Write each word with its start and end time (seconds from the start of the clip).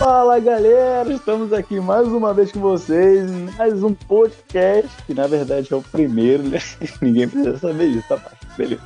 Fala 0.00 0.40
galera, 0.40 1.12
estamos 1.12 1.52
aqui 1.52 1.78
mais 1.78 2.08
uma 2.08 2.32
vez 2.32 2.50
com 2.50 2.58
vocês, 2.58 3.30
mais 3.58 3.82
um 3.82 3.92
podcast, 3.92 4.90
que 5.06 5.12
na 5.12 5.26
verdade 5.26 5.70
é 5.70 5.76
o 5.76 5.82
primeiro, 5.82 6.42
né? 6.42 6.58
Ninguém 7.02 7.28
precisa 7.28 7.58
saber 7.58 7.92
disso, 7.92 8.08
tá? 8.08 8.18
Beleza. 8.56 8.80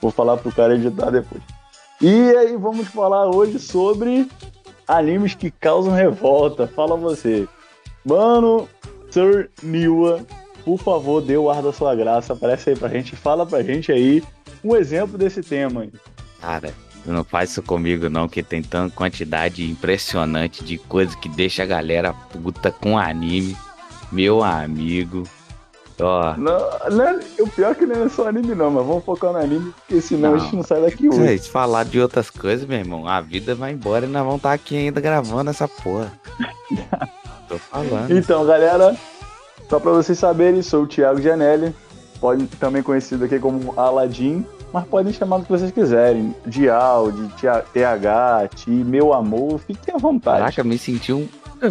Vou 0.00 0.12
falar 0.12 0.36
pro 0.36 0.52
cara 0.52 0.76
editar 0.76 1.10
depois. 1.10 1.42
E 2.00 2.30
aí, 2.36 2.56
vamos 2.56 2.86
falar 2.86 3.34
hoje 3.34 3.58
sobre 3.58 4.30
animes 4.86 5.34
que 5.34 5.50
causam 5.50 5.94
revolta. 5.94 6.68
Fala 6.68 6.96
você. 6.96 7.48
Mano, 8.04 8.68
Sir 9.10 9.50
Niwa, 9.64 10.24
por 10.64 10.78
favor, 10.78 11.20
dê 11.20 11.36
o 11.36 11.50
ar 11.50 11.60
da 11.60 11.72
sua 11.72 11.92
graça, 11.96 12.34
aparece 12.34 12.70
aí 12.70 12.76
pra 12.76 12.88
gente, 12.88 13.16
fala 13.16 13.44
pra 13.44 13.64
gente 13.64 13.90
aí 13.90 14.22
um 14.62 14.76
exemplo 14.76 15.18
desse 15.18 15.42
tema. 15.42 15.88
Cara, 16.40 16.72
não 17.04 17.24
faz 17.24 17.50
isso 17.50 17.62
comigo 17.62 18.08
não, 18.08 18.28
que 18.28 18.42
tem 18.42 18.62
tanta 18.62 18.94
quantidade 18.94 19.68
impressionante 19.68 20.64
de 20.64 20.78
coisa 20.78 21.16
que 21.16 21.28
deixa 21.28 21.62
a 21.62 21.66
galera 21.66 22.12
puta 22.12 22.70
com 22.70 22.96
anime. 22.98 23.56
Meu 24.10 24.42
amigo. 24.42 25.24
Ó. 26.00 26.34
Não, 26.36 26.58
não, 26.90 27.20
o 27.40 27.48
pior 27.48 27.72
é 27.72 27.74
que 27.74 27.86
não 27.86 28.04
é 28.04 28.08
só 28.08 28.28
anime 28.28 28.54
não, 28.54 28.70
mas 28.70 28.86
vamos 28.86 29.04
focar 29.04 29.32
no 29.32 29.38
anime, 29.38 29.72
porque 29.72 30.00
senão 30.00 30.30
Não. 30.30 30.36
a 30.36 30.40
gente 30.40 30.56
não 30.56 30.62
sai 30.62 30.80
daqui 30.80 31.08
hoje. 31.08 31.38
Se 31.38 31.50
falar 31.50 31.84
de 31.84 32.00
outras 32.00 32.28
coisas, 32.28 32.66
meu 32.66 32.78
irmão, 32.78 33.06
a 33.06 33.20
vida 33.20 33.54
vai 33.54 33.72
embora 33.72 34.06
e 34.06 34.08
nós 34.08 34.22
vamos 34.22 34.38
estar 34.38 34.52
aqui 34.52 34.76
ainda 34.76 35.00
gravando 35.00 35.50
essa 35.50 35.68
porra. 35.68 36.12
Tô 37.48 37.58
falando. 37.58 38.10
Então, 38.10 38.44
galera, 38.44 38.96
só 39.68 39.78
pra 39.78 39.92
vocês 39.92 40.18
saberem, 40.18 40.62
sou 40.62 40.84
o 40.84 40.86
Thiago 40.86 41.20
Gianelli, 41.20 41.74
pode, 42.20 42.46
também 42.46 42.82
conhecido 42.82 43.24
aqui 43.24 43.38
como 43.38 43.78
Aladim, 43.78 44.44
mas 44.72 44.84
podem 44.86 45.12
chamar 45.12 45.38
do 45.38 45.44
que 45.44 45.50
vocês 45.52 45.70
quiserem. 45.70 46.34
De 46.46 46.62
Tia- 47.38 47.64
TH, 47.72 48.48
Ti, 48.54 48.70
meu 48.70 49.12
amor, 49.12 49.58
fiquem 49.60 49.94
à 49.94 49.98
vontade. 49.98 50.38
Caraca, 50.38 50.64
me 50.64 50.78
senti 50.78 51.12
um. 51.12 51.28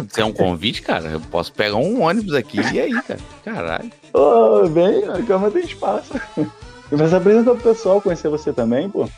Você 0.08 0.22
é 0.22 0.24
um 0.24 0.32
convite, 0.32 0.80
cara? 0.80 1.10
Eu 1.10 1.20
posso 1.20 1.52
pegar 1.52 1.76
um 1.76 2.00
ônibus 2.02 2.32
aqui 2.34 2.58
e 2.72 2.80
aí, 2.80 3.02
cara? 3.02 3.20
Caralho. 3.44 3.90
Ô, 4.14 4.66
bem, 4.68 5.04
a 5.06 5.22
cama 5.22 5.50
tem 5.50 5.62
espaço. 5.64 6.14
Mas 6.90 7.12
apresenta 7.14 7.54
pro 7.54 7.62
pessoal 7.62 8.00
conhecer 8.00 8.28
você 8.28 8.52
também, 8.52 8.88
pô. 8.88 9.08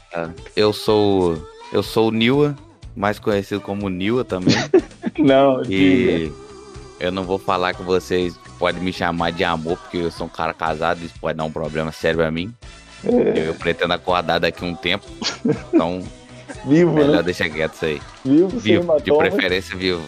Eu 0.57 0.73
sou. 0.73 1.37
Eu 1.73 1.83
sou 1.83 2.09
o 2.09 2.13
Niwa, 2.13 2.55
mais 2.97 3.19
conhecido 3.19 3.61
como 3.61 3.89
Niwa 3.89 4.25
também. 4.25 4.55
Não, 5.19 5.63
diga. 5.63 5.73
E 5.77 6.33
eu 7.01 7.11
não 7.13 7.25
vou 7.25 7.39
falar 7.39 7.75
que 7.75 7.83
vocês 7.83 8.37
podem 8.59 8.81
me 8.83 8.93
chamar 8.93 9.31
de 9.31 9.43
amor, 9.45 9.77
porque 9.79 9.99
eu 9.99 10.11
sou 10.11 10.27
um 10.27 10.31
cara 10.31 10.55
casado, 10.55 11.05
isso 11.05 11.15
pode 11.21 11.37
dar 11.37 11.45
um 11.45 11.51
problema 11.53 11.91
sério 11.93 12.19
pra 12.19 12.31
mim. 12.31 12.53
É, 13.07 13.49
Eu 13.49 13.55
pretendo 13.55 13.93
acordar 13.93 14.39
daqui 14.41 14.65
um 14.65 14.75
tempo. 14.75 15.05
Então, 15.73 16.03
vivo, 16.65 16.93
melhor 16.93 17.17
né? 17.17 17.23
deixar 17.23 17.49
quieto 17.49 17.75
isso 17.75 17.85
aí. 17.85 18.03
Vivo, 18.25 18.51
sem 18.61 18.61
Vivo, 18.81 19.01
de 19.01 19.13
preferência 19.17 19.77
vivo. 19.77 20.03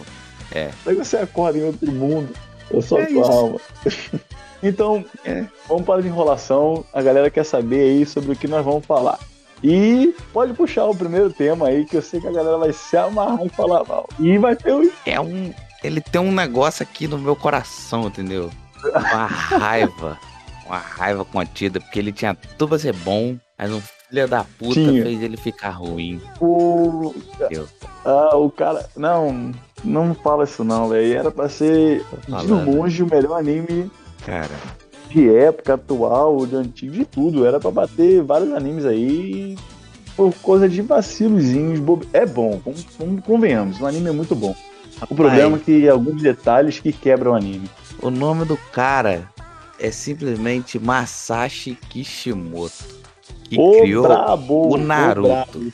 Daí 0.85 0.95
você 0.95 1.17
acorda 1.17 1.57
em 1.59 1.63
outro 1.65 1.91
mundo. 1.91 2.33
Eu 2.71 2.81
sou 2.81 2.97
a 2.97 3.01
É 3.01 3.05
tua 3.05 3.27
alma. 3.29 3.59
então, 4.63 5.05
É. 5.23 5.45
vamos 5.67 5.85
para 5.85 6.01
a 6.01 6.05
enrolação. 6.05 6.83
A 6.93 7.01
galera 7.01 7.29
quer 7.29 7.43
saber 7.45 7.81
aí 7.81 8.05
sobre 8.05 8.31
o 8.31 8.35
que 8.35 8.47
nós 8.47 8.63
vamos 8.65 8.85
falar. 8.85 9.19
E 9.63 10.13
pode 10.33 10.53
puxar 10.53 10.85
o 10.85 10.95
primeiro 10.95 11.31
tema 11.31 11.67
aí, 11.67 11.85
que 11.85 11.97
eu 11.97 12.01
sei 12.01 12.19
que 12.21 12.27
a 12.27 12.31
galera 12.31 12.57
vai 12.57 12.71
se 12.73 12.95
amarrar 12.95 13.43
e 13.45 13.49
falar 13.49 13.83
mal. 13.85 14.07
E 14.19 14.37
vai 14.37 14.55
ter 14.55 14.71
o. 14.73 14.91
É 15.05 15.19
um. 15.19 15.53
Ele 15.83 16.01
tem 16.01 16.21
um 16.21 16.31
negócio 16.31 16.83
aqui 16.83 17.07
no 17.07 17.17
meu 17.17 17.35
coração, 17.35 18.07
entendeu? 18.07 18.49
Uma 18.83 19.25
raiva. 19.25 20.17
Uma 20.67 20.77
raiva 20.77 21.23
contida, 21.23 21.79
porque 21.79 21.97
ele 21.99 22.11
tinha 22.11 22.35
tudo 22.57 22.69
pra 22.69 22.79
ser 22.79 22.93
bom, 22.93 23.37
mas 23.57 23.71
um 23.71 23.79
filho 24.09 24.27
da 24.27 24.43
puta 24.43 24.73
Tinha. 24.73 25.01
fez 25.03 25.21
ele 25.21 25.37
ficar 25.37 25.69
ruim. 25.71 26.21
o... 26.41 27.13
Deus. 27.49 27.69
Ah, 28.05 28.35
o 28.35 28.49
cara. 28.51 28.85
Não, 28.95 29.51
não 29.83 30.13
fala 30.13 30.43
isso 30.43 30.63
não, 30.63 30.89
velho. 30.89 31.17
Era 31.17 31.31
pra 31.31 31.47
ser, 31.49 32.05
de 32.27 32.47
longe, 32.47 33.03
o 33.03 33.07
melhor 33.09 33.37
anime 33.39 33.89
Cara, 34.25 34.49
de 35.09 35.33
época 35.33 35.75
atual, 35.75 36.45
de 36.45 36.55
antigo, 36.55 36.93
de 36.93 37.05
tudo. 37.05 37.45
Era 37.45 37.59
pra 37.59 37.71
bater 37.71 38.21
vários 38.23 38.51
animes 38.53 38.85
aí 38.85 39.57
por 40.17 40.33
coisa 40.35 40.67
de 40.67 40.81
vacilozinhos. 40.81 41.79
bobe- 41.79 42.07
É 42.11 42.25
bom, 42.25 42.59
vamos, 42.65 42.85
vamos- 42.99 43.23
convenhamos, 43.23 43.79
o 43.79 43.85
anime 43.85 44.09
é 44.09 44.11
muito 44.13 44.35
bom. 44.35 44.53
O 45.09 45.15
problema 45.15 45.57
é 45.57 45.59
que 45.59 45.87
alguns 45.87 46.21
detalhes 46.21 46.79
que 46.79 46.91
quebram 46.91 47.31
o 47.31 47.35
anime. 47.35 47.69
o 48.01 48.09
nome 48.09 48.45
do 48.45 48.57
cara 48.71 49.29
é 49.79 49.91
simplesmente 49.91 50.79
Masashi 50.79 51.75
Kishimoto. 51.89 52.97
Que 53.43 53.57
o 53.59 53.81
criou 53.81 54.03
brabo, 54.03 54.73
o 54.73 54.77
Naruto. 54.77 55.27
brabo. 55.27 55.73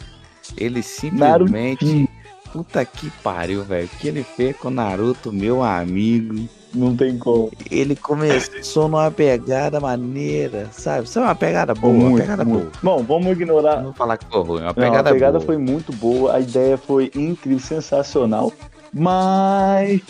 Ele 0.58 0.84
simplesmente. 0.84 1.86
Narutinho. 1.86 2.08
Puta 2.52 2.86
que 2.86 3.10
pariu, 3.24 3.64
velho. 3.64 3.88
O 3.92 3.98
que 3.98 4.08
ele 4.08 4.24
fez 4.24 4.56
com 4.58 4.68
o 4.68 4.72
Naruto, 4.72 5.32
meu 5.34 5.64
amigo? 5.64 6.48
Não 6.72 6.96
tem 6.96 7.18
como. 7.18 7.52
Ele 7.70 7.96
começou 7.96 8.88
numa 8.88 9.10
pegada 9.10 9.80
maneira, 9.80 10.70
sabe? 10.72 11.08
Sabe 11.10 11.26
uma 11.28 11.36
pegada 11.36 11.74
boa, 11.74 11.94
uma 11.94 12.10
Muito, 12.10 12.22
pegada 12.24 12.46
muito. 12.46 12.80
boa. 12.82 12.98
Bom, 12.98 13.04
vamos 13.04 13.32
ignorar. 13.32 13.82
Não 13.82 13.94
falar 13.94 14.18
que 14.18 14.26
foi 14.26 14.42
ruim, 14.44 14.62
uma 14.62 14.68
Não, 14.68 14.74
pegada, 14.74 15.10
a 15.10 15.14
pegada 15.14 15.38
boa. 15.40 15.46
foi 15.46 15.58
muito 15.58 15.92
boa, 15.94 16.36
a 16.36 16.40
ideia 16.40 16.78
foi 16.78 17.12
incrível, 17.16 17.60
sensacional, 17.60 18.52
mas 18.94 20.02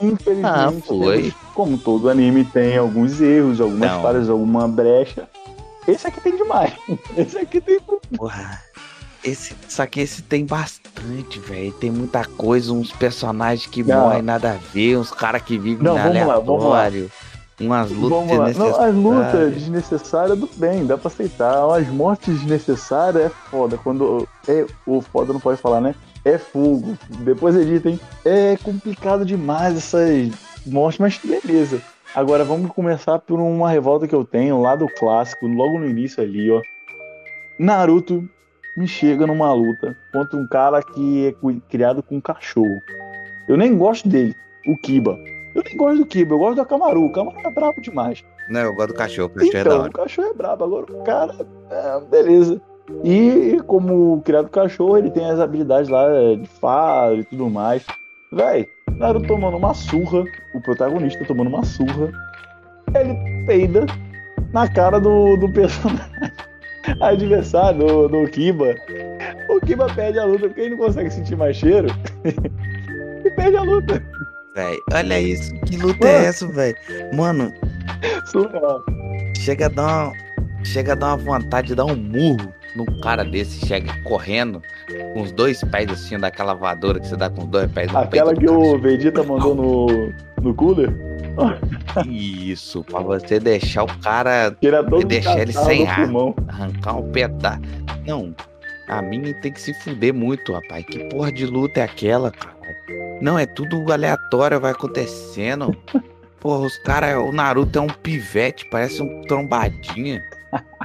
infelizmente, 0.00 0.44
Ah, 0.46 0.72
foi. 0.86 1.32
como 1.54 1.76
todo 1.78 2.08
anime 2.08 2.44
tem 2.44 2.76
alguns 2.76 3.20
erros, 3.20 3.60
algumas 3.60 3.90
Não. 3.90 4.02
falhas, 4.02 4.28
alguma 4.28 4.66
brecha. 4.68 5.28
Esse 5.86 6.06
aqui 6.06 6.20
tem 6.20 6.36
demais. 6.36 6.72
Esse 7.16 7.38
aqui 7.38 7.60
tem 7.60 7.78
Porra. 8.16 8.60
Esse, 9.24 9.54
só 9.68 9.84
que 9.86 10.00
esse 10.00 10.22
tem 10.22 10.44
bastante, 10.46 11.40
velho. 11.40 11.72
Tem 11.72 11.90
muita 11.90 12.24
coisa, 12.24 12.72
uns 12.72 12.92
personagens 12.92 13.66
que 13.66 13.82
Não. 13.82 14.02
morrem 14.02 14.22
nada 14.22 14.52
a 14.52 14.72
ver, 14.72 14.96
uns 14.98 15.10
caras 15.10 15.42
que 15.42 15.58
vivem 15.58 15.82
Não, 15.82 15.96
vamos 15.96 16.26
lá, 16.26 16.38
vamos 16.38 16.64
lá. 16.64 16.68
aleatório. 16.86 17.10
Umas 17.58 17.90
lutas 17.90 18.10
Vamos 18.10 18.36
lá. 18.36 18.52
Não, 18.52 18.84
as 18.84 18.94
lutas 18.94 19.54
desnecessárias. 19.54 19.54
desnecessárias, 19.54 20.38
tudo 20.38 20.50
bem, 20.56 20.86
dá 20.86 20.96
pra 20.98 21.08
aceitar. 21.08 21.64
As 21.74 21.88
mortes 21.88 22.34
desnecessárias 22.38 23.24
é 23.24 23.28
foda. 23.50 23.78
Quando. 23.78 24.28
É, 24.46 24.66
o 24.86 25.00
foda 25.00 25.32
não 25.32 25.40
pode 25.40 25.60
falar, 25.60 25.80
né? 25.80 25.94
É 26.26 26.38
fogo. 26.38 26.98
Depois 27.20 27.54
editem. 27.54 28.00
É 28.24 28.56
complicado 28.56 29.24
demais 29.24 29.76
essas 29.76 30.28
mortes, 30.66 30.98
mas 30.98 31.18
beleza. 31.24 31.80
Agora 32.14 32.44
vamos 32.44 32.72
começar 32.72 33.18
por 33.20 33.38
uma 33.38 33.70
revolta 33.70 34.08
que 34.08 34.14
eu 34.14 34.24
tenho 34.24 34.60
lá 34.60 34.74
do 34.74 34.88
clássico, 34.88 35.46
logo 35.46 35.78
no 35.78 35.86
início 35.86 36.20
ali, 36.22 36.50
ó. 36.50 36.60
Naruto 37.58 38.28
me 38.76 38.88
chega 38.88 39.26
numa 39.26 39.52
luta 39.52 39.96
contra 40.12 40.36
um 40.38 40.46
cara 40.48 40.82
que 40.82 41.26
é 41.28 41.34
criado 41.70 42.02
com 42.02 42.16
um 42.16 42.20
cachorro. 42.20 42.82
Eu 43.48 43.56
nem 43.56 43.76
gosto 43.76 44.08
dele, 44.08 44.34
o 44.66 44.76
Kiba. 44.76 45.16
Eu 45.54 45.62
nem 45.62 45.76
gosto 45.76 45.98
do 45.98 46.06
Kiba, 46.06 46.34
eu 46.34 46.38
gosto 46.38 46.56
do 46.56 46.62
Akamaru. 46.62 47.04
O 47.04 47.10
Akamaru 47.10 47.38
é 47.38 47.50
brabo 47.50 47.80
demais. 47.80 48.24
Não, 48.48 48.60
eu 48.62 48.74
gosto 48.74 48.88
do 48.88 48.94
cachorro, 48.94 49.28
o 49.28 49.30
cachorro 49.30 49.50
é 49.50 49.52
da 49.52 49.60
Então, 49.70 49.78
hora. 49.80 49.88
o 49.88 49.92
cachorro 49.92 50.28
é 50.28 50.34
brabo. 50.34 50.64
Agora 50.64 50.92
o 50.92 51.04
cara, 51.04 51.34
é, 51.70 52.00
beleza. 52.10 52.60
E 53.04 53.60
como 53.66 54.22
criado 54.22 54.48
cachorro, 54.48 54.96
ele 54.96 55.10
tem 55.10 55.28
as 55.28 55.40
habilidades 55.40 55.88
lá 55.88 56.08
é, 56.08 56.36
de 56.36 56.46
faro 56.46 57.20
e 57.20 57.24
tudo 57.24 57.50
mais. 57.50 57.84
Véi, 58.32 58.68
Naruto 58.96 59.26
tomando 59.26 59.56
uma 59.56 59.74
surra, 59.74 60.24
o 60.54 60.60
protagonista 60.60 61.24
tomando 61.24 61.48
uma 61.48 61.64
surra, 61.64 62.10
ele 62.94 63.46
peida 63.46 63.86
na 64.52 64.68
cara 64.68 65.00
do, 65.00 65.36
do 65.36 65.50
personagem 65.52 66.06
adversário, 67.00 67.86
do, 67.86 68.08
do 68.08 68.30
Kiba. 68.30 68.74
O 69.50 69.60
Kiba 69.60 69.86
perde 69.94 70.18
a 70.18 70.24
luta 70.24 70.46
porque 70.46 70.60
ele 70.62 70.76
não 70.76 70.78
consegue 70.78 71.10
sentir 71.10 71.36
mais 71.36 71.56
cheiro. 71.56 71.88
e 73.24 73.30
perde 73.30 73.56
a 73.56 73.62
luta. 73.62 74.02
Véi, 74.54 74.78
olha 74.94 75.20
isso, 75.20 75.52
que 75.66 75.76
luta 75.76 76.06
Mano. 76.06 76.18
é 76.18 76.24
essa, 76.24 76.46
velho? 76.46 76.76
Mano, 77.14 77.52
Surreal. 78.24 78.82
chega 79.36 79.66
a 79.66 79.68
dar 79.68 80.04
uma, 80.06 80.12
chega 80.64 80.92
a 80.92 80.94
dar 80.94 81.06
uma 81.08 81.16
vontade 81.18 81.68
de 81.68 81.74
dar 81.74 81.84
um 81.84 81.96
murro 81.96 82.54
num 82.76 83.00
cara 83.00 83.24
desse, 83.24 83.66
chega 83.66 83.92
correndo 84.02 84.62
com 85.14 85.22
os 85.22 85.32
dois 85.32 85.62
pés 85.64 85.90
assim, 85.90 86.18
daquela 86.18 86.54
voadora 86.54 87.00
que 87.00 87.08
você 87.08 87.16
dá 87.16 87.30
com 87.30 87.42
os 87.42 87.48
dois 87.48 87.70
pés 87.72 87.90
no 87.90 87.98
Aquela 87.98 88.34
peito 88.34 88.40
que 88.40 88.50
o 88.50 88.78
Vegeta 88.78 89.22
mandou 89.22 89.54
no, 89.54 90.12
no 90.42 90.54
cooler. 90.54 90.92
Isso, 92.08 92.84
pra 92.84 93.00
você 93.00 93.38
deixar 93.38 93.84
o 93.84 93.98
cara 93.98 94.56
deixar 95.06 95.40
ele 95.40 95.52
sem 95.52 95.86
ar. 95.86 96.02
pulmão. 96.02 96.34
arrancar 96.48 96.96
um 96.96 97.10
pedaço. 97.10 97.60
Não, 98.06 98.34
a 98.88 99.02
minha 99.02 99.34
tem 99.40 99.52
que 99.52 99.60
se 99.60 99.74
fuder 99.82 100.14
muito, 100.14 100.52
rapaz. 100.52 100.84
Que 100.86 101.04
porra 101.08 101.32
de 101.32 101.44
luta 101.46 101.80
é 101.80 101.82
aquela, 101.82 102.30
cara? 102.30 102.56
Não, 103.20 103.38
é 103.38 103.46
tudo 103.46 103.92
aleatório, 103.92 104.60
vai 104.60 104.72
acontecendo. 104.72 105.76
Porra, 106.38 106.66
os 106.66 106.78
caras, 106.78 107.16
o 107.16 107.32
Naruto 107.32 107.78
é 107.78 107.82
um 107.82 107.88
pivete, 107.88 108.68
parece 108.70 109.02
um 109.02 109.22
trombadinha. 109.22 110.22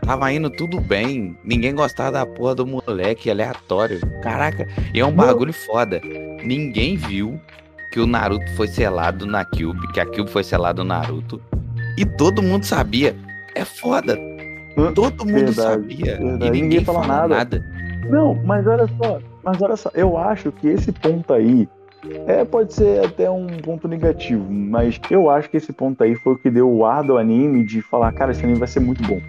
Tava 0.05 0.31
indo 0.33 0.49
tudo 0.49 0.79
bem. 0.79 1.37
Ninguém 1.43 1.73
gostava 1.75 2.11
da 2.11 2.25
porra 2.25 2.55
do 2.55 2.65
moleque 2.65 3.29
aleatório. 3.29 3.99
Caraca, 4.21 4.67
e 4.93 4.99
é 4.99 5.05
um 5.05 5.11
bagulho 5.11 5.53
foda. 5.53 6.01
Ninguém 6.43 6.97
viu 6.97 7.39
que 7.91 7.99
o 7.99 8.07
Naruto 8.07 8.49
foi 8.55 8.67
selado 8.67 9.25
na 9.25 9.45
Cube, 9.45 9.87
que 9.93 9.99
a 9.99 10.05
Cube 10.05 10.29
foi 10.29 10.43
selada 10.43 10.81
no 10.83 10.87
Naruto. 10.89 11.41
E 11.97 12.05
todo 12.05 12.41
mundo 12.41 12.63
sabia. 12.65 13.15
É 13.53 13.63
foda. 13.65 14.17
Todo 14.95 15.25
mundo 15.25 15.51
Verdade, 15.51 15.55
sabia. 15.55 16.17
verdade. 16.17 16.45
E 16.45 16.49
ninguém, 16.49 16.61
Ninguém 16.63 16.85
fala 16.85 17.05
nada. 17.05 17.27
nada. 17.35 17.65
Não, 18.09 18.33
mas 18.45 18.65
olha 18.65 18.87
só, 18.97 19.19
mas 19.43 19.61
olha 19.61 19.75
só, 19.75 19.91
eu 19.93 20.17
acho 20.17 20.51
que 20.51 20.67
esse 20.67 20.91
ponto 20.91 21.33
aí 21.33 21.67
É, 22.25 22.43
pode 22.43 22.73
ser 22.73 23.05
até 23.05 23.29
um 23.29 23.45
ponto 23.57 23.87
negativo, 23.87 24.43
mas 24.51 24.99
eu 25.11 25.29
acho 25.29 25.49
que 25.49 25.57
esse 25.57 25.71
ponto 25.71 26.01
aí 26.03 26.15
foi 26.15 26.33
o 26.33 26.37
que 26.37 26.49
deu 26.49 26.67
o 26.71 26.83
ar 26.85 27.03
do 27.03 27.15
anime 27.17 27.63
de 27.63 27.79
falar, 27.81 28.11
cara, 28.13 28.31
esse 28.31 28.41
anime 28.43 28.57
vai 28.57 28.67
ser 28.67 28.79
muito 28.79 29.03
bom. 29.03 29.21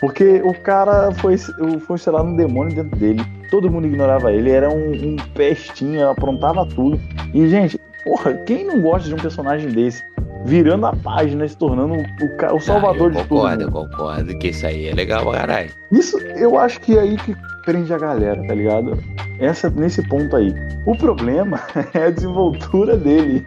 Porque 0.00 0.42
o 0.44 0.52
cara 0.52 1.10
foi, 1.12 1.36
foi 1.38 1.98
sei 1.98 2.12
lá, 2.12 2.22
um 2.22 2.36
demônio 2.36 2.74
dentro 2.74 2.98
dele. 2.98 3.24
Todo 3.50 3.70
mundo 3.70 3.86
ignorava 3.86 4.32
ele, 4.32 4.50
era 4.50 4.68
um, 4.68 4.92
um 4.92 5.16
pestinho, 5.34 6.08
aprontava 6.08 6.66
tudo. 6.66 7.00
E, 7.32 7.48
gente, 7.48 7.78
porra, 8.04 8.34
quem 8.34 8.64
não 8.64 8.80
gosta 8.80 9.08
de 9.08 9.14
um 9.14 9.18
personagem 9.18 9.68
desse? 9.70 10.04
Virando 10.44 10.86
a 10.86 10.94
página, 10.94 11.48
se 11.48 11.56
tornando 11.56 11.94
o, 11.94 12.54
o 12.54 12.60
salvador 12.60 13.08
ah, 13.08 13.14
de 13.14 13.28
tudo. 13.28 13.28
Concordo, 13.28 13.70
concordo 13.70 14.38
que 14.38 14.48
isso 14.48 14.66
aí 14.66 14.86
é 14.86 14.94
legal 14.94 15.24
pra 15.24 15.40
caralho. 15.40 15.70
Isso, 15.90 16.18
eu 16.18 16.58
acho 16.58 16.80
que 16.80 16.96
é 16.96 17.00
aí 17.00 17.16
que 17.16 17.34
prende 17.64 17.92
a 17.92 17.98
galera, 17.98 18.46
tá 18.46 18.54
ligado? 18.54 18.96
Essa, 19.40 19.68
nesse 19.70 20.06
ponto 20.08 20.36
aí. 20.36 20.54
O 20.86 20.96
problema 20.96 21.60
é 21.94 22.04
a 22.04 22.10
desenvoltura 22.10 22.96
dele. 22.96 23.46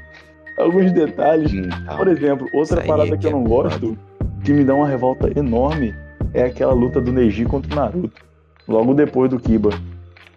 Alguns 0.57 0.91
detalhes. 0.91 1.53
Então, 1.53 1.97
Por 1.97 2.07
exemplo, 2.09 2.49
outra 2.51 2.81
parada 2.81 3.15
é 3.15 3.17
que 3.17 3.27
eu 3.27 3.31
que 3.31 3.35
não 3.37 3.45
é 3.45 3.47
gosto, 3.47 3.97
que 4.43 4.51
me 4.51 4.65
dá 4.65 4.75
uma 4.75 4.87
revolta 4.87 5.31
enorme, 5.39 5.95
é 6.33 6.43
aquela 6.43 6.73
luta 6.73 7.01
do 7.01 7.11
Neji 7.11 7.45
contra 7.45 7.71
o 7.71 7.75
Naruto. 7.75 8.21
Logo 8.67 8.93
depois 8.93 9.29
do 9.29 9.39
Kiba. 9.39 9.71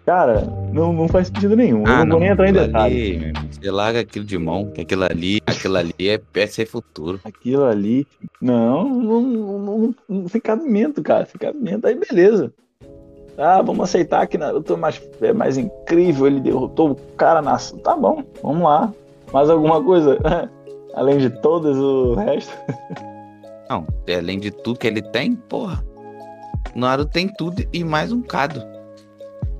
Cara, 0.05 0.41
não, 0.73 0.91
não 0.91 1.07
faz 1.07 1.27
sentido 1.27 1.55
nenhum. 1.55 1.87
eu 1.87 2.05
não, 2.05 2.09
vou 2.09 2.19
nem 2.19 2.29
entrar 2.29 2.49
em 2.49 2.53
detalhes. 2.53 3.23
ali, 3.23 3.33
você 3.49 3.71
larga 3.71 4.01
aquilo 4.01 4.25
de 4.25 4.37
mão, 4.37 4.69
que 4.69 4.81
aquilo 4.81 5.05
ali, 5.05 5.39
aquilo 5.45 5.77
ali 5.77 5.93
é 6.09 6.17
PC 6.17 6.65
futuro. 6.65 7.21
Aquilo 7.23 7.63
ali. 7.63 8.05
Não, 8.41 8.83
não, 8.89 9.21
não, 9.21 9.59
não, 9.59 9.95
não 10.09 10.27
sem 10.27 10.41
cabimento, 10.41 11.01
cara. 11.01 11.25
Sem 11.25 11.39
cabimento. 11.39 11.87
Aí 11.87 11.95
beleza. 11.95 12.51
Ah, 13.37 13.61
vamos 13.61 13.85
aceitar 13.85 14.27
que 14.27 14.37
Naruto 14.37 14.73
é 14.73 14.77
mais, 14.77 15.01
é 15.21 15.33
mais 15.33 15.57
incrível, 15.57 16.27
ele 16.27 16.41
derrotou 16.41 16.91
o 16.91 16.95
cara 17.15 17.41
na. 17.41 17.57
Tá 17.83 17.95
bom, 17.95 18.23
vamos 18.43 18.63
lá. 18.63 18.93
Mais 19.31 19.49
alguma 19.49 19.81
coisa? 19.81 20.19
Além 20.93 21.17
de 21.17 21.29
todas 21.29 21.77
o 21.77 22.13
resto. 22.13 22.53
Não, 23.73 23.87
além 24.15 24.39
de 24.39 24.51
tudo 24.51 24.77
que 24.77 24.85
ele 24.85 25.01
tem, 25.01 25.35
porra. 25.35 25.83
Naruto 26.75 27.11
tem 27.11 27.27
tudo 27.27 27.63
e 27.73 27.83
mais 27.83 28.11
um 28.11 28.21
cado. 28.21 28.63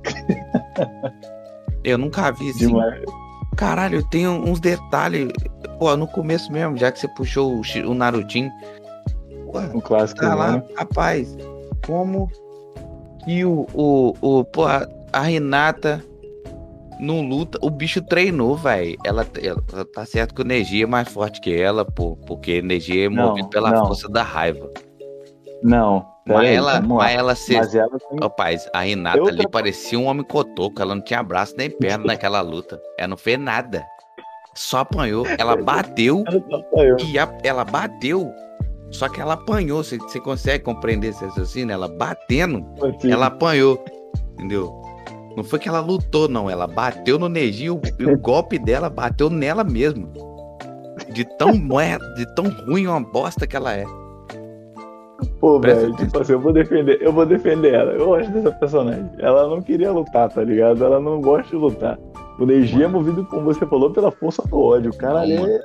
Eu 1.82 1.98
nunca 1.98 2.30
vi 2.30 2.50
assim. 2.50 2.68
Demais. 2.68 3.02
Caralho, 3.56 4.08
tem 4.10 4.26
uns 4.28 4.60
detalhes. 4.60 5.28
Pô, 5.78 5.96
no 5.96 6.06
começo 6.06 6.52
mesmo, 6.52 6.76
já 6.76 6.90
que 6.92 6.98
você 6.98 7.08
puxou 7.08 7.56
o, 7.56 7.62
o 7.88 7.94
Narutinho. 7.94 8.50
Pô, 9.52 9.58
Um 9.58 9.80
clássico. 9.80 10.20
tá 10.20 10.34
lá, 10.34 10.52
né? 10.52 10.62
rapaz. 10.76 11.36
Como 11.86 12.28
que 13.24 13.44
o. 13.44 13.66
o, 13.74 14.14
o 14.20 14.44
pô, 14.44 14.64
a 14.66 15.20
Renata 15.20 16.02
não 16.98 17.20
luta. 17.22 17.58
O 17.62 17.70
bicho 17.70 18.00
treinou, 18.02 18.56
velho. 18.56 18.96
Ela, 19.04 19.26
ela- 19.42 19.62
tá 19.92 20.04
certo 20.06 20.34
que 20.34 20.42
o 20.42 20.44
Neji 20.44 20.82
é 20.82 20.86
mais 20.86 21.08
forte 21.08 21.40
que 21.40 21.54
ela, 21.54 21.84
pô, 21.84 22.16
porque 22.26 22.52
energia 22.52 23.06
é 23.06 23.08
Não, 23.08 23.28
movido 23.28 23.48
pela 23.48 23.70
não. 23.70 23.86
força 23.86 24.08
da 24.08 24.22
raiva. 24.22 24.70
Não. 25.62 26.06
Mas 26.26 26.38
aí, 26.40 26.54
ela, 26.54 26.80
mas 26.80 27.14
ela 27.14 27.34
ser. 27.34 27.58
Mas 27.58 27.74
ela 27.74 27.98
tem. 27.98 28.18
Rapaz, 28.20 28.68
a 28.72 28.80
Renata 28.80 29.28
ali 29.28 29.46
parecia 29.48 29.98
um 29.98 30.06
homem 30.06 30.24
cotoco. 30.24 30.80
Ela 30.80 30.94
não 30.94 31.02
tinha 31.02 31.22
braço 31.22 31.54
nem 31.56 31.68
perna 31.70 32.06
naquela 32.06 32.40
luta. 32.40 32.80
Ela 32.98 33.08
não 33.08 33.16
fez 33.16 33.38
nada. 33.38 33.84
Só 34.54 34.78
apanhou. 34.78 35.26
Ela 35.38 35.56
bateu 35.56 36.24
Ela 36.26 36.96
e 37.02 37.18
a- 37.18 37.38
ela 37.42 37.64
bateu. 37.64 38.32
Só 38.90 39.08
que 39.08 39.20
ela 39.20 39.34
apanhou. 39.34 39.82
Você, 39.82 39.98
você 39.98 40.20
consegue 40.20 40.64
compreender 40.64 41.08
esse 41.08 41.24
raciocínio? 41.24 41.72
Ela 41.74 41.88
batendo, 41.88 42.64
ela 43.04 43.26
apanhou. 43.26 43.82
Entendeu? 44.34 44.80
Não 45.36 45.42
foi 45.44 45.58
que 45.58 45.68
ela 45.68 45.80
lutou, 45.80 46.28
não. 46.28 46.48
Ela 46.48 46.66
bateu 46.66 47.18
no 47.18 47.28
Neji 47.28 47.64
e 47.64 47.70
o, 47.70 47.76
o 47.76 48.18
golpe 48.18 48.58
dela 48.58 48.88
bateu 48.88 49.28
nela 49.28 49.64
mesmo. 49.64 50.12
De 51.12 51.24
tão, 51.36 51.52
de 52.16 52.34
tão 52.34 52.44
ruim 52.66 52.86
uma 52.86 53.00
bosta 53.00 53.46
que 53.46 53.56
ela 53.56 53.74
é. 53.74 53.84
Pô, 55.40 55.60
velho, 55.60 55.94
tipo 55.96 56.18
assim, 56.18 56.32
eu 56.32 56.40
vou 56.40 56.52
defender, 56.52 56.98
eu 57.00 57.12
vou 57.12 57.24
defender 57.26 57.74
ela. 57.74 57.92
Eu 57.92 58.06
gosto 58.06 58.30
dessa 58.32 58.50
personagem. 58.52 59.10
Ela 59.18 59.48
não 59.48 59.60
queria 59.62 59.92
lutar, 59.92 60.28
tá 60.30 60.42
ligado? 60.42 60.84
Ela 60.84 61.00
não 61.00 61.20
gosta 61.20 61.48
de 61.50 61.56
lutar. 61.56 61.98
O 62.38 62.46
Neji 62.46 62.82
é 62.82 62.88
movido, 62.88 63.24
como 63.26 63.44
você 63.44 63.64
falou, 63.66 63.90
pela 63.92 64.10
força 64.10 64.42
do 64.42 64.58
ódio. 64.58 64.90
O 64.90 64.96
cara 64.96 65.26
Não, 65.26 65.46
é. 65.46 65.62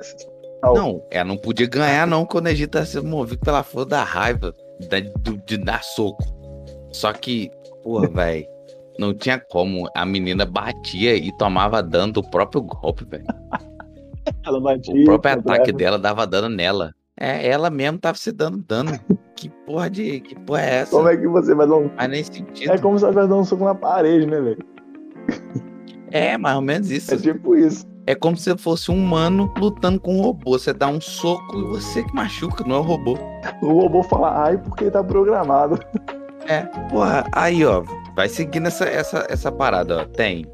Não, 0.62 1.02
ela 1.10 1.24
não 1.24 1.36
podia 1.36 1.66
ganhar, 1.66 2.06
não, 2.06 2.24
quando 2.26 2.48
a 2.48 2.54
gente 2.54 2.68
tá 2.68 2.84
sendo 2.84 3.08
movido 3.08 3.40
pela 3.40 3.62
força 3.62 3.88
da 3.88 4.02
raiva, 4.04 4.54
da- 4.88 5.00
do- 5.20 5.38
de 5.46 5.56
dar 5.56 5.82
soco. 5.82 6.22
Só 6.92 7.12
que, 7.12 7.50
porra, 7.82 8.08
velho, 8.12 8.46
não 9.00 9.14
tinha 9.14 9.40
como. 9.40 9.88
A 9.96 10.04
menina 10.04 10.44
batia 10.44 11.16
e 11.16 11.32
tomava 11.38 11.82
dano 11.82 12.12
do 12.12 12.22
próprio 12.22 12.62
golpe, 12.62 13.04
velho. 13.06 13.24
Ela 14.46 14.60
batia. 14.60 14.94
O 14.94 15.04
próprio 15.04 15.32
ataque 15.32 15.70
ela. 15.70 15.78
dela 15.78 15.98
dava 15.98 16.26
dano 16.26 16.48
nela. 16.48 16.94
É, 17.18 17.48
ela 17.48 17.68
mesmo 17.70 17.98
tava 17.98 18.16
se 18.16 18.30
dando 18.30 18.58
dano. 18.58 18.92
Que 19.34 19.48
porra 19.48 19.88
de. 19.88 20.20
Que 20.20 20.38
porra 20.40 20.60
é 20.60 20.74
essa? 20.80 20.90
Como 20.90 21.08
é 21.08 21.16
que 21.16 21.26
você 21.26 21.54
vai 21.54 21.66
dar 21.66 21.76
um. 21.76 21.88
Faz 21.88 22.10
nem 22.10 22.22
sentido. 22.22 22.70
É 22.70 22.78
como 22.78 22.98
se 22.98 23.04
ela 23.04 23.10
estivesse 23.10 23.28
dando 23.28 23.40
um 23.40 23.44
soco 23.44 23.64
na 23.64 23.74
parede, 23.74 24.26
né, 24.26 24.38
velho? 24.38 24.58
É, 26.10 26.36
mais 26.36 26.56
ou 26.56 26.62
menos 26.62 26.90
isso. 26.90 27.14
É 27.14 27.16
tipo 27.16 27.56
isso. 27.56 27.86
É 28.06 28.14
como 28.14 28.36
se 28.36 28.56
fosse 28.58 28.90
um 28.90 28.94
humano 28.94 29.52
lutando 29.56 29.98
com 29.98 30.18
um 30.18 30.22
robô. 30.22 30.58
Você 30.58 30.72
dá 30.72 30.88
um 30.88 31.00
soco 31.00 31.56
e 31.56 31.62
você 31.68 32.02
que 32.02 32.14
machuca, 32.14 32.64
não 32.64 32.76
é 32.76 32.78
o 32.80 32.82
robô. 32.82 33.16
O 33.62 33.80
robô 33.80 34.02
fala 34.02 34.44
ai 34.44 34.58
porque 34.58 34.90
tá 34.90 35.02
programado. 35.02 35.78
É, 36.46 36.62
porra, 36.88 37.24
aí 37.32 37.64
ó, 37.64 37.82
vai 38.20 38.28
seguindo 38.28 38.66
essa, 38.66 38.84
essa, 38.84 39.26
essa 39.30 39.50
parada, 39.50 40.02
ó. 40.02 40.04
Tem, 40.04 40.44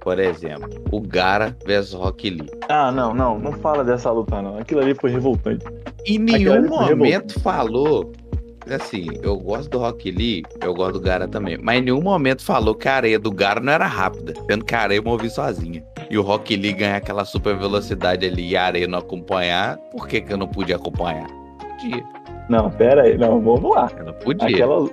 por 0.00 0.18
exemplo, 0.18 0.68
o 0.90 1.00
Gara 1.00 1.56
versus 1.64 1.94
Rock 1.94 2.30
Lee. 2.30 2.50
Ah, 2.68 2.90
não, 2.90 3.14
não, 3.14 3.38
não 3.38 3.52
fala 3.52 3.84
dessa 3.84 4.10
luta, 4.10 4.42
não. 4.42 4.58
Aquilo 4.58 4.80
ali 4.80 4.92
foi 4.92 5.12
revoltante. 5.12 5.64
Em 6.04 6.18
nenhum 6.18 6.68
momento 6.68 7.38
falou. 7.40 8.10
Assim, 8.70 9.08
eu 9.22 9.36
gosto 9.36 9.70
do 9.70 9.78
Rock 9.78 10.10
Lee, 10.10 10.44
eu 10.62 10.72
gosto 10.72 10.94
do 10.94 11.00
Gara 11.00 11.26
também. 11.26 11.58
Mas 11.60 11.78
em 11.78 11.82
nenhum 11.82 12.00
momento 12.00 12.44
falou 12.44 12.76
que 12.76 12.88
a 12.88 12.94
areia 12.94 13.18
do 13.18 13.30
Gara 13.30 13.60
não 13.60 13.72
era 13.72 13.86
rápida, 13.86 14.34
sendo 14.48 14.64
que 14.64 14.74
a 14.74 14.80
areia 14.80 15.02
movia 15.02 15.30
sozinha. 15.30 15.84
E 16.08 16.16
o 16.16 16.22
Rock 16.22 16.56
Lee 16.56 16.72
ganhar 16.72 16.96
aquela 16.96 17.24
super 17.24 17.56
velocidade 17.56 18.24
ali 18.24 18.50
e 18.50 18.56
a 18.56 18.64
areia 18.64 18.86
não 18.86 19.00
acompanhar, 19.00 19.76
por 19.90 20.06
que, 20.06 20.20
que 20.20 20.32
eu 20.32 20.36
não 20.36 20.46
podia 20.46 20.76
acompanhar? 20.76 21.26
Podia. 21.58 22.04
Não, 22.48 22.70
pera 22.70 23.02
aí, 23.02 23.18
não, 23.18 23.40
vamos 23.40 23.74
lá. 23.74 23.90
Eu 23.96 24.04
não 24.06 24.14
podia. 24.14 24.48
Aquela. 24.48 24.88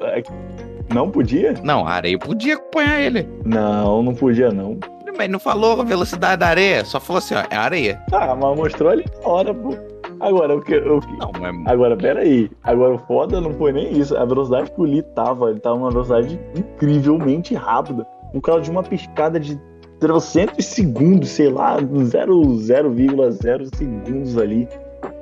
Não 0.94 1.10
podia? 1.10 1.54
Não, 1.64 1.86
a 1.86 1.92
areia 1.92 2.18
podia 2.18 2.56
acompanhar 2.56 3.02
ele. 3.02 3.28
Não, 3.46 4.02
não 4.02 4.14
podia, 4.14 4.52
não. 4.52 4.78
Mas 5.18 5.30
não 5.30 5.40
falou 5.40 5.82
a 5.82 5.84
velocidade 5.84 6.38
da 6.38 6.48
areia, 6.48 6.86
só 6.86 7.00
falou 7.00 7.18
assim, 7.18 7.36
ó, 7.36 7.44
é 7.50 7.56
areia. 7.56 8.02
Ah, 8.12 8.36
mas 8.36 8.58
mostrou 8.58 8.90
ali 8.90 9.06
na 9.22 9.28
hora, 9.28 9.54
pô. 9.54 9.76
Agora, 10.20 10.56
o 10.56 10.62
que. 10.62 10.76
O 10.76 11.00
que... 11.00 11.18
Não, 11.18 11.32
mas 11.40 11.68
Agora, 11.68 11.96
pera 11.96 12.22
aí. 12.22 12.50
Agora, 12.64 12.96
o 12.96 13.00
foda 13.00 13.40
não 13.40 13.54
foi 13.54 13.72
nem 13.72 13.98
isso. 13.98 14.16
A 14.18 14.26
velocidade 14.26 14.72
que 14.72 14.82
o 14.82 14.84
Lee 14.84 15.02
tava, 15.16 15.50
ele 15.50 15.60
tava 15.60 15.78
numa 15.78 15.92
velocidade 15.92 16.40
incrivelmente 16.56 17.56
rápida. 17.56 18.06
No 18.34 18.42
caso 18.42 18.62
de 18.62 18.72
uma 18.72 18.84
piscada 18.84 19.40
de 19.40 19.60
300 20.00 20.64
segundos, 20.64 21.30
sei 21.30 21.50
lá, 21.50 21.78
0,0 21.82 23.76
segundos 23.76 24.38
ali. 24.38 24.68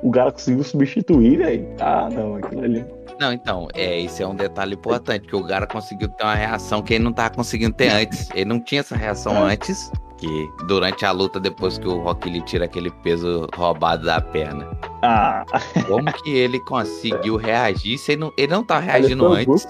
O 0.02 0.10
cara 0.10 0.32
conseguiu 0.32 0.64
substituir, 0.64 1.38
velho. 1.38 1.68
Ah, 1.80 2.08
não, 2.12 2.36
aquilo 2.36 2.64
ali. 2.64 2.84
Não, 3.20 3.32
então, 3.32 3.68
é, 3.74 4.00
esse 4.00 4.22
é 4.22 4.26
um 4.26 4.34
detalhe 4.34 4.74
importante, 4.74 5.26
que 5.26 5.34
o 5.34 5.44
cara 5.44 5.66
conseguiu 5.66 6.08
ter 6.08 6.22
uma 6.24 6.34
reação 6.34 6.80
que 6.82 6.94
ele 6.94 7.04
não 7.04 7.12
tava 7.12 7.30
conseguindo 7.30 7.72
ter 7.74 7.88
antes. 7.88 8.28
Ele 8.34 8.44
não 8.44 8.60
tinha 8.60 8.80
essa 8.80 8.94
reação 8.96 9.42
antes, 9.42 9.90
que 10.16 10.48
durante 10.66 11.04
a 11.04 11.10
luta, 11.10 11.40
depois 11.40 11.78
que 11.78 11.88
o 11.88 12.00
Rock 12.00 12.30
Lee 12.30 12.42
tira 12.42 12.64
aquele 12.66 12.90
peso 13.02 13.46
roubado 13.56 14.04
da 14.06 14.20
perna. 14.20 14.66
Ah, 15.02 15.44
Como 15.86 16.12
que 16.12 16.30
ele 16.30 16.60
conseguiu 16.60 17.36
reagir 17.36 17.98
se 17.98 18.12
ele 18.12 18.20
não, 18.20 18.32
ele 18.38 18.52
não 18.52 18.62
tava 18.64 18.80
reagindo 18.82 19.26
antes? 19.26 19.66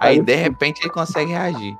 Aí, 0.00 0.20
de 0.20 0.34
repente, 0.34 0.80
ele 0.82 0.90
consegue 0.90 1.30
reagir. 1.32 1.76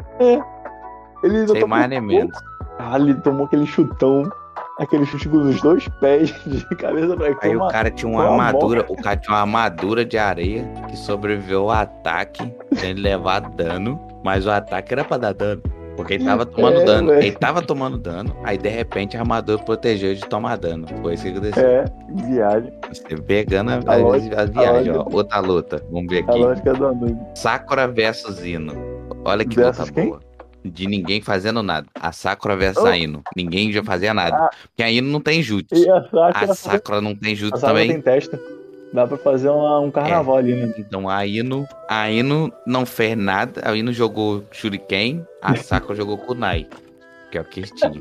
ele 1.23 1.47
Sem 1.47 1.55
tomou- 1.55 1.69
mais 1.69 1.89
nem 1.89 2.01
menos. 2.01 2.37
Ah, 2.79 2.97
ele 2.97 3.15
tomou 3.15 3.47
aquele 3.47 3.67
chutão, 3.67 4.31
aquele 4.79 5.05
chute 5.07 5.29
com 5.29 5.39
os 5.39 5.61
dois 5.61 5.89
pés 6.01 6.35
de 6.47 6.65
cabeça 6.77 7.17
pra 7.17 7.35
Aí 7.43 7.57
o 7.57 7.67
cara 7.69 7.91
tinha 7.91 8.11
uma 8.11 8.29
uma 8.31 8.45
armadura, 8.47 8.85
o 8.89 8.97
cara 8.97 9.17
tinha 9.17 9.35
uma 9.35 9.41
armadura 9.41 10.05
de 10.05 10.17
areia 10.19 10.65
que 10.89 10.97
sobreviveu 10.97 11.63
ao 11.65 11.71
ataque 11.71 12.53
sem 12.75 12.91
ele 12.91 13.01
levar 13.03 13.41
dano, 13.41 14.01
mas 14.25 14.47
o 14.47 14.51
ataque 14.51 14.93
era 14.93 15.05
pra 15.05 15.17
dar 15.17 15.35
dano. 15.35 15.63
Porque 15.97 16.15
ele 16.15 16.25
tava 16.25 16.47
tomando 16.47 16.81
É, 16.81 16.85
dano. 16.85 17.09
velho. 17.09 17.23
Ele 17.27 17.33
tava 17.37 17.61
tomando 17.61 17.99
dano, 17.99 18.33
aí 18.45 18.57
de 18.57 18.69
repente 18.69 19.17
a 19.17 19.21
armadura 19.21 19.59
protegeu 19.61 20.15
de 20.15 20.21
tomar 20.21 20.57
dano. 20.57 20.87
Foi 21.03 21.15
isso 21.15 21.25
que 21.25 21.31
aconteceu. 21.31 21.67
É, 21.67 21.85
viagem. 22.15 22.73
Você 22.89 23.17
pegando 23.21 23.71
a- 23.73 23.93
A 23.93 23.97
lógica- 23.97 24.43
as 24.43 24.49
viagens, 24.51 24.97
a 24.97 25.01
ó. 25.01 25.09
Outra 25.11 25.41
luta. 25.41 25.83
Vamos 25.91 26.07
ver 26.09 26.25
A 26.29 26.31
aqui. 26.31 26.39
lógica 26.39 26.73
do. 26.75 27.19
Sakura 27.35 27.89
versus 27.89 28.45
Ino. 28.45 28.75
Olha 29.25 29.45
que 29.45 29.57
Versus 29.57 29.89
luta 29.89 29.93
quem? 30.01 30.09
boa. 30.11 30.21
De 30.69 30.87
ninguém 30.87 31.21
fazendo 31.21 31.63
nada. 31.63 31.87
A 31.95 32.13
Sakura 32.13 32.57
versus 32.57 32.83
Oh. 32.83 32.87
a 32.87 32.97
Ino. 32.97 33.23
Ninguém 33.37 33.73
já 33.73 33.83
fazia 33.83 34.13
nada. 34.15 34.37
Ah. 34.37 34.51
Porque 34.69 34.83
a 34.83 34.91
Ino 34.91 35.09
não 35.11 35.21
tem 35.21 35.43
jutsu. 35.43 35.75
A 35.91 36.03
Sakura, 36.03 36.31
A 36.35 36.55
Sakura 36.55 37.01
não 37.01 37.15
tem 37.15 37.35
jutsu 37.35 37.61
também. 37.61 37.89
tem 37.89 38.01
testa. 38.01 38.41
Dá 38.93 39.07
pra 39.07 39.19
fazer 39.19 39.51
uma- 39.51 39.81
um 39.81 39.91
carnaval 39.91 40.39
ali, 40.39 40.55
né? 40.55 40.73
Então 40.79 41.09
a 41.11 41.27
Ino, 41.27 41.67
a 41.89 42.11
Ino 42.11 42.51
não 42.67 42.87
fez 42.87 43.17
nada. 43.19 43.61
A 43.65 43.77
Ino 43.77 43.93
jogou 43.93 44.45
Shuriken, 44.51 45.27
a 45.43 45.55
Sakura 45.57 45.95
jogou 45.95 46.17
Kunai. 46.17 46.67
Que 47.31 47.39
é 47.39 47.41
o 47.41 47.45
que 47.45 47.61
eles 47.61 47.71
tinham. 47.73 48.01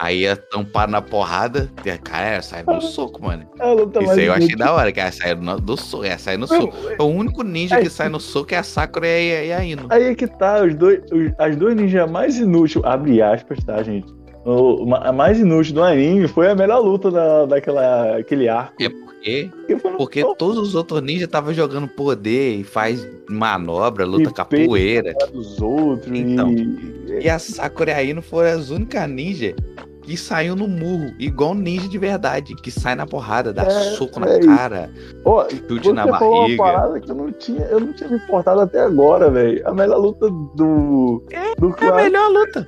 Aí 0.00 0.20
ia 0.22 0.36
tampar 0.36 0.88
na 0.88 1.00
porrada. 1.00 1.70
e, 1.84 1.98
Cara, 1.98 2.42
sai 2.42 2.62
no 2.66 2.80
soco, 2.80 3.22
mano. 3.22 3.46
É 3.60 4.02
Isso 4.02 4.10
aí 4.12 4.24
eu 4.26 4.32
achei 4.32 4.56
da 4.56 4.72
hora, 4.72 4.90
que 4.92 5.00
ela 5.00 5.12
sai 5.12 5.34
no, 5.34 5.60
do 5.60 5.76
soco. 5.76 6.04
Ela 6.04 6.18
sai 6.18 6.36
no 6.36 6.46
soco. 6.46 6.76
O 6.98 7.04
único 7.04 7.42
ninja 7.42 7.76
é- 7.78 7.82
que 7.82 7.88
sai 7.90 8.08
no 8.08 8.18
soco 8.20 8.52
é 8.54 8.58
a 8.58 8.62
Sakura 8.62 9.06
e 9.06 9.52
a, 9.52 9.64
Ino. 9.64 9.86
Aí 9.90 10.04
é 10.04 10.14
que 10.14 10.26
tá, 10.26 10.62
os 10.62 10.74
dois, 10.74 11.00
os- 11.12 11.32
as 11.38 11.56
duas 11.56 11.74
ninjas 11.76 12.10
mais 12.10 12.36
inúteis, 12.36 12.84
abre 12.84 13.22
aspas, 13.22 13.62
tá, 13.64 13.82
gente? 13.82 14.12
O, 14.44 14.94
a 14.96 15.10
mais 15.10 15.40
inútil 15.40 15.74
do 15.76 15.82
anime 15.82 16.28
foi 16.28 16.50
a 16.50 16.54
melhor 16.54 16.80
luta 16.80 17.10
da, 17.10 17.46
daquela, 17.46 18.18
aquele 18.18 18.46
arco. 18.48 18.74
É 18.82 18.88
porque, 19.24 19.50
no- 19.90 19.96
porque 19.96 20.22
todos 20.36 20.58
os 20.58 20.74
outros 20.74 21.00
ninjas 21.02 21.22
estavam 21.24 21.52
jogando 21.54 21.88
poder 21.88 22.56
e 22.56 22.64
faz 22.64 23.06
manobra, 23.28 24.04
luta 24.04 24.30
capoeira. 24.30 25.14
dos 25.32 25.60
outros 25.60 26.12
Então. 26.14 26.52
e... 26.52 26.94
E 27.22 27.28
a 27.28 27.38
Sakura 27.38 27.92
e 27.92 27.94
a 27.94 28.02
Ino 28.02 28.20
foram 28.20 28.50
as 28.58 28.70
únicas 28.70 29.08
ninjas 29.08 29.54
que 30.02 30.18
saiu 30.18 30.54
no 30.54 30.68
murro, 30.68 31.14
igual 31.18 31.54
ninja 31.54 31.88
de 31.88 31.96
verdade, 31.96 32.54
que 32.56 32.70
sai 32.70 32.94
na 32.94 33.06
porrada, 33.06 33.54
dá 33.54 33.62
É, 33.62 33.70
soco 33.96 34.20
na 34.20 34.28
é 34.28 34.38
cara, 34.40 34.90
Ó, 35.24 35.48
chute 35.48 35.90
na 35.92 36.06
falou 36.06 36.34
uma 36.34 36.40
barriga. 36.42 36.62
parada 36.62 37.00
que 37.00 37.10
eu 37.10 37.14
não 37.14 37.32
tinha, 37.32 37.64
eu 37.66 37.80
não 37.80 37.92
tinha 37.94 38.10
me 38.10 38.16
importado 38.16 38.60
até 38.60 38.80
agora, 38.80 39.30
velho. 39.30 39.66
A 39.66 39.72
melhor 39.72 39.96
luta 39.98 40.28
do. 40.28 41.24
do 41.24 41.24
É 41.30 41.52
a 41.52 41.56
clássico. 41.56 41.94
melhor 41.94 42.28
luta. 42.30 42.66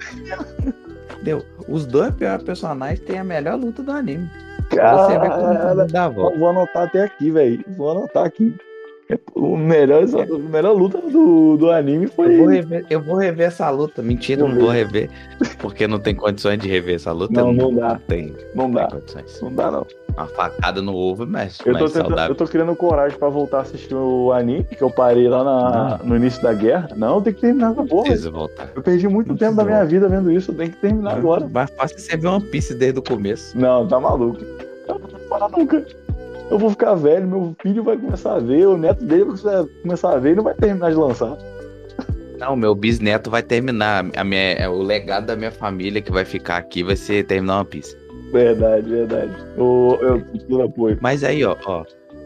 Entendeu? 1.13 1.43
Os 1.69 1.85
dois 1.85 2.15
piores 2.15 2.43
personagens 2.43 3.01
têm 3.01 3.19
a 3.19 3.25
melhor 3.25 3.59
luta 3.59 3.83
do 3.83 3.91
anime. 3.93 4.31
Você 4.71 4.77
Cara, 4.77 5.75
não 5.75 5.87
dá 5.87 6.05
a 6.05 6.09
volta. 6.09 6.39
vou 6.39 6.49
anotar 6.49 6.83
até 6.85 7.03
aqui, 7.03 7.31
velho. 7.31 7.65
Vou 7.77 7.91
anotar 7.91 8.25
aqui. 8.25 8.55
O 9.37 9.57
melhor, 9.57 10.03
a 10.03 10.39
melhor 10.51 10.73
luta 10.73 10.99
do, 11.01 11.57
do 11.57 11.71
anime 11.71 12.09
foi. 12.09 12.35
Eu 12.35 12.39
vou, 12.39 12.47
rever, 12.49 12.87
eu 12.91 13.01
vou 13.01 13.15
rever 13.17 13.47
essa 13.47 13.71
luta. 13.71 14.03
Mentira, 14.03 14.41
eu 14.43 14.49
não 14.49 14.59
vou 14.59 14.69
rever. 14.71 15.09
Porque 15.59 15.87
não 15.87 16.01
tem 16.01 16.13
condições 16.15 16.59
de 16.59 16.69
rever 16.69 16.97
essa 16.97 17.13
luta. 17.13 17.33
Não, 17.33 17.53
não 17.53 17.73
dá. 17.73 18.01
tem, 18.09 18.35
Não 18.55 18.65
não 18.67 18.75
dá. 18.75 18.89
Não 19.41 19.55
dá, 19.55 19.71
não. 19.71 19.87
Uma 20.17 20.27
facada 20.27 20.81
no 20.81 20.95
ovo, 20.95 21.27
mas 21.27 21.59
Eu 21.61 21.67
tô, 21.67 21.73
mais 21.73 21.93
tentando- 21.93 22.09
saudável. 22.09 22.31
eu 22.33 22.35
tô 22.35 22.47
criando 22.47 22.75
coragem 22.75 23.19
pra 23.19 23.29
voltar 23.29 23.59
a 23.59 23.61
assistir 23.61 23.95
o 23.95 24.33
anime, 24.33 24.65
que 24.65 24.83
eu 24.83 24.91
parei 24.91 25.29
lá 25.29 25.45
na- 25.45 25.99
no 26.03 26.17
início 26.17 26.43
da 26.43 26.55
guerra. 26.55 26.89
Não, 26.97 27.21
tem 27.21 27.35
que 27.35 27.41
terminar 27.43 27.73
essa 27.73 27.85
porra. 27.85 28.05
Precisa 28.05 28.31
voltar. 28.31 28.71
Eu 28.75 28.83
perdi 28.83 29.07
muito 29.09 29.29
Não 29.29 29.37
tempo 29.37 29.57
da 29.57 29.65
minha 29.65 29.85
vida 29.85 30.09
vendo 30.09 30.33
isso, 30.33 30.55
tenho 30.55 30.71
que 30.71 30.79
terminar 30.79 31.17
agora. 31.17 31.47
Mais 31.47 31.69
fácil 31.71 31.99
você 31.99 32.17
ver 32.17 32.29
One 32.29 32.45
Piece 32.47 32.75
desde 32.75 32.99
o 32.99 33.03
começo. 33.03 33.59
Não, 33.59 33.87
tá 33.87 34.01
maluco. 34.01 34.41
Eu 34.89 34.99
não 34.99 35.09
vou 35.09 35.21
parar 35.29 35.49
nunca. 35.51 35.85
Eu 36.51 36.59
vou 36.59 36.71
ficar 36.71 36.95
velho, 36.95 37.27
meu 37.27 37.57
filho 37.61 37.83
vai 37.83 37.97
começar 37.99 38.37
a 38.37 38.39
ver, 38.39 38.67
o 38.69 38.79
neto 38.79 39.05
dele 39.05 39.25
vai 39.25 39.67
começar 39.83 40.13
a 40.15 40.19
ver 40.19 40.33
e 40.33 40.35
não 40.37 40.45
vai 40.45 40.55
terminar 40.55 40.91
de 40.91 40.97
lançar. 40.97 41.37
Não, 42.39 42.55
meu 42.55 42.75
bisneto 42.75 43.31
vai 43.31 43.43
terminar. 43.43 44.05
A 44.17 44.23
minha, 44.25 44.53
é, 44.53 44.69
o 44.69 44.81
legado 44.81 45.27
da 45.27 45.35
minha 45.37 45.51
família 45.51 46.01
que 46.01 46.13
vai 46.13 46.25
ficar 46.25 46.59
aqui 46.59 46.83
vai 46.83 46.95
ser 46.97 47.25
terminar 47.27 47.59
One 47.61 47.67
Piece. 47.67 47.97
Verdade, 48.33 48.88
verdade. 48.88 49.33
O, 49.59 49.97
eu 50.00 50.21
tudo 50.40 50.62
apoio. 50.62 50.99
Mas 51.00 51.23
aí, 51.25 51.45
ó, 51.45 51.56
ó, 51.64 51.85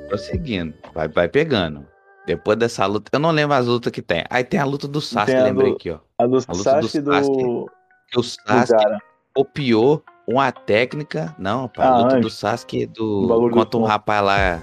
prosseguindo, 0.09 0.75
vai, 0.95 1.09
vai 1.09 1.29
pegando. 1.29 1.87
Depois 2.27 2.57
dessa 2.59 2.87
luta, 2.87 3.11
eu 3.13 3.21
não 3.21 3.31
lembro 3.31 3.55
as 3.57 3.67
lutas 3.67 3.93
que 3.93 4.03
tem. 4.03 4.25
Aí 4.31 4.45
tem 4.45 4.59
a 4.61 4.65
luta 4.65 4.87
do 4.87 5.01
Sasuke, 5.01 5.35
a 5.37 5.45
lembrei 5.45 5.71
do- 5.71 5.77
aqui, 5.77 5.91
ó. 5.91 5.99
A 6.19 6.27
do 6.27 6.35
luta 6.35 6.47
do 6.53 6.59
Sasuke 6.59 7.01
do, 7.01 7.13
Sasuke. 7.13 7.43
do 7.43 7.67
Que 8.11 8.21
o 8.21 8.23
Sasuke 8.23 8.73
cara. 8.83 8.99
copiou 9.35 10.03
uma 10.27 10.51
técnica. 10.53 11.35
Não, 11.39 11.69
pá, 11.69 11.85
a 11.85 11.89
Ah, 11.89 11.97
luta 11.99 12.09
do 12.21 12.27
antes. 12.27 12.35
Sasuke 12.35 12.87
do. 12.87 13.27
do 13.27 13.51
Contra 13.51 13.79
um 13.81 13.85
rapaz 13.85 14.23
lá. 14.25 14.61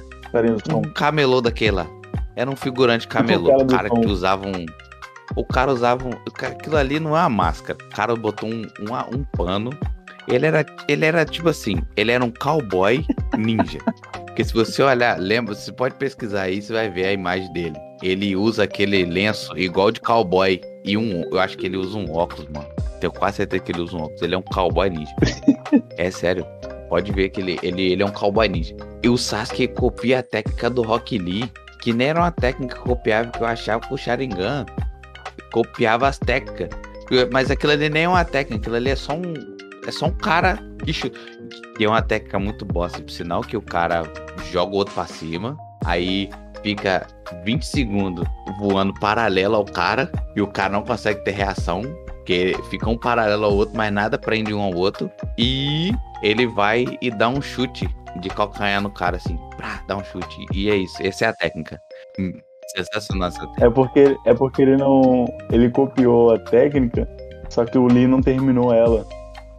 Do. 0.67 0.77
Um 0.77 0.81
camelô 0.93 1.41
daquele 1.41 1.71
lá. 1.71 1.87
Era 2.35 2.49
um 2.49 2.55
figurante 2.55 3.07
camelô. 3.07 3.47
cara 3.49 3.61
O 3.61 3.65
do 3.65 3.73
cara 3.75 3.87
som. 3.89 4.01
que 4.01 4.07
usava 4.07 4.47
um. 4.47 4.65
O 5.35 5.43
cara 5.43 5.71
usava 5.71 6.07
um. 6.07 6.11
cara- 6.33 6.53
Aquilo 6.53 6.77
ali 6.77 6.99
não 6.99 7.17
é 7.17 7.21
uma 7.21 7.29
máscara. 7.29 7.77
O 7.83 7.89
cara 7.95 8.15
botou 8.15 8.47
um, 8.49 8.61
um, 8.79 9.17
um 9.19 9.23
pano. 9.35 9.71
Ele 10.27 10.45
era, 10.45 10.65
ele 10.87 11.05
era 11.05 11.25
tipo 11.25 11.49
assim, 11.49 11.81
ele 11.95 12.11
era 12.11 12.23
um 12.23 12.31
cowboy 12.31 13.05
ninja. 13.37 13.79
Porque 14.25 14.43
se 14.43 14.53
você 14.53 14.83
olhar, 14.83 15.17
lembra, 15.19 15.55
você 15.55 15.71
pode 15.71 15.95
pesquisar 15.95 16.43
aí, 16.43 16.61
você 16.61 16.73
vai 16.73 16.89
ver 16.89 17.05
a 17.05 17.13
imagem 17.13 17.51
dele. 17.53 17.75
Ele 18.03 18.35
usa 18.35 18.63
aquele 18.63 19.03
lenço 19.05 19.57
igual 19.57 19.91
de 19.91 19.99
cowboy. 19.99 20.61
E 20.83 20.95
um. 20.95 21.23
Eu 21.31 21.39
acho 21.39 21.57
que 21.57 21.65
ele 21.65 21.77
usa 21.77 21.97
um 21.97 22.11
óculos, 22.15 22.47
mano. 22.49 22.67
Tenho 22.99 23.11
quase 23.11 23.37
certeza 23.37 23.63
que 23.63 23.71
ele 23.71 23.81
usa 23.81 23.97
um 23.97 24.01
óculos. 24.01 24.21
Ele 24.21 24.35
é 24.35 24.37
um 24.37 24.43
cowboy 24.43 24.89
ninja. 24.89 25.15
é 25.97 26.11
sério. 26.11 26.45
Pode 26.89 27.11
ver 27.11 27.29
que 27.29 27.41
ele, 27.41 27.59
ele, 27.63 27.91
ele 27.93 28.03
é 28.03 28.05
um 28.05 28.11
cowboy 28.11 28.47
ninja. 28.47 28.75
E 29.03 29.09
o 29.09 29.17
Sasuke 29.17 29.67
copia 29.67 30.19
a 30.19 30.23
técnica 30.23 30.69
do 30.69 30.83
Rock 30.83 31.17
Lee, 31.17 31.51
que 31.81 31.91
nem 31.91 32.09
era 32.09 32.19
uma 32.19 32.31
técnica 32.31 32.77
copiava, 32.77 33.31
que 33.31 33.41
eu 33.41 33.47
achava 33.47 33.85
com 33.87 33.95
o 33.95 33.97
Sharingan. 33.97 34.65
Copiava 35.51 36.07
as 36.07 36.19
técnicas. 36.19 36.69
Mas 37.31 37.49
aquilo 37.49 37.71
ali 37.71 37.89
nem 37.89 38.03
é 38.03 38.09
uma 38.09 38.23
técnica, 38.23 38.61
aquilo 38.61 38.75
ali 38.75 38.91
é 38.91 38.95
só 38.95 39.13
um. 39.13 39.33
É 39.87 39.91
só 39.91 40.07
um 40.07 40.11
cara 40.17 40.59
que 40.83 40.91
chu- 40.93 41.11
que 41.77 41.85
é 41.85 41.87
uma 41.87 42.01
técnica 42.01 42.37
muito 42.37 42.65
bosta, 42.65 43.01
por 43.01 43.09
sinal 43.11 43.41
que 43.41 43.55
o 43.55 43.61
cara 43.61 44.03
joga 44.51 44.73
o 44.73 44.75
outro 44.75 44.93
pra 44.93 45.05
cima, 45.05 45.57
aí 45.85 46.29
fica 46.61 47.07
20 47.45 47.63
segundos 47.65 48.27
voando 48.59 48.93
paralelo 48.99 49.55
ao 49.55 49.63
cara, 49.65 50.11
e 50.35 50.41
o 50.41 50.47
cara 50.47 50.73
não 50.73 50.83
consegue 50.83 51.23
ter 51.23 51.31
reação, 51.31 51.81
porque 52.07 52.53
fica 52.69 52.89
um 52.89 52.97
paralelo 52.97 53.45
ao 53.45 53.53
outro, 53.55 53.77
mas 53.77 53.91
nada 53.93 54.17
prende 54.17 54.53
um 54.53 54.61
ao 54.61 54.73
outro, 54.73 55.09
e 55.37 55.91
ele 56.21 56.45
vai 56.47 56.85
e 57.01 57.09
dá 57.09 57.29
um 57.29 57.41
chute 57.41 57.87
de 58.19 58.29
calcanhar 58.29 58.81
no 58.81 58.89
cara, 58.89 59.17
assim, 59.17 59.39
pra 59.55 59.81
dar 59.87 59.97
um 59.97 60.03
chute. 60.03 60.45
E 60.53 60.69
é 60.69 60.75
isso, 60.75 60.95
essa 61.01 61.25
é 61.25 61.27
a 61.29 61.33
técnica. 61.33 61.79
Hum, 62.19 62.33
Sensacional 62.75 63.29
essa 63.29 63.39
técnica. 63.39 63.65
É 63.65 63.69
porque, 63.69 64.17
é 64.25 64.33
porque 64.33 64.61
ele 64.63 64.75
não. 64.75 65.25
Ele 65.51 65.69
copiou 65.69 66.33
a 66.33 66.39
técnica, 66.39 67.07
só 67.49 67.63
que 67.63 67.77
o 67.77 67.85
Lee 67.87 68.07
não 68.07 68.19
terminou 68.21 68.73
ela. 68.73 69.05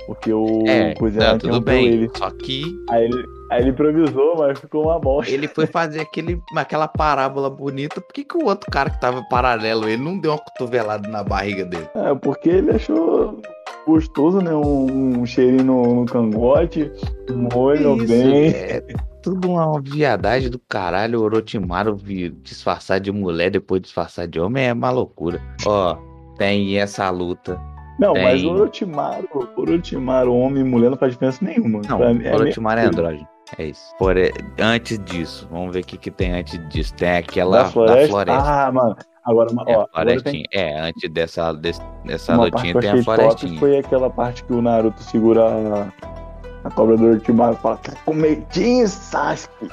Porque 0.09 0.33
o 0.33 0.65
É, 0.67 0.95
coisa 0.95 1.33
não, 1.33 1.39
tudo 1.39 1.61
bem. 1.61 1.87
ele. 1.87 2.11
Só 2.17 2.31
que 2.31 2.65
Aí 2.89 3.05
ele. 3.05 3.25
Aí 3.51 3.61
ele 3.61 3.71
improvisou, 3.71 4.37
mas 4.39 4.59
ficou 4.59 4.85
uma 4.85 4.99
bosta. 4.99 5.31
ele 5.33 5.47
foi 5.49 5.67
fazer 5.67 6.01
aquele, 6.01 6.41
aquela 6.57 6.89
parábola 6.89 7.49
bonita. 7.51 8.01
Por 8.01 8.13
que, 8.13 8.25
que 8.25 8.37
o 8.37 8.47
outro 8.47 8.71
cara 8.71 8.91
que 8.91 9.01
tava 9.01 9.23
paralelo, 9.29 9.87
ele 9.89 10.03
não 10.03 10.19
deu 10.19 10.33
uma 10.33 10.39
cotovelada 10.39 11.07
na 11.09 11.23
barriga 11.23 11.65
dele? 11.65 11.89
É, 11.95 12.15
porque 12.15 12.49
ele 12.49 12.71
achou 12.71 13.41
gostoso, 13.87 14.41
né? 14.41 14.55
Um, 14.55 15.21
um 15.21 15.27
cheirinho 15.27 15.65
no, 15.65 15.95
no 15.95 16.07
cangote, 16.07 16.91
um 17.31 17.49
molho 17.53 17.97
Isso, 17.97 18.07
bem. 18.09 18.49
É 18.49 18.83
tudo 19.23 19.51
uma 19.51 19.81
viadagem 19.81 20.51
do 20.51 20.59
caralho. 20.59 21.21
O 21.21 21.25
Orochimaru 21.25 21.99
disfarçar 22.43 22.99
de 22.99 23.13
mulher, 23.13 23.51
depois 23.51 23.83
disfarçar 23.83 24.27
de 24.27 24.41
homem, 24.41 24.67
é 24.67 24.73
uma 24.73 24.91
loucura. 24.91 25.41
Ó, 25.67 25.97
tem 26.37 26.79
essa 26.79 27.09
luta. 27.11 27.61
Não, 27.99 28.13
Tem. 28.15 28.23
mas 28.23 28.45
o 28.45 28.51
Orochimaru, 28.51 29.29
o 29.57 29.61
Orochimaru, 29.61 30.35
homem 30.35 30.63
e 30.63 30.69
mulher, 30.69 30.91
não 30.91 30.97
faz 30.97 31.13
diferença 31.13 31.45
nenhuma. 31.45 31.81
Não, 31.89 31.99
Pra 31.99 32.15
mim, 32.15 32.25
é 32.25 32.33
o 32.33 32.35
Orochimaru 32.37 32.81
é 32.81 32.85
andrógeno. 32.85 33.29
É 33.59 33.65
isso. 33.65 33.95
Por, 33.99 34.15
antes 34.61 34.99
disso, 35.05 35.49
vamos 35.51 35.73
ver 35.73 35.81
o 35.81 35.85
que, 35.85 35.97
que 35.97 36.11
tem 36.11 36.33
antes 36.33 36.59
disso. 36.69 36.95
Tem 36.95 37.17
aquela 37.17 37.57
Da 37.59 37.63
da 37.65 37.69
floresta. 37.71 38.09
floresta. 38.09 38.67
Ah, 38.67 38.71
mano. 38.73 38.97
Agora, 39.25 39.51
É, 39.67 39.77
ó, 39.77 39.81
a 39.81 39.85
agora 39.85 40.07
tem 40.07 40.19
florestinha. 40.21 40.45
É, 40.53 40.81
antes 40.81 41.11
dessa, 41.11 41.53
desse- 41.53 41.83
dessa 42.05 42.35
uma 42.35 42.45
lutinha 42.45 42.79
tem 42.79 42.91
a 42.91 43.03
florestinha. 43.03 43.59
foi 43.59 43.79
aquela 43.79 44.09
parte 44.11 44.45
que 44.45 44.53
o 44.53 44.63
Naruto 44.63 45.03
segura 45.03 45.45
a, 45.45 46.69
a 46.69 46.71
cobra 46.71 46.97
do 46.97 47.05
Orochimaru 47.07 47.55
e 47.55 47.57
fala, 47.57 47.79
"Quer 47.79 47.95
comidinha, 48.05 48.87
Sasuke? 48.87 49.69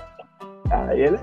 Aí 0.88 1.02
ele 1.02 1.20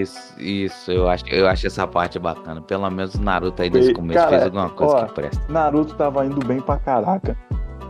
Isso, 0.00 0.34
isso, 0.40 0.90
eu 0.92 1.08
acho, 1.08 1.24
eu 1.28 1.46
acho 1.48 1.66
essa 1.66 1.86
parte 1.86 2.18
bacana. 2.18 2.60
Pelo 2.60 2.88
menos 2.90 3.14
o 3.14 3.22
Naruto 3.22 3.62
aí 3.62 3.70
nesse 3.70 3.92
começo 3.92 4.18
cara, 4.18 4.30
fez 4.30 4.42
alguma 4.44 4.68
coisa 4.70 4.94
ó, 4.96 5.04
que 5.06 5.12
presta. 5.14 5.42
Naruto 5.52 5.94
tava 5.94 6.24
indo 6.26 6.44
bem 6.46 6.60
pra 6.60 6.76
caraca 6.78 7.36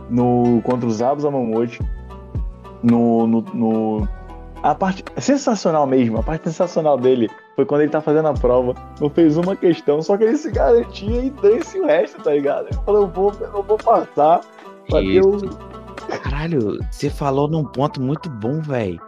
no, 0.09 0.61
contra 0.63 0.87
os 0.87 0.95
Zabos 0.95 1.25
Amamote. 1.25 1.79
No, 2.83 3.27
no, 3.27 3.41
no- 3.53 4.07
A 4.63 4.73
parte 4.75 5.03
sensacional 5.17 5.85
mesmo, 5.85 6.17
a 6.19 6.23
parte 6.23 6.43
sensacional 6.45 6.97
dele 6.97 7.29
foi 7.55 7.65
quando 7.65 7.81
ele 7.81 7.91
tá 7.91 7.99
fazendo 8.01 8.27
a 8.27 8.33
prova, 8.33 8.73
não 9.01 9.09
fez 9.09 9.35
uma 9.37 9.55
questão, 9.55 10.01
só 10.01 10.15
que 10.17 10.23
ele 10.23 10.37
se 10.37 10.49
garantia 10.51 11.21
e 11.25 11.29
dane-se 11.29 11.77
o 11.79 11.85
resto, 11.85 12.21
tá 12.21 12.31
ligado? 12.31 12.67
Ele 12.67 12.79
falou, 12.85 13.01
eu 13.03 13.07
vou, 13.07 13.33
eu 13.41 13.63
vou 13.63 13.77
passar. 13.77 14.41
pra 14.89 14.99
ter 15.01 15.21
o- 15.21 15.39
Caralho, 16.09 16.79
você 16.89 17.09
falou 17.09 17.47
num 17.47 17.63
ponto 17.63 18.01
muito 18.01 18.29
bom, 18.29 18.61
velho. 18.61 18.99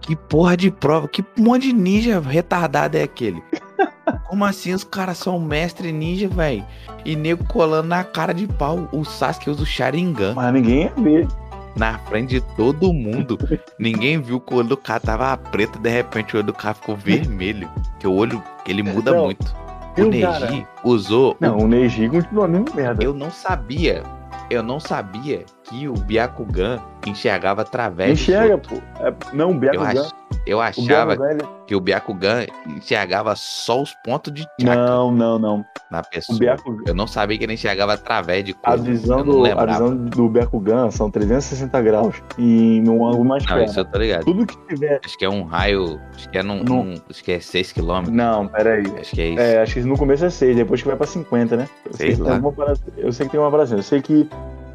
Que 0.00 0.14
porra 0.16 0.56
de 0.56 0.70
prova, 0.70 1.08
que 1.08 1.24
monte 1.38 1.68
de 1.68 1.72
ninja 1.72 2.20
retardado 2.20 2.96
é 2.96 3.02
aquele? 3.02 3.42
Como 4.28 4.44
assim 4.44 4.72
os 4.72 4.84
caras 4.84 5.18
são 5.18 5.38
mestre 5.38 5.92
ninja, 5.92 6.28
velho? 6.28 6.64
E 7.04 7.14
nego 7.16 7.44
colando 7.44 7.88
na 7.88 8.04
cara 8.04 8.32
de 8.34 8.46
pau. 8.46 8.88
O 8.92 9.04
Sasuke 9.04 9.48
usa 9.50 9.62
o 9.62 9.66
Sharingan 9.66 10.34
Mas 10.34 10.52
ninguém 10.52 10.82
ia 10.82 10.92
ver. 10.96 11.28
na 11.76 11.98
frente 12.00 12.30
de 12.30 12.40
todo 12.56 12.92
mundo. 12.92 13.38
Ninguém 13.78 14.20
viu 14.20 14.40
que 14.40 14.52
o 14.52 14.58
olho 14.58 14.68
do 14.68 14.76
cara 14.76 15.00
tava 15.00 15.36
preto, 15.36 15.78
de 15.78 15.88
repente 15.88 16.34
o 16.34 16.38
olho 16.38 16.46
do 16.48 16.52
cara 16.52 16.74
ficou 16.74 16.96
vermelho. 16.96 17.70
Que 17.98 18.06
o 18.06 18.12
olho, 18.12 18.42
ele 18.66 18.82
muda 18.82 19.12
Não, 19.12 19.24
muito. 19.24 19.54
O 19.96 20.02
o 20.02 20.20
cara? 20.20 20.50
Neji 20.50 20.66
usou. 20.84 21.36
Não, 21.40 21.58
o 21.58 21.68
Neji 21.68 22.08
continua 22.08 22.44
a 22.44 22.48
mesma 22.48 22.74
merda. 22.74 23.02
Eu 23.04 23.14
não 23.14 23.30
sabia. 23.30 24.02
Eu 24.50 24.62
não 24.62 24.80
sabia 24.80 25.44
que 25.62 25.86
o 25.88 25.92
Byakugan 25.94 26.80
enxergava 27.06 27.62
através 27.62 28.12
Enxerga, 28.20 28.58
pô. 28.58 28.74
É, 29.00 29.14
não, 29.32 29.52
o 29.52 29.54
Byakugan. 29.54 30.02
ach- 30.02 30.19
Eu 30.46 30.58
O 30.58 30.60
achava 30.60 31.12
ele... 31.30 31.42
que 31.66 31.74
o 31.76 31.80
Byakugan 31.80 32.46
enxergava 32.66 33.34
só 33.36 33.82
os 33.82 33.94
pontos 34.04 34.32
de 34.32 34.42
chakra 34.60 34.74
Não, 34.86 35.10
não, 35.12 35.38
não. 35.38 35.64
na 35.90 36.00
O 36.00 36.04
pessoa. 36.10 36.38
Byakugan, 36.38 36.84
Eu 36.86 36.94
não 36.94 37.06
sabia 37.06 37.36
que 37.38 37.44
ele 37.44 37.52
enxergava 37.52 37.92
através 37.92 38.44
de 38.44 38.52
a 38.62 38.70
coisas. 38.70 38.86
visão, 38.86 39.18
eu 39.20 39.24
não 39.24 39.32
do, 39.42 39.46
a 39.60 39.66
visão 39.66 39.96
do 39.96 40.28
Byakugan 40.28 40.90
são 40.90 41.10
360 41.10 41.82
graus 41.82 42.22
e 42.38 42.80
num 42.80 43.06
ângulo 43.06 43.24
mais 43.24 43.44
Não, 43.46 43.54
perto. 43.56 43.68
isso 43.70 43.80
eu 43.80 43.84
tô 43.84 43.98
ligado. 43.98 44.24
Tudo 44.24 44.46
que 44.46 44.56
tiver. 44.66 45.00
Acho 45.04 45.18
que 45.18 45.24
é 45.24 45.28
um 45.30 45.42
raio. 45.44 46.00
Acho 46.14 46.28
que 46.30 46.38
é 46.38 46.42
num. 46.42 46.62
Não. 46.64 46.84
num- 46.84 46.94
acho 47.08 47.22
que 47.22 47.32
é 47.32 47.40
6 47.40 47.72
km. 47.72 48.08
Não, 48.10 48.48
peraí. 48.48 48.84
Acho 48.98 49.10
que 49.14 49.20
é 49.20 49.28
isso. 49.28 49.40
É, 49.40 49.62
acho 49.62 49.74
que 49.74 49.80
no 49.82 49.96
começo 49.98 50.24
é 50.24 50.30
6, 50.30 50.56
depois 50.56 50.80
que 50.82 50.88
vai 50.88 50.96
pra 50.96 51.06
50, 51.06 51.56
né? 51.56 51.68
Eu 51.84 51.92
Sei 51.92 52.16
lá. 52.16 52.40
parada- 52.52 52.80
eu 52.96 53.12
sei 53.12 53.26
que 53.26 53.32
tem 53.32 53.40
uma 53.40 53.62
assim. 53.62 53.76
Eu 53.76 53.82
sei 53.82 54.00
que 54.00 54.28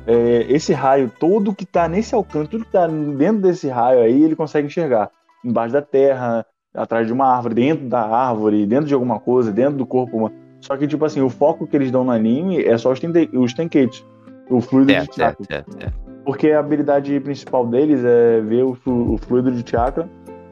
é, 0.07 0.45
esse 0.47 0.71
raio, 0.73 1.11
todo 1.19 1.53
que 1.53 1.65
tá 1.65 1.87
nesse 1.87 2.13
alcance, 2.13 2.49
tudo 2.49 2.65
que 2.65 2.71
tá 2.71 2.85
dentro 2.87 3.41
desse 3.41 3.67
raio 3.67 4.01
aí, 4.01 4.23
ele 4.23 4.35
consegue 4.35 4.67
enxergar. 4.67 5.09
Embaixo 5.45 5.73
da 5.73 5.81
terra, 5.81 6.45
atrás 6.73 7.05
de 7.07 7.13
uma 7.13 7.25
árvore, 7.27 7.55
dentro 7.55 7.87
da 7.87 8.01
árvore, 8.01 8.65
dentro 8.65 8.85
de 8.87 8.93
alguma 8.93 9.19
coisa, 9.19 9.51
dentro 9.51 9.77
do 9.77 9.85
corpo 9.85 10.17
humano. 10.17 10.35
Só 10.61 10.75
que, 10.75 10.87
tipo 10.87 11.05
assim, 11.05 11.21
o 11.21 11.29
foco 11.29 11.67
que 11.67 11.75
eles 11.75 11.91
dão 11.91 12.03
no 12.03 12.11
anime 12.11 12.63
é 12.63 12.77
só 12.77 12.91
os, 12.91 12.99
tende- 12.99 13.29
os 13.33 13.53
Tenkeits. 13.53 14.03
O 14.49 14.59
fluido 14.61 14.91
Certo, 14.91 15.09
de 15.11 15.15
chakra. 15.15 15.45
certo, 15.45 15.73
certo. 15.79 15.93
Porque 16.25 16.49
a 16.51 16.59
habilidade 16.59 17.19
principal 17.19 17.65
deles 17.67 18.03
é 18.03 18.41
ver 18.41 18.63
o, 18.63 18.75
o 18.85 19.17
fluido 19.17 19.51
de 19.51 19.69
chakra 19.69 20.09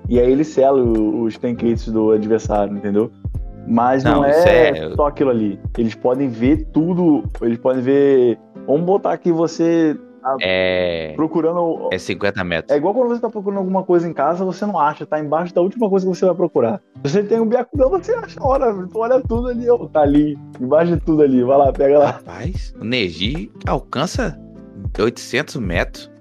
e 0.08 0.20
aí 0.20 0.32
ele 0.32 0.44
sela 0.44 0.80
os 0.82 1.36
Tenkeits 1.38 1.88
do 1.90 2.12
adversário, 2.12 2.76
entendeu? 2.78 3.12
Mas 3.68 4.04
não, 4.04 4.16
Não, 4.22 4.26
é, 4.26 4.70
é- 4.70 4.96
só 4.96 5.08
aquilo 5.08 5.30
ali. 5.32 5.60
Eles 5.78 5.96
podem 5.96 6.28
ver 6.28 6.66
tudo, 6.74 7.24
eles 7.42 7.58
podem 7.58 7.82
ver. 7.82 8.38
Vamos 8.68 8.82
botar 8.86 9.14
aqui 9.14 9.32
você 9.32 9.98
É. 10.42 11.14
procurando. 11.16 11.90
É 11.92 11.98
50 11.98 12.44
metros. 12.44 12.72
É 12.72 12.78
igual 12.78 12.94
quando 12.94 13.10
você 13.10 13.22
tá 13.22 13.30
procurando 13.30 13.60
alguma 13.60 13.84
coisa 13.84 14.08
em 14.08 14.14
casa, 14.14 14.46
você 14.46 14.66
não 14.66 14.80
acha, 14.80 15.06
tá 15.06 15.20
embaixo 15.20 15.54
da 15.54 15.62
última 15.62 15.90
coisa 15.90 16.06
que 16.06 16.16
você 16.16 16.26
vai 16.26 16.36
procurar. 16.36 16.82
Se 17.04 17.12
você 17.12 17.24
tem 17.24 17.40
um 17.40 17.46
Byakugan, 17.46 17.90
você 17.90 18.14
acha 18.14 18.44
hora, 18.44 18.74
tu 18.88 19.00
olha 19.00 19.22
tudo 19.22 19.48
ali, 19.48 19.70
ó, 19.70 19.78
tá 19.88 20.02
ali, 20.02 20.38
embaixo 20.60 20.94
de 20.94 21.02
tudo 21.02 21.22
ali, 21.22 21.44
vai 21.44 21.58
lá, 21.58 21.72
pega 21.72 22.00
lá. 22.00 22.12
Rapaz, 22.12 22.74
o 22.80 22.84
Neji 22.84 23.52
alcança 23.68 24.40
800 25.00 25.56
metros. 25.58 26.12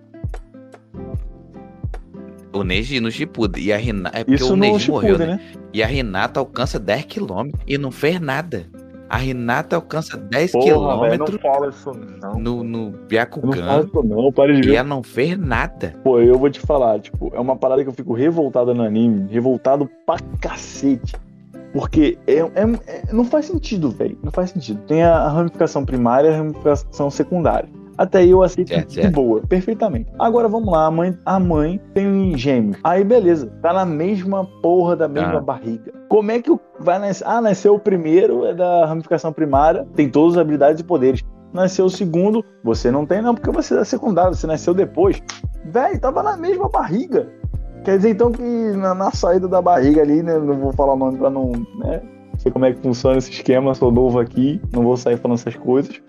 O 2.53 2.65
Neji 2.65 3.01
no 3.01 3.11
Shippuden. 3.11 3.65
E 3.65 3.73
a 3.73 3.79
Renata. 3.79 4.19
É 4.19 4.25
porque 4.25 4.43
Isso 4.43 4.53
o 4.53 4.57
Neji 4.57 4.91
morreu, 4.91 5.19
né? 5.19 5.27
né? 5.27 5.41
E 5.73 5.83
a 5.83 5.87
Renata 5.87 6.39
alcança 6.39 6.79
10 6.79 7.07
km 7.07 7.51
e 7.67 7.79
não 7.79 7.91
fez 7.91 8.21
nada. 8.21 8.67
A 9.13 9.19
Renata 9.19 9.77
alcança 9.77 10.17
10 10.17 10.53
Porra, 10.53 11.01
velho, 11.03 11.19
não 11.19 11.39
fala 11.39 11.69
isso 11.69 11.91
não. 12.23 12.33
no, 12.41 12.65
no 12.65 12.91
Não 12.93 13.53
fala 13.53 13.85
isso 13.85 14.03
não, 14.03 14.33
para 14.33 14.55
de 14.55 14.61
E 14.61 14.71
ver. 14.71 14.75
ela 14.77 14.89
não 14.89 15.03
fez 15.03 15.37
nada. 15.37 15.95
Pô, 16.03 16.19
eu 16.19 16.39
vou 16.39 16.49
te 16.49 16.59
falar, 16.61 16.99
tipo, 16.99 17.31
é 17.35 17.39
uma 17.39 17.55
parada 17.55 17.83
que 17.83 17.91
eu 17.91 17.93
fico 17.93 18.15
revoltado 18.15 18.75
no 18.75 18.83
anime, 18.83 19.31
revoltado 19.31 19.87
pra 20.07 20.17
cacete. 20.41 21.15
Porque 21.75 22.17
é, 22.27 22.37
é- 22.39 22.47
é- 22.87 23.13
não 23.13 23.25
faz 23.27 23.45
sentido, 23.45 23.91
velho. 23.91 24.19
Não 24.23 24.33
faz 24.33 24.49
sentido. 24.49 24.81
Tem 24.87 25.03
a 25.03 25.29
ramificação 25.29 25.85
primária 25.85 26.29
e 26.29 26.33
a 26.35 26.37
ramificação 26.39 27.11
secundária. 27.11 27.69
Até 27.97 28.19
aí 28.19 28.31
eu 28.31 28.43
aceito 28.43 28.69
Certo, 28.69 28.89
de 28.89 28.95
certo. 28.95 29.15
boa, 29.15 29.41
perfeitamente. 29.43 30.11
Agora 30.19 30.49
vamos 30.49 30.73
lá, 30.73 30.87
a 30.87 30.91
mãe, 30.91 31.17
a 31.27 31.39
mãe 31.39 31.81
tem 31.95 32.37
gêmeos. 32.37 32.79
Aí 32.83 33.05
beleza, 33.05 33.47
tá 33.61 33.73
na 33.73 33.85
mesma 33.85 34.45
porra 34.63 34.97
da 34.97 35.07
mesma 35.09 35.39
Ah. 35.39 35.41
barriga. 35.41 35.93
Como 36.09 36.31
é 36.31 36.41
que 36.41 36.51
o- 36.51 36.61
vai 36.81 36.99
nascer? 36.99 37.25
Ah, 37.27 37.41
nasceu 37.41 37.75
o 37.75 37.79
primeiro, 37.79 38.45
é 38.47 38.55
da 38.55 38.87
ramificação 38.87 39.33
primária, 39.33 39.87
tem 39.95 40.09
todas 40.09 40.35
as 40.37 40.41
habilidades 40.41 40.81
e 40.81 40.85
poderes. 40.85 41.23
Nasceu 41.53 41.85
o 41.85 41.91
segundo, 41.91 42.43
você 42.65 42.91
não 42.91 43.05
tem 43.05 43.21
não, 43.21 43.35
porque 43.35 43.51
você 43.51 43.75
é 43.75 43.77
da 43.79 43.85
secundária, 43.85 44.33
você 44.33 44.47
nasceu 44.47 44.73
depois. 44.73 45.21
Véi, 45.65 45.99
tava 45.99 46.23
na 46.23 46.37
mesma 46.37 46.69
barriga. 46.69 47.29
Quer 47.85 47.97
dizer 47.99 48.11
então 48.11 48.33
que 48.33 48.43
na, 48.43 48.95
na 48.95 49.11
saída 49.11 49.47
da 49.47 49.61
barriga 49.61 50.01
ali, 50.01 50.23
né? 50.23 50.39
Não 50.39 50.57
vou 50.57 50.73
falar 50.73 50.95
o 50.95 50.97
nome 50.97 51.19
pra 51.19 51.29
não, 51.29 51.53
né? 51.79 52.01
Sei 52.39 52.51
como 52.51 52.65
é 52.65 52.73
que 52.73 52.81
funciona 52.81 53.19
esse 53.19 53.31
esquema, 53.31 53.75
sou 53.75 53.93
novo 53.93 54.19
aqui, 54.19 54.61
não 54.73 54.83
vou 54.83 54.97
sair 54.97 55.17
falando 55.19 55.39
essas 55.39 55.55
coisas. 55.57 56.01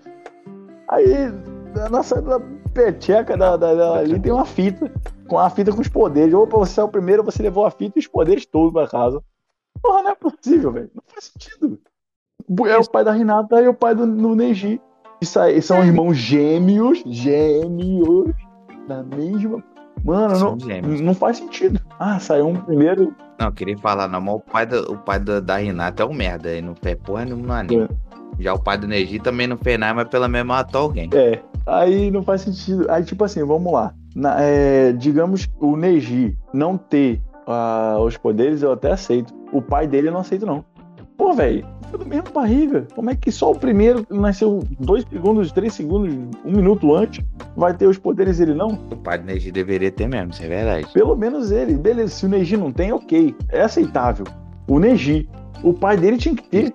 Aí, 0.88 1.32
na 1.74 1.88
da 2.20 2.40
peteca 2.72 3.36
da, 3.36 3.56
da- 3.56 3.74
dela 3.74 3.98
ali 3.98 4.18
tem 4.20 4.32
uma 4.32 4.44
fita, 4.44 4.90
com 5.28 5.38
a 5.38 5.48
fita 5.50 5.72
com 5.72 5.80
os 5.80 5.88
poderes. 5.88 6.34
Opa, 6.34 6.56
você 6.58 6.80
é 6.80 6.84
o 6.84 6.88
primeiro, 6.88 7.22
você 7.24 7.42
levou 7.42 7.66
a 7.66 7.70
fita 7.70 7.98
e 7.98 8.00
os 8.00 8.06
poderes 8.06 8.46
todos 8.46 8.72
pra 8.72 8.86
casa. 8.88 9.22
Porra, 9.82 10.02
não 10.02 10.10
é 10.10 10.14
possível, 10.14 10.72
velho. 10.72 10.90
Não 10.94 11.02
faz 11.06 11.24
sentido. 11.32 11.78
É 12.66 12.76
o 12.76 12.88
pai 12.90 13.04
da 13.04 13.12
Renata 13.12 13.60
e 13.60 13.68
o 13.68 13.74
pai 13.74 13.94
do, 13.94 14.06
do 14.06 14.34
Neji. 14.34 14.80
Isso 15.20 15.38
aí, 15.40 15.60
são 15.62 15.82
irmãos 15.84 16.14
gêmeos, 16.14 17.02
gêmeos, 17.06 18.30
da 18.86 19.02
mesma. 19.02 19.62
Mano, 20.04 20.56
não, 20.82 20.90
não 21.00 21.14
faz 21.14 21.38
sentido. 21.38 21.80
Ah, 21.98 22.18
saiu 22.20 22.48
um 22.48 22.56
primeiro. 22.56 23.14
Não, 23.40 23.46
eu 23.46 23.52
queria 23.52 23.78
falar, 23.78 24.06
não, 24.08 24.20
mas 24.20 24.34
o 24.34 24.40
pai, 24.40 24.66
da, 24.66 24.80
o 24.82 24.98
pai 24.98 25.18
da, 25.18 25.40
da 25.40 25.56
Renata 25.56 26.02
é 26.02 26.06
um 26.06 26.12
merda. 26.12 26.50
Ele 26.50 26.66
não 26.66 26.74
fez 26.74 26.96
porra 26.96 27.24
nenhuma 27.24 27.46
no 27.46 27.52
anime. 27.52 27.88
Já 28.38 28.52
o 28.52 28.58
pai 28.62 28.76
do 28.76 28.86
Neji 28.86 29.18
também 29.20 29.46
não 29.46 29.56
fez 29.56 29.78
nada, 29.78 29.94
mas 29.94 30.08
pelo 30.08 30.28
menos 30.28 30.46
matou 30.48 30.82
alguém. 30.82 31.08
É, 31.14 31.40
aí 31.66 32.10
não 32.10 32.22
faz 32.22 32.42
sentido. 32.42 32.86
Aí, 32.90 33.04
tipo 33.04 33.24
assim, 33.24 33.42
vamos 33.44 33.72
lá. 33.72 33.94
Na- 34.14 34.36
é, 34.40 34.92
digamos 34.92 35.48
o 35.60 35.76
Neji 35.76 36.36
não 36.52 36.76
ter 36.76 37.20
ah, 37.46 37.96
os 38.00 38.16
poderes, 38.16 38.62
eu 38.62 38.72
até 38.72 38.92
aceito. 38.92 39.34
O 39.52 39.60
pai 39.60 39.86
dele 39.86 40.08
eu 40.08 40.12
não 40.12 40.20
aceito, 40.20 40.46
não. 40.46 40.64
Pô, 41.16 41.32
velho, 41.32 41.66
do 41.92 42.04
mesmo 42.06 42.30
barriga. 42.32 42.86
Como 42.94 43.10
é 43.10 43.14
que 43.14 43.30
só 43.30 43.52
o 43.52 43.58
primeiro 43.58 44.04
que 44.04 44.14
nasceu 44.14 44.60
dois 44.80 45.04
segundos, 45.04 45.52
três 45.52 45.72
segundos, 45.74 46.12
um 46.44 46.52
minuto 46.52 46.94
antes, 46.94 47.24
vai 47.56 47.72
ter 47.74 47.86
os 47.86 47.98
poderes 47.98 48.40
ele 48.40 48.54
não? 48.54 48.68
O 48.90 48.96
pai 48.96 49.18
do 49.18 49.24
Neji 49.24 49.52
deveria 49.52 49.90
ter 49.90 50.08
mesmo, 50.08 50.30
isso 50.32 50.42
é 50.42 50.48
verdade. 50.48 50.86
Pelo 50.92 51.14
menos 51.16 51.50
ele. 51.50 51.74
Beleza, 51.74 52.14
se 52.14 52.26
o 52.26 52.28
Neji 52.28 52.56
não 52.56 52.72
tem, 52.72 52.92
ok. 52.92 53.34
É 53.48 53.62
aceitável. 53.62 54.26
O 54.68 54.78
Neji, 54.78 55.28
o 55.62 55.72
pai 55.72 55.96
dele 55.96 56.16
tinha 56.16 56.34
que 56.34 56.42
ter. 56.42 56.74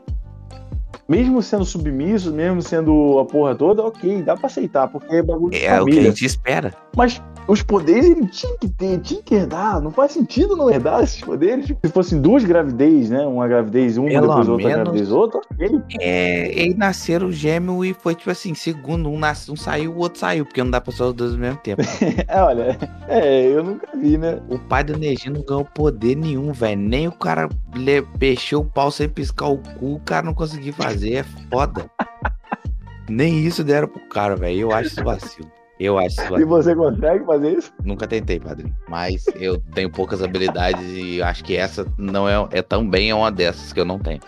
Mesmo 1.09 1.41
sendo 1.41 1.65
submisso, 1.65 2.31
mesmo 2.31 2.61
sendo 2.61 3.17
a 3.17 3.25
porra 3.25 3.55
toda, 3.55 3.81
ok, 3.83 4.21
dá 4.21 4.37
pra 4.37 4.45
aceitar, 4.45 4.87
porque 4.87 5.15
é 5.15 5.23
bagulho 5.23 5.49
de 5.49 5.57
É 5.57 5.61
o 5.61 5.63
que 5.63 5.75
a 5.75 5.79
família. 5.79 6.03
gente 6.03 6.23
espera. 6.25 6.71
Mas 6.95 7.19
os 7.49 7.61
poderes 7.63 8.05
ele 8.05 8.27
tinha 8.27 8.55
que 8.57 8.69
ter, 8.69 8.99
tinha 8.99 9.21
que 9.21 9.35
herdar. 9.35 9.81
Não 9.81 9.91
faz 9.91 10.11
sentido 10.11 10.55
não 10.55 10.69
herdar 10.69 11.03
esses 11.03 11.19
poderes. 11.21 11.65
Se 11.65 11.91
fossem 11.91 12.21
duas 12.21 12.43
gravidez, 12.45 13.09
né? 13.09 13.25
Uma 13.25 13.47
gravidez, 13.47 13.97
uma 13.97 14.07
Pelo 14.07 14.27
depois 14.27 14.47
outra 14.47 14.67
menos- 14.67 14.83
gravidez, 14.83 15.11
outra, 15.11 15.41
ok. 15.51 15.81
É, 15.99 16.61
eles 16.61 16.77
nasceram 16.77 17.31
gêmeo 17.31 17.83
e 17.83 17.93
foi 17.93 18.13
tipo 18.15 18.29
assim, 18.29 18.53
segundo, 18.53 19.09
um, 19.09 19.17
nasce, 19.19 19.51
um 19.51 19.55
saiu, 19.55 19.91
o 19.93 19.97
outro 19.97 20.19
saiu, 20.19 20.45
porque 20.45 20.63
não 20.63 20.69
dá 20.71 20.79
pra 20.79 20.93
ser 20.93 21.03
os 21.03 21.13
dois 21.13 21.33
ao 21.33 21.39
mesmo 21.39 21.57
tempo. 21.57 21.81
É, 22.27 22.41
olha, 22.41 22.77
é, 23.07 23.45
eu 23.47 23.63
nunca 23.63 23.87
vi, 23.97 24.17
né? 24.17 24.39
o 24.49 24.59
pai 24.59 24.83
do 24.83 24.97
Neji 24.97 25.29
não 25.29 25.41
ganhou 25.41 25.65
poder 25.65 26.15
nenhum, 26.15 26.51
velho. 26.51 26.79
Nem 26.79 27.07
o 27.07 27.11
cara 27.11 27.49
le- 27.75 28.05
mexeu 28.21 28.59
o 28.59 28.65
pau 28.65 28.91
sem 28.91 29.09
piscar 29.09 29.47
o 29.47 29.57
cu, 29.57 29.95
o 29.95 29.99
cara 29.99 30.25
não 30.25 30.33
conseguiu 30.33 30.73
fazer, 30.73 31.13
é 31.15 31.23
foda. 31.51 31.89
Nem 33.09 33.39
isso 33.43 33.63
deram 33.63 33.87
pro 33.87 33.99
cara, 34.07 34.35
velho. 34.35 34.59
Eu 34.59 34.71
acho 34.71 34.89
isso 34.89 35.03
vacilo. 35.03 35.49
Eu 35.79 35.97
acho 35.97 36.21
isso 36.21 36.37
E 36.39 36.43
você 36.43 36.75
consegue 36.75 37.25
fazer 37.25 37.57
isso? 37.57 37.73
Nunca 37.83 38.05
tentei, 38.07 38.39
padrinho. 38.39 38.75
Mas 38.89 39.25
eu 39.35 39.57
tenho 39.73 39.89
poucas 39.89 40.21
habilidades 40.21 40.83
e 40.93 41.21
acho 41.21 41.43
que 41.43 41.55
essa 41.55 41.85
não 41.97 42.27
é, 42.27 42.33
é 42.51 42.61
também 42.61 43.09
é 43.09 43.15
uma 43.15 43.31
dessas 43.31 43.71
que 43.71 43.79
eu 43.79 43.85
não 43.85 43.97
tenho. 43.97 44.19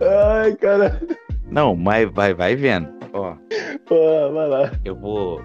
Ai, 0.00 0.54
cara. 0.56 1.00
Não, 1.50 1.76
mas 1.76 2.10
vai, 2.10 2.32
vai 2.34 2.56
vendo. 2.56 2.88
Ó, 3.12 3.34
Pô, 3.86 4.32
vai 4.32 4.48
lá. 4.48 4.72
eu 4.84 4.96
vou. 4.96 5.42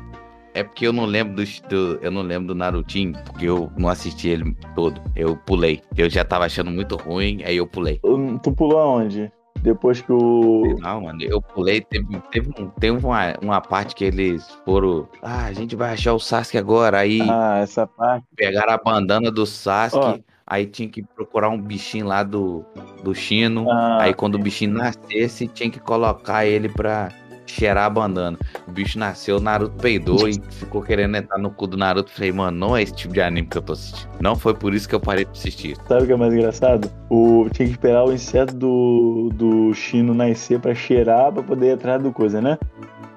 É 0.53 0.63
porque 0.63 0.87
eu 0.87 0.93
não 0.93 1.05
lembro 1.05 1.35
do, 1.35 1.43
do- 1.69 1.99
eu 2.01 2.09
não 2.09 2.21
lembro 2.23 2.47
do 2.47 2.55
Narutinho, 2.55 3.13
porque 3.25 3.45
eu 3.45 3.69
não 3.77 3.89
assisti 3.89 4.29
ele 4.29 4.55
todo. 4.73 4.99
Eu 5.15 5.35
pulei. 5.35 5.81
Eu 5.95 6.09
já 6.09 6.23
tava 6.25 6.45
achando 6.45 6.71
muito 6.71 6.95
ruim, 6.95 7.43
aí 7.43 7.57
eu 7.57 7.67
pulei. 7.67 7.99
Tu 8.41 8.51
pulou 8.53 8.79
aonde? 8.79 9.31
Depois 9.61 10.01
que 10.01 10.11
o. 10.11 10.77
Não, 10.79 11.01
mano, 11.01 11.19
eu 11.21 11.41
pulei, 11.41 11.81
teve, 11.81 12.05
teve, 12.31 12.49
um- 12.57 12.69
teve 12.69 13.05
uma, 13.05 13.33
uma 13.41 13.61
parte 13.61 13.95
que 13.95 14.05
eles 14.05 14.47
foram. 14.65 15.07
Ah, 15.21 15.45
a 15.45 15.53
gente 15.53 15.75
vai 15.75 15.93
achar 15.93 16.13
o 16.13 16.19
Sasuke 16.19 16.57
agora. 16.57 16.99
Aí 16.99 17.19
Ah, 17.29 17.59
essa 17.61 17.85
parte. 17.87 18.25
pegaram 18.35 18.73
a 18.73 18.77
bandana 18.77 19.31
do 19.31 19.45
Sasuke. 19.45 20.05
Ó. 20.05 20.17
Aí 20.49 20.65
tinha 20.65 20.87
que 20.87 21.03
procurar 21.03 21.49
um 21.49 21.59
bichinho 21.59 22.05
lá 22.07 22.23
do, 22.23 22.63
do 23.03 23.13
Chino. 23.13 23.69
Ah, 23.69 23.97
Aí 24.03 24.13
quando 24.13 24.35
o 24.35 24.39
bichinho 24.39 24.71
nascesse, 24.73 25.45
tinha 25.47 25.69
que 25.69 25.79
colocar 25.79 26.45
ele 26.45 26.69
pra 26.69 27.09
cheirar 27.51 27.85
a 27.85 27.89
bandana. 27.89 28.37
O 28.67 28.71
bicho 28.71 28.99
nasceu, 28.99 29.37
o 29.37 29.39
Naruto 29.39 29.75
peidou 29.81 30.27
e 30.27 30.33
ficou 30.51 30.81
querendo 30.81 31.15
entrar 31.15 31.37
no 31.37 31.49
cu 31.49 31.67
do 31.67 31.77
Naruto. 31.77 32.11
Falei, 32.11 32.31
mano, 32.31 32.57
não 32.57 32.77
é 32.77 32.83
esse 32.83 32.93
tipo 32.93 33.13
de 33.13 33.21
anime 33.21 33.47
que 33.47 33.57
eu 33.57 33.61
tô 33.61 33.73
assistindo. 33.73 34.09
Não 34.19 34.35
foi 34.35 34.53
por 34.53 34.73
isso 34.73 34.87
que 34.87 34.95
eu 34.95 34.99
parei 34.99 35.25
de 35.25 35.31
assistir. 35.31 35.77
sabe 35.87 36.03
o 36.03 36.05
que 36.07 36.13
é 36.13 36.15
mais 36.15 36.33
engraçado? 36.33 36.91
O... 37.09 37.47
Tinha 37.51 37.67
que 37.67 37.73
esperar 37.73 38.05
o 38.05 38.13
inseto 38.13 38.55
do, 38.55 39.29
do 39.33 39.73
Chino 39.73 40.13
nascer 40.13 40.59
pra 40.59 40.75
cheirar 40.75 41.31
pra 41.31 41.43
poder 41.43 41.67
ir 41.67 41.71
atrás 41.71 42.01
do 42.01 42.11
coisa, 42.11 42.41
né? 42.41 42.57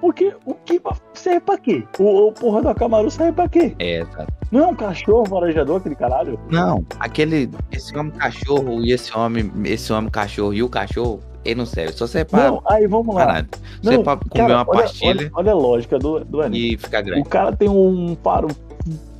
Porque 0.01 0.33
o 0.45 0.55
que 0.55 0.81
serve 1.13 1.41
pra 1.41 1.57
quê? 1.59 1.83
O, 1.99 2.29
o 2.29 2.31
porra 2.33 2.63
do 2.63 2.69
Akamaru 2.69 3.11
serve 3.11 3.33
pra 3.33 3.47
quê? 3.47 3.75
É, 3.77 4.03
tá. 4.05 4.25
Não 4.51 4.61
é 4.61 4.67
um 4.67 4.75
cachorro 4.75 5.25
farejador 5.25 5.77
aquele 5.77 5.95
caralho? 5.95 6.39
Não, 6.49 6.83
aquele. 6.99 7.49
Esse 7.71 7.95
homem 7.95 8.11
cachorro 8.11 8.81
e 8.81 8.91
esse 8.91 9.15
homem. 9.15 9.51
Esse 9.63 9.93
homem 9.93 10.09
cachorro 10.09 10.53
e 10.53 10.63
o 10.63 10.69
cachorro, 10.69 11.19
ele 11.45 11.55
não 11.55 11.65
serve. 11.65 11.93
Só 11.93 12.05
serve 12.07 12.29
pra. 12.31 12.51
Não, 12.51 12.61
aí 12.65 12.87
vamos 12.87 13.13
lá. 13.15 13.25
nada. 13.25 13.47
Só 13.81 13.89
serve 13.89 14.03
pra 14.03 14.17
comer 14.17 14.29
cara, 14.35 14.53
uma 14.55 14.65
olha- 14.69 14.81
pastilha 14.83 15.09
Olha, 15.11 15.31
olha 15.35 15.51
a 15.51 15.55
lógica 15.55 15.99
do, 15.99 16.19
do 16.25 16.41
anime. 16.41 16.73
e 16.73 16.77
ficar 16.77 17.01
O 17.01 17.05
grande. 17.05 17.29
cara 17.29 17.55
tem 17.55 17.69
um 17.69 18.15
faro 18.23 18.47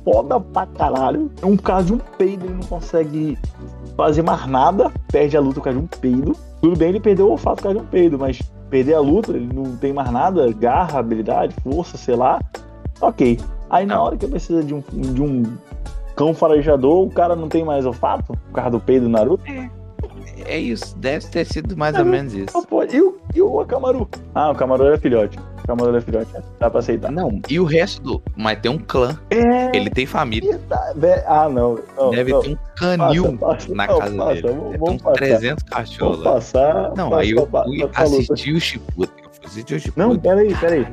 foda 0.04 0.40
pra 0.40 0.66
caralho. 0.66 1.30
É 1.40 1.46
um 1.46 1.56
caso 1.56 1.86
de 1.86 1.92
um 1.94 1.98
peido, 2.18 2.44
ele 2.46 2.54
não 2.54 2.62
consegue 2.64 3.38
fazer 3.96 4.22
mais 4.22 4.46
nada, 4.46 4.90
perde 5.10 5.36
a 5.36 5.40
luta 5.40 5.56
por 5.56 5.64
causa 5.64 5.78
de 5.78 5.84
um 5.84 5.88
peido. 5.88 6.36
Tudo 6.60 6.76
bem, 6.76 6.88
ele 6.90 7.00
perdeu 7.00 7.26
o 7.28 7.30
olfato 7.32 7.56
por 7.56 7.62
causa 7.64 7.78
de 7.78 7.84
um 7.84 7.88
peido, 7.88 8.18
mas 8.18 8.40
perder 8.70 8.94
a 8.94 9.00
luta, 9.00 9.32
ele 9.32 9.52
não 9.52 9.76
tem 9.76 9.92
mais 9.92 10.10
nada, 10.10 10.50
garra, 10.52 10.98
habilidade, 10.98 11.54
força, 11.62 11.96
sei 11.96 12.16
lá. 12.16 12.40
Ok. 13.00 13.38
Aí 13.68 13.84
na 13.86 14.00
hora 14.02 14.16
que 14.16 14.26
precisa 14.26 14.62
de 14.62 14.72
um, 14.74 14.82
de 14.92 15.22
um 15.22 15.42
cão 16.16 16.32
farejador, 16.34 17.02
o 17.06 17.10
cara 17.10 17.34
não 17.36 17.48
tem 17.48 17.64
mais 17.64 17.84
olfato 17.86 18.24
por 18.32 18.52
causa 18.54 18.70
do 18.70 18.80
peido 18.80 19.04
do 19.04 19.08
Naruto? 19.08 19.42
É 19.50 19.68
isso, 20.58 20.96
deve 20.98 21.26
ter 21.28 21.44
sido 21.46 21.76
mais 21.76 21.96
ou 21.98 22.04
menos 22.04 22.32
isso. 22.34 22.66
Pô, 22.66 22.82
e, 22.84 23.00
o, 23.00 23.18
e 23.34 23.40
o 23.42 23.60
Akamaru? 23.60 24.08
Ah, 24.34 24.48
o 24.48 24.52
Akamaru 24.52 24.84
era 24.84 24.98
filhote. 24.98 25.38
O 25.38 25.60
Akamaru 25.64 25.90
era 25.90 26.00
filhote, 26.00 26.30
dá 26.58 26.68
pra 26.70 26.80
aceitar. 26.80 27.10
Não, 27.12 27.40
e 27.48 27.60
o 27.60 27.64
resto 27.64 28.02
do. 28.02 28.22
Mas 28.36 28.58
tem 28.60 28.70
um 28.70 28.78
clã. 28.78 29.18
É. 29.30 29.76
Ele 29.76 29.88
tem 29.90 30.04
família. 30.06 30.60
Ah, 31.26 31.48
não. 31.48 31.78
não 31.96 32.10
Deve 32.10 32.32
não. 32.32 32.40
ter 32.40 32.50
um 32.50 32.56
canil 32.76 33.38
Passa, 33.38 33.54
passa. 33.68 33.74
na 33.74 33.86
Não, 33.86 33.98
casa 33.98 34.16
passa, 34.16 34.34
dele. 34.34 34.48
vamos- 34.48 34.72
vamos 34.78 34.94
uns 34.94 35.02
passar. 35.02 35.16
300 35.18 35.62
cachorros 35.64 36.16
Vamos 36.18 36.32
passar. 36.34 36.92
Não, 36.96 37.14
aí 37.14 37.30
eu 37.30 37.46
fui 37.46 37.88
assistir 37.94 38.54
o 38.54 38.60
Shippuden. 38.60 39.10
Eu 39.24 39.30
fui 39.30 39.46
assistir 39.46 39.74
o 39.74 39.80
Shippuden. 39.80 40.08
Não, 40.08 40.18
peraí, 40.18 40.54
peraí. 40.56 40.86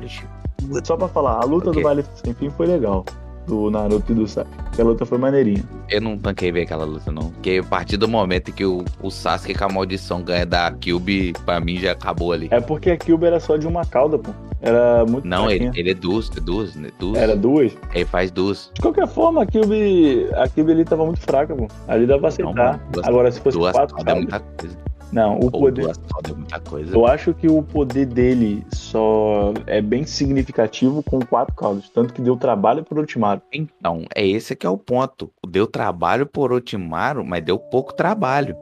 Só 0.84 0.96
pra 0.96 1.08
falar, 1.08 1.42
a 1.42 1.44
luta 1.44 1.70
O 1.70 1.72
quê? 1.72 1.80
do 1.80 1.84
Vale 1.84 2.04
Sem 2.22 2.34
Fim 2.34 2.50
foi 2.50 2.66
legal. 2.66 3.04
Do 3.50 3.68
Naruto 3.68 4.12
e 4.12 4.14
do 4.14 4.28
Sasuke. 4.28 4.80
A 4.80 4.84
luta 4.84 5.04
foi 5.04 5.18
maneirinha. 5.18 5.64
Eu 5.88 6.00
não 6.00 6.16
tanquei 6.16 6.52
ver 6.52 6.62
aquela 6.62 6.84
luta, 6.84 7.10
não. 7.10 7.30
Porque 7.30 7.60
a 7.60 7.66
partir 7.68 7.96
do 7.96 8.06
momento 8.06 8.52
que 8.52 8.64
o, 8.64 8.84
o 9.02 9.10
Sasuke 9.10 9.54
com 9.54 9.64
a 9.64 9.68
maldição 9.68 10.22
ganha 10.22 10.46
da 10.46 10.70
Kyubi, 10.70 11.32
pra 11.44 11.58
mim 11.58 11.76
já 11.78 11.90
acabou 11.92 12.32
ali. 12.32 12.46
É 12.52 12.60
porque 12.60 12.90
a 12.92 12.96
Kyuubi 12.96 13.26
era 13.26 13.40
só 13.40 13.56
de 13.56 13.66
uma 13.66 13.84
cauda, 13.84 14.18
pô. 14.18 14.30
Era 14.62 15.04
muito 15.04 15.26
Não, 15.26 15.50
ele, 15.50 15.64
fraquinha. 15.64 15.72
ele 15.82 15.90
é 15.90 15.94
duas, 15.94 16.30
é 16.36 16.40
duas, 16.40 16.76
né? 16.76 16.90
Duas. 16.98 17.18
Era 17.18 17.34
duas. 17.34 17.72
Ele 17.92 18.04
faz 18.04 18.30
duas. 18.30 18.70
De 18.74 18.80
qualquer 18.82 19.08
forma, 19.08 19.42
a 19.42 19.46
Kyuubi, 19.46 20.28
a 20.34 20.46
Kyuubi 20.48 20.72
ali 20.72 20.84
tava 20.84 21.04
muito 21.04 21.20
fraca, 21.20 21.56
pô. 21.56 21.66
Ali 21.88 22.06
dá 22.06 22.18
pra 22.18 22.28
aceitar. 22.28 22.54
mano, 22.54 22.80
duas- 22.92 23.06
Agora, 23.08 23.32
se 23.32 23.40
fosse 23.40 23.58
Duas 23.58 23.72
quatro 23.72 23.96
é 24.06 24.14
muita 24.14 24.38
coisa. 24.38 24.76
Não, 25.12 25.38
o 25.38 25.44
Ou 25.44 25.50
poder... 25.50 25.82
duas 25.82 26.00
é 26.28 26.32
muita 26.32 26.60
coisa. 26.60 26.94
Eu 26.94 27.06
acho 27.06 27.34
que 27.34 27.48
o 27.48 27.62
poder 27.62 28.06
dele 28.06 28.64
só 28.72 29.52
é 29.66 29.80
bem 29.80 30.04
significativo 30.04 31.02
com 31.02 31.18
quatro 31.20 31.54
caudas. 31.54 31.88
Tanto 31.90 32.14
que 32.14 32.20
deu 32.22 32.36
trabalho 32.36 32.84
pro 32.84 33.00
Ultimato. 33.00 33.42
Então, 33.52 34.04
é 34.14 34.26
esse 34.26 34.54
que 34.54 34.66
é 34.66 34.70
o 34.70 34.78
ponto. 34.78 35.30
Deu 35.48 35.66
trabalho 35.66 36.26
por 36.26 36.52
Otimaru, 36.52 37.24
mas 37.24 37.42
deu 37.44 37.58
pouco 37.58 37.92
trabalho. 37.94 38.56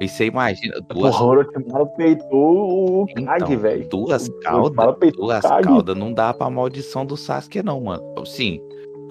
E 0.00 0.08
você 0.08 0.26
imagina, 0.26 0.74
duas, 0.80 1.14
Porra, 1.14 1.24
o 1.24 1.28
Orochimaru 1.28 1.86
peitou 1.96 3.02
o 3.02 3.06
Kage, 3.06 3.44
Então, 3.44 3.58
velho. 3.58 3.88
duas 3.88 4.28
caudas, 4.42 4.96
duas 5.12 5.42
caudas 5.42 5.96
não 5.96 6.12
dá 6.12 6.34
pra 6.34 6.50
maldição 6.50 7.06
do 7.06 7.16
Sasuke 7.16 7.62
não, 7.62 7.80
mano. 7.80 8.02
Sim, 8.26 8.60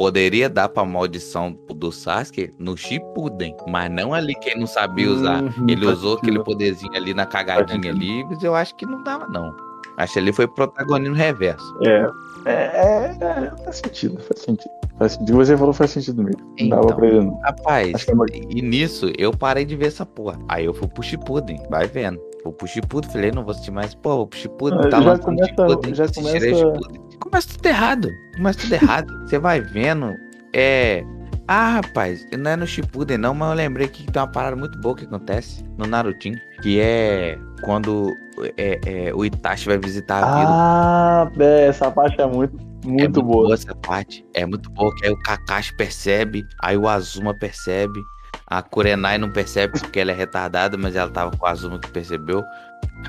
poderia 0.01 0.49
dar 0.49 0.67
pra 0.67 0.83
maldição 0.83 1.55
do 1.75 1.91
Sasuke 1.91 2.49
no 2.57 2.75
Shippuden, 2.75 3.55
mas 3.67 3.91
não 3.91 4.15
ali 4.15 4.33
que 4.33 4.49
ele 4.49 4.61
não 4.61 4.65
sabia 4.67 5.11
usar. 5.11 5.43
Uhum, 5.43 5.69
Ele 5.69 5.85
usou 5.85 6.17
aquele 6.17 6.39
poderzinho 6.43 6.91
ali 6.95 7.13
na 7.13 7.23
cagadinha 7.27 7.91
ali, 7.91 8.23
mas 8.25 8.41
eu 8.43 8.55
acho 8.55 8.75
que 8.75 8.83
não 8.85 9.03
dava 9.03 9.27
não. 9.27 9.55
Acho 9.97 10.13
que 10.13 10.19
ali 10.19 10.33
foi 10.33 10.47
protagonismo 10.47 11.13
reverso. 11.13 11.77
É, 11.85 12.07
é, 12.45 12.51
é, 12.51 13.17
é, 13.21 13.63
faz 13.63 13.75
sentido, 13.77 14.19
faz 14.21 14.39
sentido. 14.41 14.71
Faz 14.97 15.11
sentido. 15.13 15.35
Você 15.35 15.55
falou 15.55 15.71
faz 15.73 15.91
sentido 15.91 16.23
mesmo. 16.23 16.41
Não 16.59 16.69
dava 16.69 16.81
Então. 16.85 16.97
pra 16.97 17.07
ele, 17.07 17.19
não. 17.19 17.39
Rapaz, 17.41 18.07
é 18.07 18.13
uma- 18.13 18.25
e 18.31 18.61
nisso 18.63 19.11
eu 19.19 19.31
parei 19.31 19.65
de 19.65 19.75
ver 19.75 19.87
essa 19.87 20.05
porra. 20.05 20.39
Aí 20.49 20.65
eu 20.65 20.73
fui 20.73 20.87
pro 20.87 21.03
Shippuden, 21.03 21.61
vai 21.69 21.85
vendo. 21.85 22.19
Fui 22.41 22.51
pro 22.53 22.65
Shippuden, 22.67 23.11
falei, 23.11 23.31
não 23.31 23.43
vou 23.43 23.51
assistir 23.51 23.69
mais. 23.69 23.93
Pô, 23.93 24.15
vou 24.17 24.27
pro 24.27 24.39
Shippuden, 24.39 24.79
Ah, 24.79 24.89
tá 24.89 24.99
já 24.99 25.09
lançando 25.11 25.25
começa- 25.25 25.49
Shippuden, 25.49 25.93
já 25.93 26.07
começa- 26.07 26.39
Shippuden. 26.55 27.01
Começa 27.31 27.47
tudo 27.47 27.65
errado, 27.65 28.09
começa 28.35 28.59
tudo 28.59 28.73
errado. 28.73 29.21
Você 29.25 29.39
vai 29.39 29.61
vendo, 29.61 30.17
é... 30.53 31.01
Ah, 31.47 31.75
rapaz, 31.81 32.25
não 32.37 32.51
é 32.51 32.55
no 32.55 32.67
Shippuden 32.67 33.17
não, 33.17 33.33
mas 33.33 33.49
eu 33.49 33.55
lembrei 33.55 33.87
que 33.87 34.09
tem 34.09 34.21
uma 34.21 34.27
parada 34.27 34.55
muito 34.55 34.77
boa 34.79 34.95
que 34.95 35.05
acontece 35.05 35.63
no 35.77 35.85
Narutinho, 35.87 36.37
que 36.61 36.79
é 36.79 37.37
quando 37.63 38.13
é, 38.57 38.79
é, 38.85 39.13
o 39.13 39.25
Itachi 39.25 39.65
vai 39.65 39.77
visitar 39.77 40.23
a 40.23 40.39
vila. 40.39 40.49
Ah, 40.49 41.31
é, 41.39 41.67
essa 41.67 41.89
parte 41.91 42.21
é 42.21 42.25
muito, 42.25 42.57
É 42.85 42.87
muito 42.87 43.21
boa. 43.21 43.53
essa 43.53 43.73
parte. 43.75 44.25
É 44.33 44.45
muito 44.45 44.69
boa, 44.71 44.93
que 44.95 45.05
aí 45.05 45.11
o 45.11 45.19
Kakashi 45.23 45.75
percebe, 45.75 46.43
aí 46.61 46.77
o 46.77 46.87
Azuma 46.87 47.33
percebe, 47.37 47.99
a 48.47 48.61
Kurenai 48.61 49.17
não 49.17 49.29
percebe 49.31 49.77
porque 49.79 49.99
ela 49.99 50.11
é 50.11 50.15
retardada, 50.15 50.77
mas 50.77 50.95
ela 50.95 51.09
tava 51.09 51.35
com 51.35 51.45
o 51.45 51.49
Azuma 51.49 51.79
que 51.79 51.89
percebeu. 51.91 52.43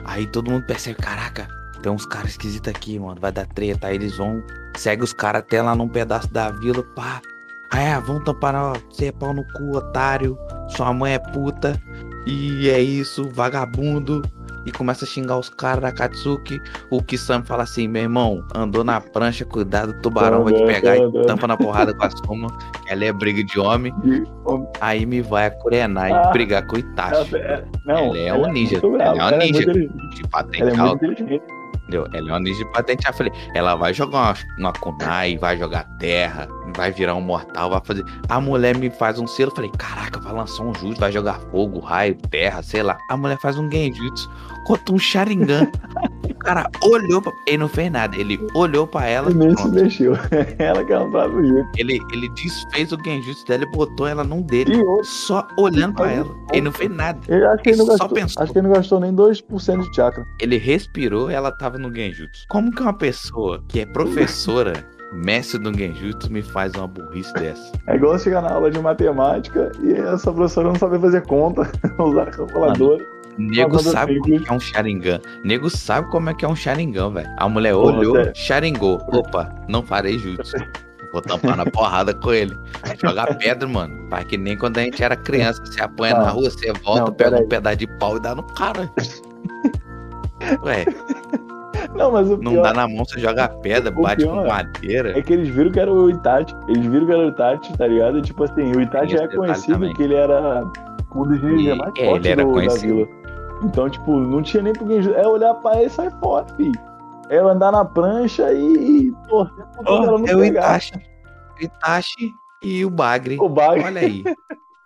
Aí 0.04 0.26
todo 0.26 0.50
mundo 0.50 0.66
percebe, 0.66 0.96
caraca, 1.00 1.46
tem 1.82 1.92
uns 1.92 2.06
caras 2.06 2.30
esquisitos 2.30 2.72
aqui, 2.72 2.98
mano, 2.98 3.20
vai 3.20 3.32
dar 3.32 3.46
treta. 3.46 3.88
Aí 3.88 3.96
eles 3.96 4.16
vão, 4.16 4.42
segue 4.76 5.02
os 5.02 5.12
caras 5.12 5.42
até 5.42 5.60
lá 5.60 5.74
num 5.74 5.88
pedaço 5.88 6.32
da 6.32 6.50
vila, 6.50 6.82
pá. 6.94 7.20
Aí, 7.72 7.86
ah, 7.88 8.00
vão 8.00 8.22
tampar, 8.22 8.54
ó, 8.54 8.74
você 8.90 9.06
é 9.06 9.12
pau 9.12 9.32
no 9.32 9.42
cu, 9.54 9.76
otário, 9.76 10.36
sua 10.68 10.92
mãe 10.92 11.14
é 11.14 11.18
puta, 11.18 11.80
e 12.26 12.68
é 12.68 12.80
isso, 12.80 13.28
vagabundo. 13.30 14.22
E 14.64 14.70
começa 14.70 15.04
a 15.04 15.08
xingar 15.08 15.38
os 15.38 15.48
caras 15.48 15.80
da 15.82 15.90
Katsuki. 15.90 16.60
O 16.88 17.02
Kisame 17.02 17.44
fala 17.44 17.64
assim: 17.64 17.88
meu 17.88 18.02
irmão, 18.02 18.44
andou 18.54 18.84
na 18.84 19.00
prancha, 19.00 19.44
cuidado, 19.44 19.90
o 19.90 20.00
tubarão 20.00 20.44
vai 20.44 20.52
te 20.52 20.64
pegar 20.64 20.96
e 20.98 21.10
tampa 21.26 21.48
na 21.48 21.56
porrada 21.56 21.92
com 21.92 22.04
a 22.04 22.10
Suma. 22.10 22.46
Ela 22.88 23.06
é 23.06 23.12
briga 23.12 23.42
de 23.42 23.58
homem. 23.58 23.92
Aí 24.80 25.04
me 25.04 25.20
vai 25.20 25.46
a 25.46 25.50
Kurenai 25.50 26.12
Ah. 26.12 26.30
brigar 26.30 26.64
com 26.68 26.76
o 26.76 26.78
Itachi. 26.78 27.34
ela- 27.34 27.44
é- 27.44 27.64
não, 27.84 28.14
Ela 28.14 28.46
é 28.46 28.50
um 28.50 28.52
ninja, 28.52 28.76
ela 28.80 29.02
é 29.02 29.18
ela 29.18 29.36
ninja. 29.38 29.64
patente 30.30 30.62
Ela 30.62 30.70
é 30.70 30.76
muito 30.76 31.04
inteligente. 31.06 31.42
Entendeu? 31.92 32.08
Ela 32.12 32.28
é 32.28 32.32
uma 32.32 32.40
ninja 32.40 32.64
de 32.64 32.72
patente. 32.72 33.12
Falei, 33.12 33.32
ela 33.54 33.74
vai 33.74 33.92
jogar 33.92 34.18
uma, 34.18 34.34
uma 34.58 34.72
kunai, 34.72 35.36
vai 35.36 35.58
jogar 35.58 35.84
terra, 35.98 36.48
vai 36.74 36.90
virar 36.90 37.14
um 37.14 37.20
mortal, 37.20 37.70
vai 37.70 37.80
fazer. 37.84 38.04
A 38.28 38.40
mulher 38.40 38.76
me 38.76 38.90
faz 38.90 39.18
um 39.18 39.26
selo. 39.26 39.50
Falei, 39.54 39.70
caraca, 39.76 40.18
vai 40.20 40.32
lançar 40.32 40.62
um 40.62 40.74
jutsu, 40.74 41.00
vai 41.00 41.12
jogar 41.12 41.38
fogo, 41.50 41.80
raio, 41.80 42.14
terra, 42.30 42.62
sei 42.62 42.82
lá. 42.82 42.96
A 43.10 43.16
mulher 43.16 43.38
faz 43.38 43.58
um 43.58 43.70
genjutsu 43.70 44.30
contra 44.64 44.94
um 44.94 44.98
Sharingan. 44.98 45.70
o 46.28 46.34
cara 46.34 46.68
olhou 46.82 47.20
pra. 47.22 47.32
Ele 47.46 47.58
não 47.58 47.68
fez 47.68 47.90
nada. 47.90 48.16
Ele 48.16 48.38
olhou 48.54 48.86
pra 48.86 49.06
ela. 49.06 49.30
E 49.30 49.34
nem 49.34 49.50
se 49.50 49.56
pronto. 49.56 49.72
mexeu. 49.72 50.12
ela 50.58 50.84
que 50.84 50.92
ela 50.92 51.10
sabe 51.10 51.34
o 51.36 51.44
jeito. 51.46 51.68
Ele, 51.78 51.98
ele 52.12 52.28
desfez 52.30 52.92
o 52.92 52.98
genjutsu 53.04 53.46
dela 53.46 53.62
e 53.64 53.70
botou 53.70 54.06
ela 54.06 54.24
num 54.24 54.42
dele. 54.42 54.80
Só 55.04 55.46
olhando 55.58 55.94
pra 55.94 56.10
ela. 56.10 56.30
Ele 56.52 56.62
não 56.62 56.72
fez 56.72 56.90
nada. 56.90 57.18
eu 57.28 57.48
acho 57.50 57.62
que 57.62 57.70
ele 57.70 57.78
não 57.78 57.86
Ele 57.86 57.92
só 57.96 58.04
gastou, 58.04 58.16
pensou. 58.16 58.42
acho 58.42 58.52
que 58.52 58.58
ele 58.58 58.66
não 58.68 58.74
gastou 58.74 59.00
nem 59.00 59.12
2% 59.14 59.80
de 59.90 59.94
chakra. 59.96 60.24
Ele 60.40 60.56
respirou 60.58 61.30
ela 61.30 61.50
tava 61.52 61.78
no 61.78 61.94
genjutsu. 61.94 62.44
Como 62.48 62.70
que 62.72 62.82
uma 62.82 62.92
pessoa 62.92 63.62
que 63.68 63.80
é 63.80 63.86
professora, 63.86 64.72
mestre 65.12 65.58
do 65.58 65.72
genjutsu, 65.76 66.30
me 66.32 66.42
faz 66.42 66.72
uma 66.74 66.86
burrice 66.86 67.32
dessa? 67.34 67.72
É 67.88 67.96
igual 67.96 68.18
chegar 68.18 68.40
na 68.42 68.50
aula 68.52 68.70
de 68.70 68.78
matemática 68.80 69.70
e 69.82 69.92
essa 69.92 70.32
professora 70.32 70.68
não 70.68 70.74
saber 70.76 71.00
fazer 71.00 71.22
conta, 71.26 71.70
usar 71.98 72.22
a 72.28 72.30
calculadora. 72.30 73.04
Nego 73.38 73.78
sabe 73.78 74.12
o 74.12 74.24
simples. 74.24 74.42
que 74.42 74.50
é 74.50 74.52
um 74.52 74.60
Sharingan. 74.60 75.20
Nego 75.44 75.70
sabe 75.70 76.08
como 76.10 76.30
é 76.30 76.34
que 76.34 76.44
é 76.44 76.48
um 76.48 76.54
Sharingan, 76.56 77.10
velho. 77.10 77.28
A 77.38 77.48
mulher 77.48 77.74
olhou, 77.74 78.14
sério. 78.16 78.32
Sharingou. 78.34 78.98
Opa, 79.12 79.54
não 79.68 79.82
farei 79.82 80.18
jutsu. 80.18 80.56
Vou 81.12 81.20
tampar 81.22 81.56
na 81.56 81.66
porrada 81.66 82.14
com 82.14 82.32
ele. 82.32 82.56
Jogar 83.02 83.34
pedra, 83.36 83.68
mano. 83.68 84.08
Pai, 84.08 84.24
que 84.24 84.36
nem 84.38 84.56
quando 84.56 84.78
a 84.78 84.82
gente 84.82 85.02
era 85.02 85.14
criança. 85.16 85.62
Você 85.64 85.82
apanha 85.82 86.14
Não. 86.14 86.22
na 86.24 86.30
rua, 86.30 86.50
você 86.50 86.72
volta, 86.84 87.04
Não, 87.04 87.12
pega 87.12 87.36
um 87.40 87.48
pedaço 87.48 87.76
de 87.76 87.86
pau 87.98 88.16
e 88.16 88.20
dá 88.20 88.34
no 88.34 88.42
cara. 88.54 88.90
Ué, 90.64 90.84
Não, 91.94 92.10
mas 92.12 92.28
o 92.30 92.36
não 92.38 92.52
pior 92.52 92.62
dá 92.62 92.72
na 92.72 92.88
mão, 92.88 93.04
você 93.04 93.20
joga 93.20 93.48
pedra, 93.48 93.92
o 93.96 94.02
bate 94.02 94.24
com 94.24 94.40
é- 94.44 94.48
madeira. 94.48 95.18
é 95.18 95.22
que 95.22 95.32
eles 95.32 95.48
viram 95.48 95.70
que 95.70 95.78
era 95.80 95.92
o 95.92 96.10
Itachi. 96.10 96.54
Eles 96.68 96.86
viram 96.86 97.06
que 97.06 97.12
era 97.12 97.22
o 97.26 97.28
Itachi, 97.28 97.76
tá 97.78 97.86
ligado? 97.86 98.18
E, 98.18 98.22
tipo 98.22 98.44
assim, 98.44 98.72
o 98.74 98.80
Itachi 98.80 99.16
é 99.16 99.28
conhecido 99.28 99.72
também. 99.74 99.94
que 99.94 100.02
ele 100.02 100.14
era 100.14 100.64
um 101.14 101.22
dos 101.28 101.42
ninjas 101.42 101.76
mais 101.76 101.92
é, 101.98 102.04
fortes 102.06 102.24
ele 102.26 102.28
era 102.32 102.42
do- 102.42 102.48
da 102.48 102.54
conhecido. 102.54 102.94
vila. 102.96 103.21
Então, 103.64 103.88
tipo, 103.88 104.12
não 104.18 104.42
tinha 104.42 104.62
nem 104.62 104.72
por 104.72 104.86
quem. 104.86 104.98
É 105.14 105.26
olhar 105.26 105.54
pra 105.54 105.76
ele 105.76 105.86
e 105.86 105.90
sair 105.90 106.10
fora, 106.20 106.46
filho. 106.56 106.80
É 107.30 107.38
andar 107.38 107.72
na 107.72 107.84
prancha 107.84 108.52
e. 108.52 109.06
e 109.08 109.12
torcer 109.28 109.64
pra 109.66 109.82
Ó, 109.92 110.04
ela 110.04 110.18
não 110.18 110.26
é 110.26 110.34
o 110.36 110.40
pegar. 110.40 110.60
Itachi. 110.78 110.92
Itachi 111.60 112.30
e 112.62 112.84
o 112.84 112.90
Bagre. 112.90 113.38
O 113.40 113.48
Bagre. 113.48 113.84
Olha 113.84 114.00
aí. 114.00 114.22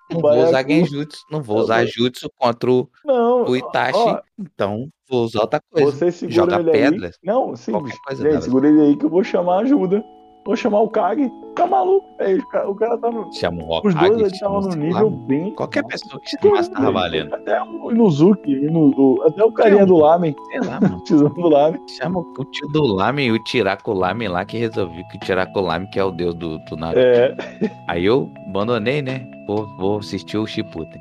Não 0.08 0.20
vou 0.20 0.30
usar 0.38 0.52
Baiacu. 0.62 0.70
genjutsu. 0.70 1.24
Não 1.28 1.42
vou 1.42 1.58
usar 1.58 1.84
jutsu 1.84 2.30
contra 2.38 2.70
o, 2.70 2.88
Não. 3.04 3.42
o 3.44 3.56
Itachi. 3.56 3.98
ó, 3.98 4.20
então, 4.38 4.88
vou 5.10 5.24
usar 5.24 5.40
outra 5.40 5.60
coisa. 5.68 5.90
Você 5.90 6.12
segura 6.12 6.32
Joga 6.58 6.70
pedras, 6.70 7.14
aí. 7.16 7.20
Não, 7.24 7.56
sim. 7.56 7.72
coisa 7.72 7.90
Gente, 8.22 8.22
dela. 8.22 8.40
segura 8.40 8.68
ele 8.68 8.80
aí 8.82 8.96
que 8.96 9.04
eu 9.04 9.10
vou 9.10 9.24
chamar 9.24 9.62
ajuda. 9.62 10.04
Vou 10.46 10.54
chamar 10.56 10.80
o 10.80 10.88
Kag. 10.88 11.28
Tá 11.56 11.66
maluco, 11.66 12.06
velho. 12.18 12.40
O 12.42 12.48
cara- 12.48 12.70
O 12.70 12.74
cara 12.74 12.98
tá 12.98 13.10
no. 13.10 13.32
Chama 13.32 13.62
o 13.62 13.64
Os 13.64 13.94
Hokage, 13.94 13.96
dois 14.10 14.22
ali 14.22 14.38
chama 14.38 14.58
estavam 14.58 14.60
no 14.60 14.76
nível 14.76 15.10
lá, 15.10 15.16
bem. 15.26 15.50
Qualquer 15.54 15.84
pessoa 15.86 16.20
que 16.20 16.30
chamasse 16.40 16.70
tava 16.70 16.84
mundo, 16.86 16.94
valendo. 16.94 17.34
Até 17.34 17.62
o 17.62 17.90
Inuzuki, 17.90 18.52
Inu- 18.52 19.22
até 19.26 19.44
o 19.44 19.50
carinha 19.52 19.84
do 19.84 19.96
Lamen, 19.96 20.34
Sei 20.52 20.60
lá, 20.60 20.78
mano. 20.80 21.02
o 21.10 21.28
do 21.30 21.48
Lamen. 21.48 21.80
Chama 21.88 22.20
o 22.20 22.44
tio 22.44 22.68
do 22.68 22.82
Lame 22.84 23.24
e 23.24 23.32
o 23.32 23.42
Tiracolame 23.44 24.28
lá 24.28 24.44
que 24.44 24.56
resolveu 24.56 25.02
que 25.10 25.16
o 25.16 25.20
Tiracolame 25.20 25.86
que 25.88 25.98
é 25.98 26.04
o 26.04 26.10
deus 26.12 26.34
do, 26.34 26.58
do 26.60 26.76
Naruto. 26.76 27.00
É, 27.00 27.34
Aí 27.88 28.04
eu 28.04 28.30
abandonei, 28.48 29.02
né? 29.02 29.26
Vou, 29.46 29.66
vou 29.78 29.98
assistir 29.98 30.38
o 30.38 30.46
Shippuden. 30.46 31.00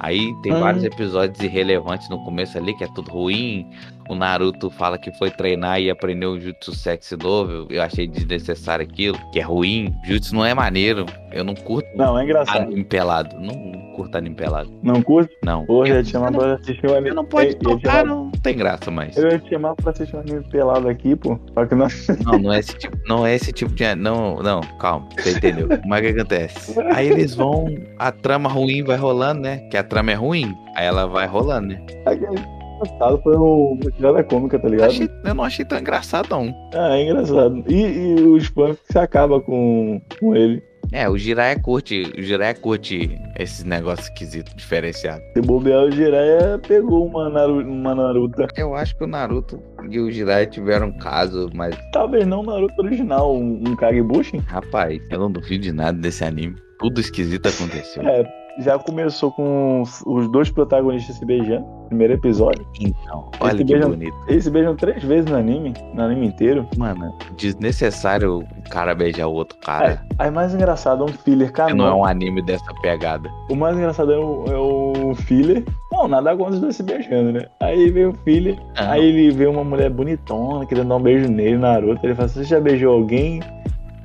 Aí 0.00 0.32
tem 0.42 0.52
Hum. 0.54 0.60
vários 0.60 0.82
episódios 0.82 1.38
irrelevantes 1.44 2.08
no 2.08 2.18
começo 2.24 2.56
ali, 2.56 2.74
que 2.76 2.84
é 2.84 2.88
tudo 2.94 3.10
ruim. 3.10 3.68
O 4.10 4.14
Naruto 4.14 4.68
fala 4.70 4.98
que 4.98 5.12
foi 5.12 5.30
treinar 5.30 5.80
e 5.80 5.88
aprendeu 5.88 6.32
um 6.32 6.40
jutsu 6.40 6.74
sexy 6.74 7.16
novo, 7.16 7.66
eu 7.70 7.80
achei 7.82 8.06
desnecessário 8.08 8.84
aquilo, 8.84 9.16
que 9.32 9.38
é 9.38 9.42
ruim. 9.42 9.94
Jutsu 10.04 10.34
não 10.34 10.44
é 10.44 10.52
maneiro. 10.52 11.06
Eu 11.32 11.44
não 11.44 11.54
curto 11.54 11.88
Não, 11.94 12.18
é 12.18 12.24
engraçado. 12.24 12.62
anime 12.62 12.82
pelado. 12.82 13.36
Não, 13.38 13.54
não 13.54 13.92
curto 13.94 14.18
anime 14.18 14.34
pelado. 14.34 14.68
Não 14.82 15.00
curte? 15.00 15.32
Não. 15.44 15.64
Porra, 15.64 15.88
eu, 15.88 15.94
ia 15.96 16.02
te 16.02 16.10
chamar 16.10 16.32
pra 16.32 16.54
assistir 16.54 16.86
um 16.90 16.92
anime. 16.94 17.10
eu 17.10 17.14
não 17.14 17.24
pode 17.24 17.54
te 17.54 17.60
tocar, 17.60 17.98
chamar- 18.00 18.04
não 18.06 18.30
tem 18.32 18.56
graça 18.56 18.90
mais. 18.90 19.16
Eu 19.16 19.28
ia 19.30 19.38
te 19.38 19.48
chamar 19.48 19.74
pra 19.76 19.92
assistir 19.92 20.16
um 20.16 20.20
anime 20.20 20.42
pelado 20.50 20.88
aqui, 20.88 21.14
pô. 21.14 21.38
Só 21.54 21.66
que 21.66 21.74
não. 21.76 21.86
Não, 22.24 22.38
não 22.40 22.52
é 22.52 22.58
esse 22.58 22.76
tipo, 22.76 22.98
não 23.06 23.24
é 23.24 23.34
esse 23.36 23.52
tipo 23.52 23.72
de. 23.72 23.94
Não, 23.94 24.42
não, 24.42 24.60
calma, 24.80 25.08
você 25.16 25.32
entendeu. 25.36 25.68
Mas 25.86 26.00
o 26.00 26.02
que 26.12 26.20
acontece? 26.20 26.80
Aí 26.92 27.08
eles 27.08 27.34
vão, 27.36 27.66
a 27.96 28.10
trama 28.10 28.48
ruim 28.48 28.82
vai 28.82 28.96
rolando, 28.96 29.42
né? 29.42 29.58
Que 29.70 29.76
a 29.76 29.84
trama 29.84 30.10
é 30.10 30.14
ruim, 30.14 30.52
aí 30.74 30.84
ela 30.86 31.06
vai 31.06 31.28
rolando, 31.28 31.68
né? 31.68 31.86
Aquele 32.06 32.40
passado 32.80 33.20
foi 33.22 33.36
uma 33.36 33.90
tirada 33.92 34.24
cômica, 34.24 34.58
tá 34.58 34.66
Eu, 34.66 34.70
ligado? 34.72 34.90
achei- 34.90 35.08
eu 35.24 35.34
não 35.34 35.44
achei 35.44 35.64
tão 35.64 35.78
engraçado, 35.78 36.28
não. 36.30 36.54
Ah, 36.74 36.96
é 36.96 37.04
engraçado. 37.04 37.62
E, 37.68 38.36
e 38.36 38.40
fãs 38.40 38.76
que 38.86 38.92
se 38.92 38.98
acaba 38.98 39.40
com, 39.40 40.00
com 40.18 40.34
ele. 40.34 40.62
É, 40.92 41.08
o 41.08 41.16
Jiraiya 41.16 41.56
curte, 41.60 42.02
o 42.18 42.22
Jiraiya 42.22 42.54
curte 42.54 43.16
esses 43.38 43.62
negócios 43.62 44.08
esquisitos, 44.08 44.52
diferenciados. 44.56 45.22
Se 45.34 45.40
bobear, 45.40 45.84
o 45.84 45.90
Jiraiya 45.92 46.58
pegou 46.66 47.06
uma, 47.06 47.28
Naru, 47.30 47.60
uma 47.60 47.94
Naruto. 47.94 48.44
Eu 48.56 48.74
acho 48.74 48.96
que 48.96 49.04
o 49.04 49.06
Naruto 49.06 49.62
e 49.88 50.00
o 50.00 50.10
Jiraiya 50.10 50.46
tiveram 50.46 50.88
um 50.88 50.98
caso, 50.98 51.48
mas, 51.54 51.76
Talvez 51.92 52.26
não 52.26 52.40
o 52.40 52.42
Naruto 52.46 52.74
original, 52.82 53.36
um, 53.36 53.62
um 53.68 53.76
Kagebushin. 53.76 54.38
rapaz, 54.48 55.00
eu 55.10 55.20
não 55.20 55.30
duvido 55.30 55.62
de 55.62 55.70
nada 55.72 55.96
desse 55.96 56.24
anime. 56.24 56.56
Tudo 56.80 56.98
esquisito 57.00 57.46
aconteceu. 57.46 58.02
É, 58.02 58.24
já 58.60 58.78
começou 58.78 59.30
com 59.32 59.82
os, 59.82 60.02
os 60.06 60.30
dois 60.30 60.50
protagonistas 60.50 61.16
se 61.16 61.24
beijando. 61.24 61.64
Primeiro 61.88 62.12
episódio. 62.14 62.64
Então, 62.80 63.28
olha 63.40 63.54
Esse 63.54 63.64
que 63.64 63.72
beijo- 63.72 63.88
bonito. 63.88 64.14
Eles 64.28 64.44
se 64.44 64.50
beijam 64.50 64.76
três 64.76 65.02
vezes 65.02 65.28
no 65.28 65.36
anime, 65.36 65.74
no 65.92 66.02
anime 66.02 66.26
inteiro. 66.28 66.64
Mano, 66.78 67.12
desnecessário 67.36 68.38
o 68.38 68.70
cara 68.70 68.94
beijar 68.94 69.26
o 69.26 69.32
outro 69.32 69.58
cara. 69.58 70.00
Aí 70.18 70.30
mais 70.30 70.54
engraçado 70.54 71.02
é 71.02 71.06
um 71.06 71.12
filler 71.12 71.52
que 71.52 71.74
não 71.74 71.86
é 71.86 71.94
um 71.94 72.04
anime 72.04 72.42
dessa 72.42 72.72
pegada. 72.80 73.28
O 73.50 73.56
mais 73.56 73.76
engraçado 73.76 74.12
é 74.12 74.18
o, 74.18 74.44
é 74.46 74.56
o 74.56 75.14
filler. 75.16 75.64
Não, 75.92 76.06
nada 76.06 76.36
contra 76.36 76.54
os 76.54 76.60
dois 76.60 76.76
se 76.76 76.82
beijando, 76.84 77.32
né? 77.32 77.46
Aí 77.60 77.90
vem 77.90 78.06
o 78.06 78.12
filler, 78.24 78.56
Ah, 78.76 78.92
aí 78.92 79.04
ele 79.04 79.30
vê 79.32 79.46
uma 79.46 79.64
mulher 79.64 79.90
bonitona 79.90 80.64
querendo 80.64 80.88
dar 80.88 80.96
um 80.96 81.02
beijo 81.02 81.28
nele, 81.28 81.58
Naruto. 81.58 82.00
Ele 82.06 82.14
fala, 82.14 82.28
você 82.28 82.44
já 82.44 82.60
beijou 82.60 82.94
alguém? 82.94 83.40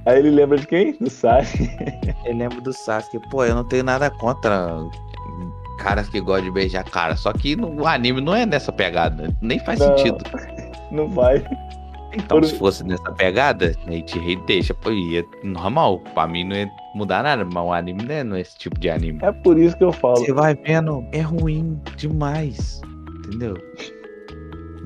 Aí 0.05 0.19
ele 0.19 0.29
lembra 0.31 0.57
de 0.57 0.67
quem? 0.67 0.93
Do 0.99 1.09
Sasuke. 1.09 1.69
Eu 2.25 2.35
lembro 2.37 2.61
do 2.61 2.71
Sasuke. 2.73 3.19
Pô, 3.29 3.43
eu 3.45 3.55
não 3.55 3.63
tenho 3.63 3.83
nada 3.83 4.09
contra 4.11 4.77
caras 5.79 6.07
que 6.09 6.21
gostam 6.21 6.45
de 6.45 6.51
beijar 6.51 6.83
cara. 6.85 7.15
Só 7.15 7.33
que 7.33 7.55
no 7.55 7.81
o 7.81 7.87
anime 7.87 8.21
não 8.21 8.35
é 8.35 8.45
nessa 8.45 8.71
pegada. 8.71 9.35
Nem 9.41 9.59
faz 9.59 9.79
Não. 9.79 9.97
sentido. 9.97 10.23
Não 10.91 11.09
vai. 11.09 11.43
Então, 12.13 12.39
Por- 12.39 12.45
se 12.47 12.55
fosse 12.57 12.83
nessa 12.83 13.11
pegada, 13.13 13.75
a 13.87 13.91
gente 13.91 14.17
rei 14.19 14.37
deixa. 14.45 14.73
Pô, 14.73 14.91
ia 14.91 15.25
normal. 15.43 15.99
Pra 16.13 16.27
mim 16.27 16.43
não 16.45 16.55
ia 16.55 16.69
mudar 16.93 17.23
nada. 17.23 17.43
Mas 17.43 17.55
o 17.63 17.73
anime 17.73 18.03
não 18.03 18.15
é, 18.15 18.23
não 18.23 18.35
é 18.37 18.41
esse 18.41 18.55
tipo 18.57 18.79
de 18.79 18.89
anime. 18.89 19.19
É 19.23 19.31
por 19.31 19.57
isso 19.59 19.75
que 19.75 19.83
eu 19.83 19.91
falo. 19.91 20.17
Você 20.17 20.31
vai 20.31 20.53
vendo, 20.55 21.03
é 21.11 21.19
ruim 21.21 21.81
demais. 21.97 22.79
Entendeu? 23.25 23.55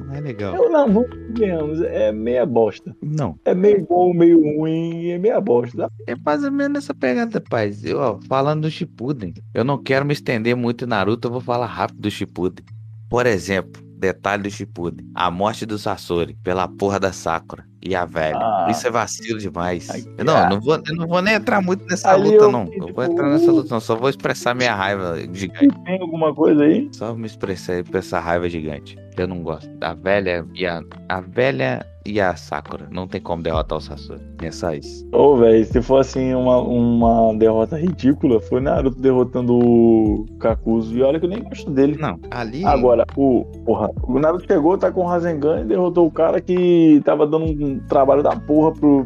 Não 0.10 0.16
é 0.16 0.22
legal. 0.22 0.56
Eu 0.56 0.70
não, 0.72 0.92
vamos 0.92 1.10
convenhamos, 1.10 1.82
é 1.82 2.12
meia 2.12 2.46
bosta. 2.46 2.96
Não. 3.02 3.40
É 3.46 3.54
meio 3.54 3.86
bom, 3.86 4.12
meio 4.12 4.42
ruim, 4.42 5.10
é 5.10 5.20
meia 5.20 5.40
bosta. 5.40 5.90
É 6.08 6.16
mais 6.16 6.44
ou 6.44 6.52
menos 6.52 6.84
essa 6.84 6.94
pegada, 6.96 7.40
paz. 7.40 7.86
Eu, 7.86 8.00
ó, 8.00 8.20
falando 8.28 8.64
do 8.64 8.72
Shippuden, 8.72 9.34
eu 9.54 9.64
não 9.64 9.78
quero 9.78 10.04
me 10.04 10.14
estender 10.14 10.56
muito 10.56 10.86
em 10.86 10.88
Naruto, 10.88 11.28
eu 11.28 11.32
vou 11.32 11.42
falar 11.42 11.68
rápido 11.68 12.02
do 12.02 12.12
Shippuden. 12.12 12.66
Por 13.08 13.28
exemplo, 13.28 13.82
detalhe 14.00 14.44
do 14.44 14.50
Shippuden, 14.50 15.06
a 15.14 15.30
morte 15.30 15.66
do 15.66 15.78
Sasori 15.78 16.36
pela 16.44 16.68
porra 16.68 17.00
da 17.00 17.12
Sakura 17.12 17.66
e 17.82 17.96
a 17.96 18.06
velha. 18.06 18.38
Ah. 18.38 18.68
Isso 18.70 18.88
é 18.88 18.92
vacilo 18.92 19.40
demais. 19.40 19.90
Ai, 19.90 20.04
não, 20.24 20.50
não 20.50 20.62
vou, 20.62 20.76
eu 20.76 20.96
não 20.96 21.08
vou 21.08 21.22
nem 21.22 21.36
entrar 21.36 21.62
muito 21.62 21.86
nessa 21.86 22.12
Ali 22.12 22.32
luta, 22.32 22.44
eu 22.44 22.52
não. 22.52 22.66
fiquei 22.66 22.78
Eu 22.78 22.82
vou 22.82 22.88
tipo, 22.88 23.04
entrar 23.04 23.30
nessa 23.30 23.52
uh. 23.52 23.56
luta, 23.56 23.70
não. 23.72 23.80
Só 23.80 23.96
vou 23.96 24.10
expressar 24.10 24.56
minha 24.56 24.74
raiva 24.74 25.18
gigante. 25.34 25.68
Tem 25.86 26.02
alguma 26.02 26.34
coisa 26.34 26.64
aí? 26.64 26.90
Só 26.94 27.14
me 27.14 27.26
expressar 27.26 27.84
pra 27.84 28.00
essa 28.00 28.20
raiva 28.20 28.50
gigante. 28.50 28.98
Eu 29.20 29.28
não 29.28 29.44
gosto. 29.44 29.70
A 29.82 29.94
velha 29.94 30.46
e 30.56 30.66
a. 30.66 30.82
A 31.10 31.20
velha 31.20 31.86
e 32.06 32.22
a 32.22 32.36
Sakura. 32.36 32.88
Não 32.90 33.06
tem 33.08 33.20
como 33.20 33.44
derrotar 33.44 33.78
o 33.78 33.82
Sasori. 33.82 34.22
É 34.42 34.50
só 34.50 34.74
isso. 34.74 35.06
Ô, 35.12 35.36
velho, 35.36 35.66
se 35.66 35.82
fosse 35.82 36.18
assim, 36.20 36.34
uma, 36.34 36.58
uma 36.60 37.38
derrota 37.38 37.78
ridícula, 37.78 38.40
foi 38.40 38.62
Naruto 38.62 39.00
derrotando 39.00 39.54
o 39.60 40.26
Kakuzu. 40.40 40.98
E 40.98 41.02
olha 41.04 41.20
que 41.20 41.26
eu 41.26 41.30
nem 41.30 41.44
gosto 41.44 41.70
dele. 41.70 41.98
Não, 42.00 42.18
ali. 42.32 42.64
Agora, 42.64 43.06
o, 43.18 43.44
porra, 43.66 43.92
o 44.04 44.18
Naruto 44.18 44.46
chegou, 44.48 44.78
tá 44.78 44.90
com 44.90 45.02
o 45.02 45.08
Rasengan 45.08 45.62
e 45.62 45.66
derrotou 45.66 46.08
o 46.08 46.12
cara 46.12 46.40
que 46.40 47.02
tava 47.04 47.28
dando 47.28 47.46
um 47.46 47.80
trabalho 47.88 48.24
da 48.24 48.36
porra 48.38 48.72
pro 48.72 49.06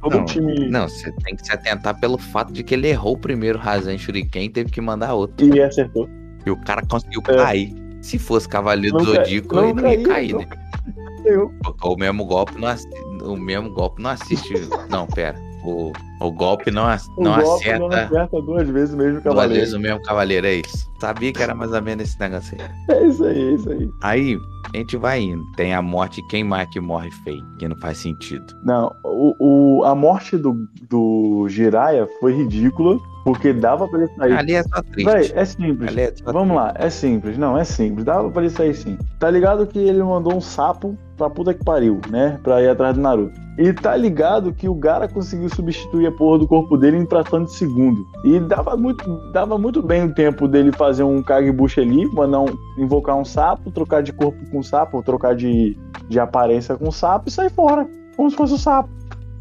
todo 0.00 0.18
Não, 0.18 0.24
time. 0.24 0.68
Não, 0.70 0.88
você 0.88 1.12
tem 1.24 1.36
que 1.36 1.44
se 1.44 1.52
atentar 1.52 1.98
pelo 2.00 2.16
fato 2.16 2.52
de 2.52 2.62
que 2.62 2.74
ele 2.74 2.88
errou 2.88 3.14
o 3.14 3.18
primeiro 3.18 3.58
Rasen 3.58 3.98
Shuriken 3.98 4.44
e 4.44 4.48
teve 4.48 4.70
que 4.70 4.80
mandar 4.80 5.12
outro. 5.14 5.44
E 5.46 5.60
acertou. 5.60 6.08
E 6.46 6.50
o 6.50 6.56
cara 6.56 6.82
conseguiu 6.88 7.22
É. 7.28 7.36
cair. 7.36 7.83
Se 8.04 8.18
fosse 8.18 8.46
Cavaleiro 8.46 8.98
do 8.98 9.04
Não 9.04 9.14
Zodíaco, 9.14 9.54
não 9.54 9.70
ele 9.70 9.80
não 9.80 9.90
ia 9.90 10.02
cair, 10.02 10.32
não 10.32 10.40
né? 10.40 10.48
Eu. 11.24 11.50
O 11.82 11.96
mesmo 11.96 12.26
golpe 12.26 12.60
não 12.60 12.68
assiste. 12.68 13.00
O 13.22 13.34
mesmo 13.34 13.70
golpe 13.70 14.02
não 14.02 14.10
assiste. 14.10 14.52
não, 14.90 15.06
pera. 15.06 15.40
O, 15.66 15.92
o 16.20 16.30
golpe 16.30 16.70
não, 16.70 16.84
ac- 16.86 17.08
O 17.16 17.22
não 17.24 17.40
golpe 17.40 17.62
acerta 17.64 17.78
não 17.78 17.86
acerta 17.88 18.42
duas 18.42 18.68
vezes 18.68 18.94
o 18.94 18.98
mesmo 18.98 19.12
duas 19.14 19.24
cavaleiro. 19.24 19.54
vezes 19.60 19.74
o 19.74 19.78
mesmo 19.80 20.02
cavaleiro, 20.02 20.46
é 20.46 20.54
isso. 20.56 20.92
Sabia 21.00 21.32
que 21.32 21.42
era 21.42 21.54
mais 21.54 21.72
ou 21.72 21.80
menos 21.82 22.04
esse 22.08 22.20
negócio 22.20 22.56
aí. 22.60 22.96
É 22.96 23.06
isso 23.06 23.24
aí, 23.24 23.38
é 23.40 23.52
isso 23.52 23.70
aí. 23.70 23.90
Aí, 24.02 24.38
a 24.72 24.76
gente 24.76 24.96
vai 24.96 25.20
indo. 25.20 25.42
Tem 25.56 25.74
a 25.74 25.80
morte, 25.82 26.20
quem 26.28 26.44
mais 26.44 26.68
que 26.68 26.80
morre 26.80 27.10
feio? 27.24 27.42
Que 27.58 27.66
não 27.68 27.76
faz 27.78 27.98
sentido. 27.98 28.44
Não, 28.62 28.94
o, 29.04 29.78
o- 29.80 29.84
a 29.84 29.94
morte 29.94 30.36
do, 30.36 30.66
do 30.88 31.46
Jiraiya 31.48 32.06
foi 32.20 32.34
ridícula, 32.34 32.98
porque 33.24 33.52
dava 33.52 33.88
pra 33.88 34.00
ele 34.02 34.12
sair. 34.16 34.32
Ali 34.32 34.54
é 34.54 34.62
só 34.62 34.82
triste. 34.82 35.10
Véi, 35.10 35.32
é 35.34 35.44
simples. 35.44 35.96
É 35.96 36.12
só 36.22 36.32
Vamos 36.32 36.56
lá, 36.56 36.72
é 36.76 36.90
simples. 36.90 37.36
Não, 37.38 37.56
é 37.58 37.64
simples. 37.64 38.04
Dava 38.04 38.30
pra 38.30 38.42
ele 38.42 38.50
sair 38.50 38.74
sim. 38.74 38.98
Tá 39.18 39.30
ligado 39.30 39.66
que 39.66 39.78
ele 39.78 40.02
mandou 40.02 40.34
um 40.36 40.40
sapo 40.40 40.96
pra 41.16 41.28
puta 41.30 41.54
que 41.54 41.64
pariu, 41.64 42.00
né? 42.10 42.38
Pra 42.42 42.62
ir 42.62 42.68
atrás 42.68 42.94
do 42.94 43.00
Naruto. 43.00 43.43
E 43.56 43.72
tá 43.72 43.96
ligado 43.96 44.52
que 44.52 44.68
o 44.68 44.74
Gara 44.74 45.06
conseguiu 45.06 45.48
substituir 45.48 46.08
a 46.08 46.12
porra 46.12 46.40
do 46.40 46.48
corpo 46.48 46.76
dele 46.76 46.96
em 46.96 47.06
fração 47.06 47.44
de 47.44 47.52
segundo. 47.54 48.04
E 48.24 48.40
dava 48.40 48.76
muito, 48.76 49.04
dava 49.32 49.56
muito 49.56 49.80
bem 49.80 50.04
o 50.04 50.14
tempo 50.14 50.48
dele 50.48 50.72
fazer 50.72 51.04
um 51.04 51.22
Kagebushi 51.22 51.80
ali, 51.80 52.06
mandar 52.06 52.40
um, 52.40 52.56
invocar 52.76 53.16
um 53.16 53.24
sapo, 53.24 53.70
trocar 53.70 54.02
de 54.02 54.12
corpo 54.12 54.38
com 54.50 54.58
o 54.58 54.64
sapo, 54.64 55.02
trocar 55.02 55.36
de, 55.36 55.78
de 56.08 56.18
aparência 56.18 56.76
com 56.76 56.88
o 56.88 56.92
sapo 56.92 57.28
e 57.28 57.30
sair 57.32 57.50
fora. 57.50 57.88
Como 58.16 58.28
se 58.28 58.36
fosse 58.36 58.54
o 58.54 58.58
sapo. 58.58 58.88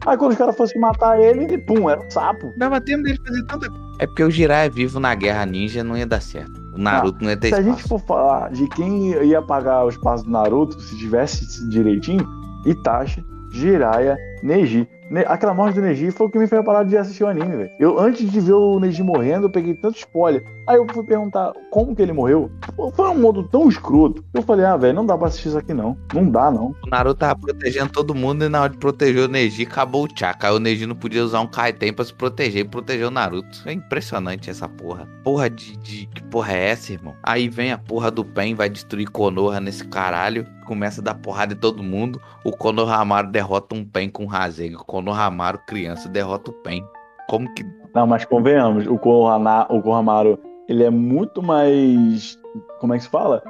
Aí 0.06 0.18
quando 0.18 0.32
os 0.32 0.38
caras 0.38 0.56
fossem 0.56 0.80
matar 0.80 1.20
ele, 1.20 1.46
ele, 1.46 1.58
pum, 1.58 1.90
era 1.90 2.00
um 2.00 2.12
sapo. 2.12 2.52
Dava 2.58 2.80
tempo 2.82 3.04
dele 3.04 3.18
fazer 3.26 3.44
tanta 3.46 3.68
coisa. 3.68 3.84
É 4.00 4.06
porque 4.06 4.24
o 4.24 4.30
Jiraiya 4.30 4.70
vivo 4.70 5.00
na 5.00 5.16
Guerra 5.16 5.46
Ninja 5.46 5.84
não 5.84 5.98
ia 5.98 6.06
dar 6.06 6.22
certo. 6.22 6.52
O 6.76 6.78
Naruto 6.78 7.24
não 7.24 7.30
ia 7.30 7.38
ter 7.38 7.50
Se 7.50 7.56
a 7.56 7.60
espaço. 7.62 7.78
gente 7.78 7.88
for 7.88 8.00
falar 8.00 8.52
de 8.52 8.68
quem 8.70 9.12
ia 9.24 9.42
pagar 9.42 9.86
o 9.86 9.90
espaço 9.90 10.26
do 10.26 10.32
Naruto, 10.32 10.80
se 10.82 10.98
tivesse 10.98 11.70
direitinho, 11.70 12.28
Itachi, 12.66 13.24
Jiraiya, 13.54 14.18
Neji. 14.42 14.88
Ne- 15.10 15.26
Aquela 15.28 15.54
morte 15.54 15.76
do 15.76 15.82
Neji 15.82 16.10
foi 16.12 16.28
o 16.28 16.30
que 16.30 16.40
me 16.40 16.48
fez 16.48 16.64
parar 16.66 16.84
de 16.84 16.98
assistir 16.98 17.24
o 17.24 17.28
anime, 17.28 17.56
velho. 17.56 17.70
Eu, 17.80 18.00
antes 18.00 18.30
de 18.30 18.40
ver 18.42 18.54
o 18.54 18.80
Neji 18.80 19.04
morrendo, 19.04 19.46
eu 19.46 19.50
peguei 19.50 19.74
tanto 19.76 19.98
spoiler. 19.98 20.44
Aí 20.68 20.78
eu 20.78 20.86
fui 20.94 21.04
perguntar 21.04 21.52
como 21.72 21.96
que 21.96 22.02
ele 22.02 22.14
morreu. 22.14 22.50
Foi 22.96 23.10
um 23.10 23.20
modo 23.20 23.44
tão 23.44 23.68
escroto. 23.68 24.24
Eu 24.34 24.42
falei, 24.42 24.66
ah, 24.66 24.78
velho, 24.78 24.94
não 24.96 25.06
dá 25.06 25.18
pra 25.18 25.28
assistir 25.28 25.50
isso 25.50 25.58
aqui 25.58 25.74
não. 25.74 25.98
Não 26.14 26.30
dá, 26.30 26.50
não. 26.50 26.74
O 26.86 26.90
Naruto 26.90 27.20
tava 27.20 27.40
protegendo 27.40 27.92
todo 27.92 28.16
mundo 28.16 28.46
e 28.46 28.50
na 28.50 28.62
hora 28.62 28.72
de 28.72 28.78
proteger 28.78 29.24
o 29.28 29.32
Neji, 29.32 29.64
acabou 29.64 30.06
o 30.06 30.10
Chaka. 30.18 30.48
Aí 30.48 30.54
o 30.56 30.60
Neji 30.60 30.86
não 30.86 30.96
podia 30.96 31.24
usar 31.24 31.42
um 31.42 31.48
Kaiten 31.48 31.92
pra 31.94 32.06
se 32.06 32.14
proteger 32.14 32.66
e 32.66 32.68
proteger 32.70 33.08
o 33.08 33.12
Naruto. 33.12 33.62
É 33.66 33.74
impressionante 33.74 34.50
essa 34.50 34.68
porra. 34.70 35.08
Porra 35.24 35.50
de, 35.50 35.76
de- 35.78 36.06
Que 36.08 36.24
porra 36.24 36.54
é 36.54 36.70
essa, 36.70 36.94
irmão? 36.94 37.14
Aí 37.24 37.50
vem 37.50 37.72
a 37.72 37.78
porra 37.78 38.10
do 38.10 38.24
Pen, 38.24 38.56
vai 38.56 38.70
destruir 38.70 39.10
Konoha 39.10 39.60
nesse 39.60 39.86
caralho. 39.88 40.46
Começa 40.66 41.02
a 41.02 41.04
dar 41.04 41.16
porrada 41.16 41.54
em 41.54 41.58
todo 41.58 41.84
mundo. 41.84 42.22
O 42.46 42.52
Konohamaru 42.52 43.28
derrota 43.30 43.76
um 43.76 43.84
Pen 43.84 44.10
com 44.10 44.26
Rasengan. 44.26 44.78
O 44.80 44.86
Konohamaru, 44.86 45.60
criança, 45.68 46.08
derrota 46.08 46.52
o 46.52 46.54
Pen. 46.54 46.84
Como 47.28 47.54
que. 47.54 47.66
Não, 47.94 48.08
mas 48.08 48.26
convenhamos, 48.26 48.88
o, 48.88 48.98
Kohamaru, 48.98 50.40
ele 50.68 50.84
é 50.84 50.90
muito 50.90 51.42
mais. 51.42 52.38
Como 52.80 52.94
é 52.94 52.98
que 52.98 53.04
se 53.04 53.10
fala? 53.10 53.42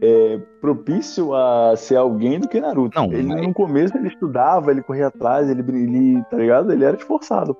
É, 0.00 0.38
propício 0.60 1.34
a 1.34 1.74
ser 1.76 1.96
alguém 1.96 2.38
do 2.38 2.46
que 2.48 2.60
Naruto. 2.60 2.96
Não, 2.98 3.12
ele 3.12 3.24
mas- 3.24 3.42
no 3.46 3.52
começo 3.52 3.96
ele 3.96 4.08
estudava, 4.08 4.70
ele 4.70 4.82
corria 4.82 5.08
atrás, 5.08 5.50
ele, 5.50 5.60
ele 5.60 6.22
tá 6.30 6.36
ligado? 6.36 6.72
Ele 6.72 6.84
era 6.84 6.96
esforçado. 6.96 7.56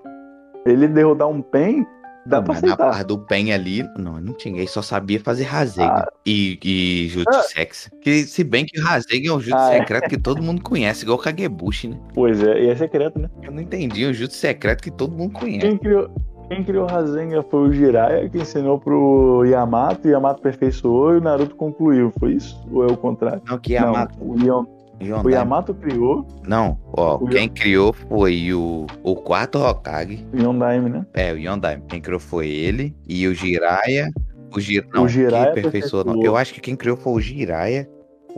Ele 0.64 0.87
derrotar 0.87 1.26
um 1.28 1.40
pen, 1.42 1.84
dá 2.26 2.40
pra 2.42 2.54
Mas 2.54 2.62
na 2.62 2.68
aceitar. 2.74 2.90
parte 2.90 3.04
do 3.06 3.18
Pen 3.18 3.52
ali, 3.52 3.82
não, 3.98 4.20
não 4.20 4.34
tinha. 4.34 4.56
Ele 4.58 4.66
só 4.68 4.82
sabia 4.82 5.18
fazer 5.18 5.44
Rasengan 5.44 5.88
Ah. 6.06 6.12
e, 6.26 6.58
e 6.62 7.08
Jutsu 7.08 7.28
Ah. 7.38 7.42
Sexy. 7.42 7.90
Que 8.02 8.22
se 8.24 8.44
bem 8.44 8.64
que 8.66 8.78
Rasengan 8.80 9.30
é 9.30 9.32
um 9.37 9.40
Jutsu 9.40 9.56
Ah, 9.58 9.74
é. 9.74 9.78
secreto 9.80 10.08
que 10.08 10.18
todo 10.18 10.42
mundo 10.42 10.62
conhece, 10.62 11.04
igual 11.04 11.18
o 11.18 11.20
Kagebushi, 11.22 11.88
né? 11.88 11.98
Pois 12.14 12.40
é, 12.42 12.64
e 12.64 12.68
é 12.68 12.76
secreto, 12.76 13.18
né? 13.18 13.28
Eu 13.42 13.50
não 13.50 13.62
entendi 13.62 14.04
o 14.04 14.12
Jutsu 14.14 14.37
secreto 14.37 14.82
que 14.82 14.90
todo 14.90 15.16
mundo 15.16 15.32
conhece. 15.32 15.66
Quem 15.66 15.76
criou, 15.78 16.08
Quem 16.48 16.64
criou 16.64 16.84
o 16.84 16.87
Rasengan 16.88 17.42
foi 17.50 17.68
o 17.68 17.72
Jiraiya, 17.72 18.28
que 18.28 18.38
ensinou 18.38 18.78
pro 18.80 19.44
Yamato, 19.44 20.08
o 20.08 20.11
Yamato 20.11 20.40
aperfeiçoou 20.40 21.14
e 21.14 21.18
o 21.18 21.20
Naruto 21.20 21.54
concluiu. 21.54 22.11
Foi 22.18 22.32
isso? 22.32 22.58
Ou 22.72 22.84
é 22.84 22.90
o 22.90 22.96
contrário? 22.96 23.42
Não, 23.46 23.58
que 23.58 23.74
Yamato. 23.74 24.18
Não, 24.18 24.30
o, 24.34 24.38
Yon- 24.40 24.66
o 24.98 25.04
Yondaime. 25.04 25.32
Yamato 25.32 25.74
criou 25.74 26.26
Não, 26.46 26.78
ó, 26.96 27.16
O 27.16 27.28
quem 27.28 27.48
criou 27.48 27.92
foi 27.92 28.52
o, 28.54 28.87
o 29.02 29.14
quarto 29.14 29.58
Hokage. 29.58 30.26
o 30.32 30.37
Yondaime, 30.42 30.88
né? 30.88 31.06
É, 31.12 31.32
o 31.32 31.37
Yondaime. 31.38 31.82
Quem 31.87 32.00
criou 32.00 32.18
foi 32.18 32.48
ele. 32.48 32.96
E 33.06 33.26
o 33.26 33.34
Jiraiya. 33.34 34.08
O, 34.56 34.58
Jir... 34.58 34.87
não, 34.94 35.06
Jiraiya 35.06 35.52
que 35.52 35.58
aperfeiçoou, 35.61 36.02
não. 36.04 36.22
Eu 36.22 36.34
acho 36.34 36.54
que 36.54 36.61
quem 36.62 36.74
criou 36.74 36.96
foi 36.96 37.12
o 37.12 37.20
Jiraiya. 37.20 37.87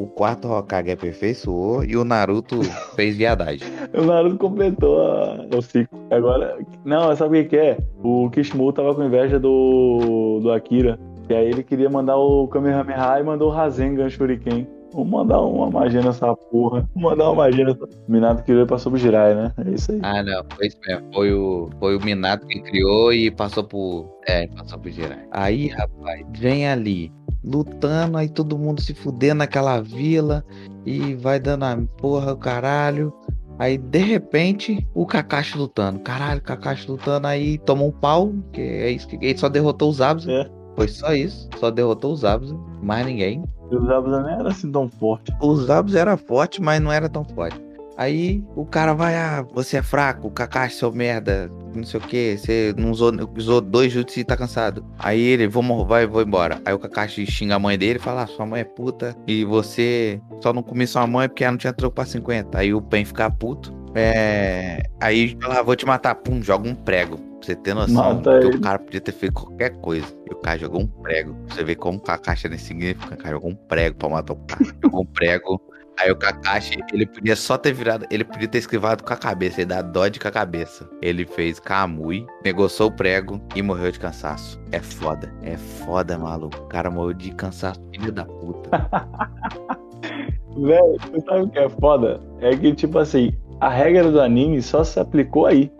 O 0.00 0.06
quarto 0.06 0.48
Hokage 0.48 0.90
aperfeiçoou. 0.92 1.84
E 1.84 1.96
o 1.96 2.04
Naruto 2.04 2.62
fez 2.94 3.16
viadagem. 3.16 3.68
O 3.92 4.02
Naruto 4.04 4.38
completou 4.38 5.00
a- 5.00 5.46
o 5.56 5.60
ciclo. 5.62 5.98
Agora, 6.10 6.56
não, 6.84 7.14
sabe 7.16 7.40
o 7.40 7.42
que, 7.42 7.48
que 7.50 7.56
é? 7.56 7.78
O 8.02 8.30
Kishimoto 8.30 8.80
tava 8.80 8.94
com 8.94 9.02
inveja 9.04 9.38
do, 9.38 10.40
do 10.42 10.50
Akira. 10.52 10.98
E 11.28 11.34
aí 11.34 11.46
ele 11.48 11.62
queria 11.62 11.88
mandar 11.90 12.16
o 12.16 12.48
Kamehameha 12.48 13.18
e 13.20 13.22
mandou 13.22 13.48
o 13.48 13.52
Rasengan 13.52 14.08
Shuriken. 14.08 14.66
Vamos 14.92 15.08
mandar 15.08 15.40
uma 15.40 15.70
magia 15.70 16.02
nessa 16.02 16.34
porra. 16.34 16.80
Vamos 16.96 17.10
mandar 17.12 17.26
uma 17.30 17.44
magia 17.44 17.64
nessa. 17.64 17.88
Minato 18.08 18.42
criou 18.42 18.62
e 18.62 18.66
passou 18.66 18.90
pro 18.90 19.00
Jirai, 19.00 19.36
né? 19.36 19.52
É 19.64 19.70
isso 19.70 19.92
aí. 19.92 20.00
Ah, 20.02 20.20
não, 20.20 20.42
foi 20.56 20.66
isso 20.66 20.78
mesmo. 20.84 21.06
Foi 21.14 21.32
o, 21.32 21.70
foi 21.78 21.96
o 21.96 22.04
Minato 22.04 22.44
que 22.48 22.60
criou 22.60 23.12
e 23.12 23.30
passou 23.30 23.62
por. 23.62 24.18
É, 24.26 24.48
passou 24.48 24.80
por 24.80 24.90
Jiraiya. 24.90 25.28
Aí, 25.30 25.68
rapaz, 25.68 26.26
vem 26.36 26.68
ali, 26.68 27.12
lutando, 27.44 28.16
aí 28.16 28.28
todo 28.28 28.58
mundo 28.58 28.80
se 28.80 28.94
fudendo 28.94 29.38
naquela 29.38 29.80
vila 29.80 30.44
e 30.84 31.14
vai 31.14 31.38
dando 31.38 31.64
a 31.64 31.78
porra, 31.98 32.32
o 32.32 32.36
caralho. 32.36 33.12
Aí, 33.58 33.76
de 33.76 33.98
repente, 33.98 34.88
o 34.94 35.04
Kakashi 35.04 35.58
lutando. 35.58 36.00
Caralho, 36.00 36.40
o 36.40 36.42
Kakashi 36.42 36.90
lutando, 36.90 37.26
aí 37.26 37.58
toma 37.58 37.82
um 37.82 37.90
pau, 37.90 38.32
que 38.52 38.60
é 38.60 38.90
isso 38.90 39.06
que 39.06 39.16
ele 39.16 39.38
só 39.38 39.48
derrotou 39.48 39.90
os 39.90 40.00
Abs. 40.00 40.26
É. 40.26 40.50
Foi 40.76 40.88
só 40.88 41.12
isso, 41.12 41.48
só 41.58 41.70
derrotou 41.70 42.12
os 42.12 42.24
Abs, 42.24 42.54
mais 42.82 43.04
ninguém. 43.04 43.44
E 43.70 43.76
o 43.76 43.86
Zabuza 43.86 44.22
nem 44.22 44.34
era 44.34 44.48
assim 44.48 44.72
tão 44.72 44.88
forte. 44.88 45.30
Os 45.42 45.66
Zabos 45.66 45.94
era 45.94 46.16
forte, 46.16 46.60
mas 46.62 46.80
não 46.80 46.90
era 46.90 47.08
tão 47.08 47.22
forte. 47.22 47.60
Aí 47.96 48.42
o 48.56 48.64
cara 48.64 48.94
vai, 48.94 49.14
ah, 49.14 49.44
você 49.52 49.76
é 49.76 49.82
fraco, 49.82 50.28
o 50.28 50.30
Kakashi, 50.30 50.76
seu 50.76 50.90
merda, 50.90 51.50
não 51.74 51.84
sei 51.84 52.00
o 52.00 52.02
que, 52.02 52.36
você 52.36 52.74
não 52.76 52.90
usou, 52.90 53.12
usou 53.36 53.60
dois 53.60 53.92
jutsu 53.92 54.20
e 54.20 54.24
tá 54.24 54.36
cansado. 54.36 54.84
Aí 54.98 55.20
ele, 55.20 55.46
vamos, 55.46 55.86
vai, 55.86 56.06
vou 56.06 56.22
embora. 56.22 56.60
Aí 56.64 56.72
o 56.72 56.78
Kakashi 56.78 57.26
xinga 57.26 57.56
a 57.56 57.58
mãe 57.58 57.78
dele 57.78 57.98
e 57.98 58.02
fala, 58.02 58.22
ah, 58.22 58.26
sua 58.26 58.46
mãe 58.46 58.60
é 58.60 58.64
puta 58.64 59.16
e 59.26 59.44
você 59.44 60.20
só 60.42 60.52
não 60.52 60.62
comeu 60.62 60.86
sua 60.86 61.06
mãe 61.06 61.28
porque 61.28 61.44
ela 61.44 61.52
não 61.52 61.58
tinha 61.58 61.72
troco 61.72 61.94
pra 61.94 62.04
50. 62.04 62.58
Aí 62.58 62.72
o 62.74 62.80
Pen 62.80 63.04
fica 63.04 63.30
puto. 63.30 63.72
É. 63.94 64.82
Aí 65.00 65.36
fala, 65.40 65.60
ah, 65.60 65.62
vou 65.62 65.76
te 65.76 65.86
matar, 65.86 66.14
pum, 66.16 66.42
joga 66.42 66.68
um 66.68 66.74
prego. 66.74 67.16
Pra 67.16 67.46
você 67.46 67.56
ter 67.56 67.74
noção, 67.74 68.22
ele. 68.26 68.56
o 68.56 68.60
cara 68.60 68.78
podia 68.78 69.00
ter 69.00 69.12
feito 69.12 69.32
qualquer 69.32 69.70
coisa. 69.80 70.06
E 70.28 70.34
o 70.34 70.36
cara 70.36 70.58
jogou 70.58 70.82
um 70.82 70.86
prego. 70.86 71.34
Você 71.48 71.64
vê 71.64 71.74
como 71.74 71.98
o 71.98 72.00
Kakashi 72.00 72.46
é 72.46 72.54
insignificante. 72.54 73.14
O 73.14 73.18
cara 73.18 73.34
jogou 73.34 73.50
um 73.50 73.54
prego 73.54 73.96
pra 73.96 74.08
matar 74.10 74.34
o 74.34 74.36
cara. 74.36 74.64
jogou 74.82 75.02
um 75.02 75.06
prego. 75.06 75.60
Aí 76.00 76.10
o 76.10 76.16
Kakashi, 76.16 76.82
ele 76.94 77.04
podia 77.04 77.36
só 77.36 77.58
ter 77.58 77.74
virado. 77.74 78.06
Ele 78.10 78.24
podia 78.24 78.48
ter 78.48 78.56
esquivado 78.56 79.04
com 79.04 79.12
a 79.12 79.16
cabeça. 79.18 79.60
Ele 79.60 79.68
dá 79.68 79.82
dodge 79.82 80.18
com 80.18 80.28
a 80.28 80.30
cabeça. 80.30 80.88
Ele 81.02 81.26
fez 81.26 81.60
Kamui, 81.60 82.26
negociou 82.42 82.88
o 82.88 82.92
prego 82.92 83.38
e 83.54 83.60
morreu 83.60 83.92
de 83.92 84.00
cansaço. 84.00 84.58
É 84.72 84.78
foda. 84.78 85.30
É 85.42 85.58
foda, 85.58 86.16
maluco. 86.16 86.56
O 86.56 86.68
cara 86.68 86.90
morreu 86.90 87.12
de 87.12 87.30
cansaço, 87.32 87.78
filho 87.94 88.10
da 88.10 88.24
puta. 88.24 88.70
Velho, 90.56 90.96
tu 91.12 91.22
sabe 91.22 91.42
o 91.42 91.48
que 91.50 91.58
é 91.58 91.68
foda? 91.68 92.18
É 92.40 92.56
que, 92.56 92.72
tipo 92.74 92.98
assim, 92.98 93.34
a 93.60 93.68
regra 93.68 94.10
do 94.10 94.22
anime 94.22 94.62
só 94.62 94.82
se 94.82 94.98
aplicou 94.98 95.44
aí. 95.44 95.70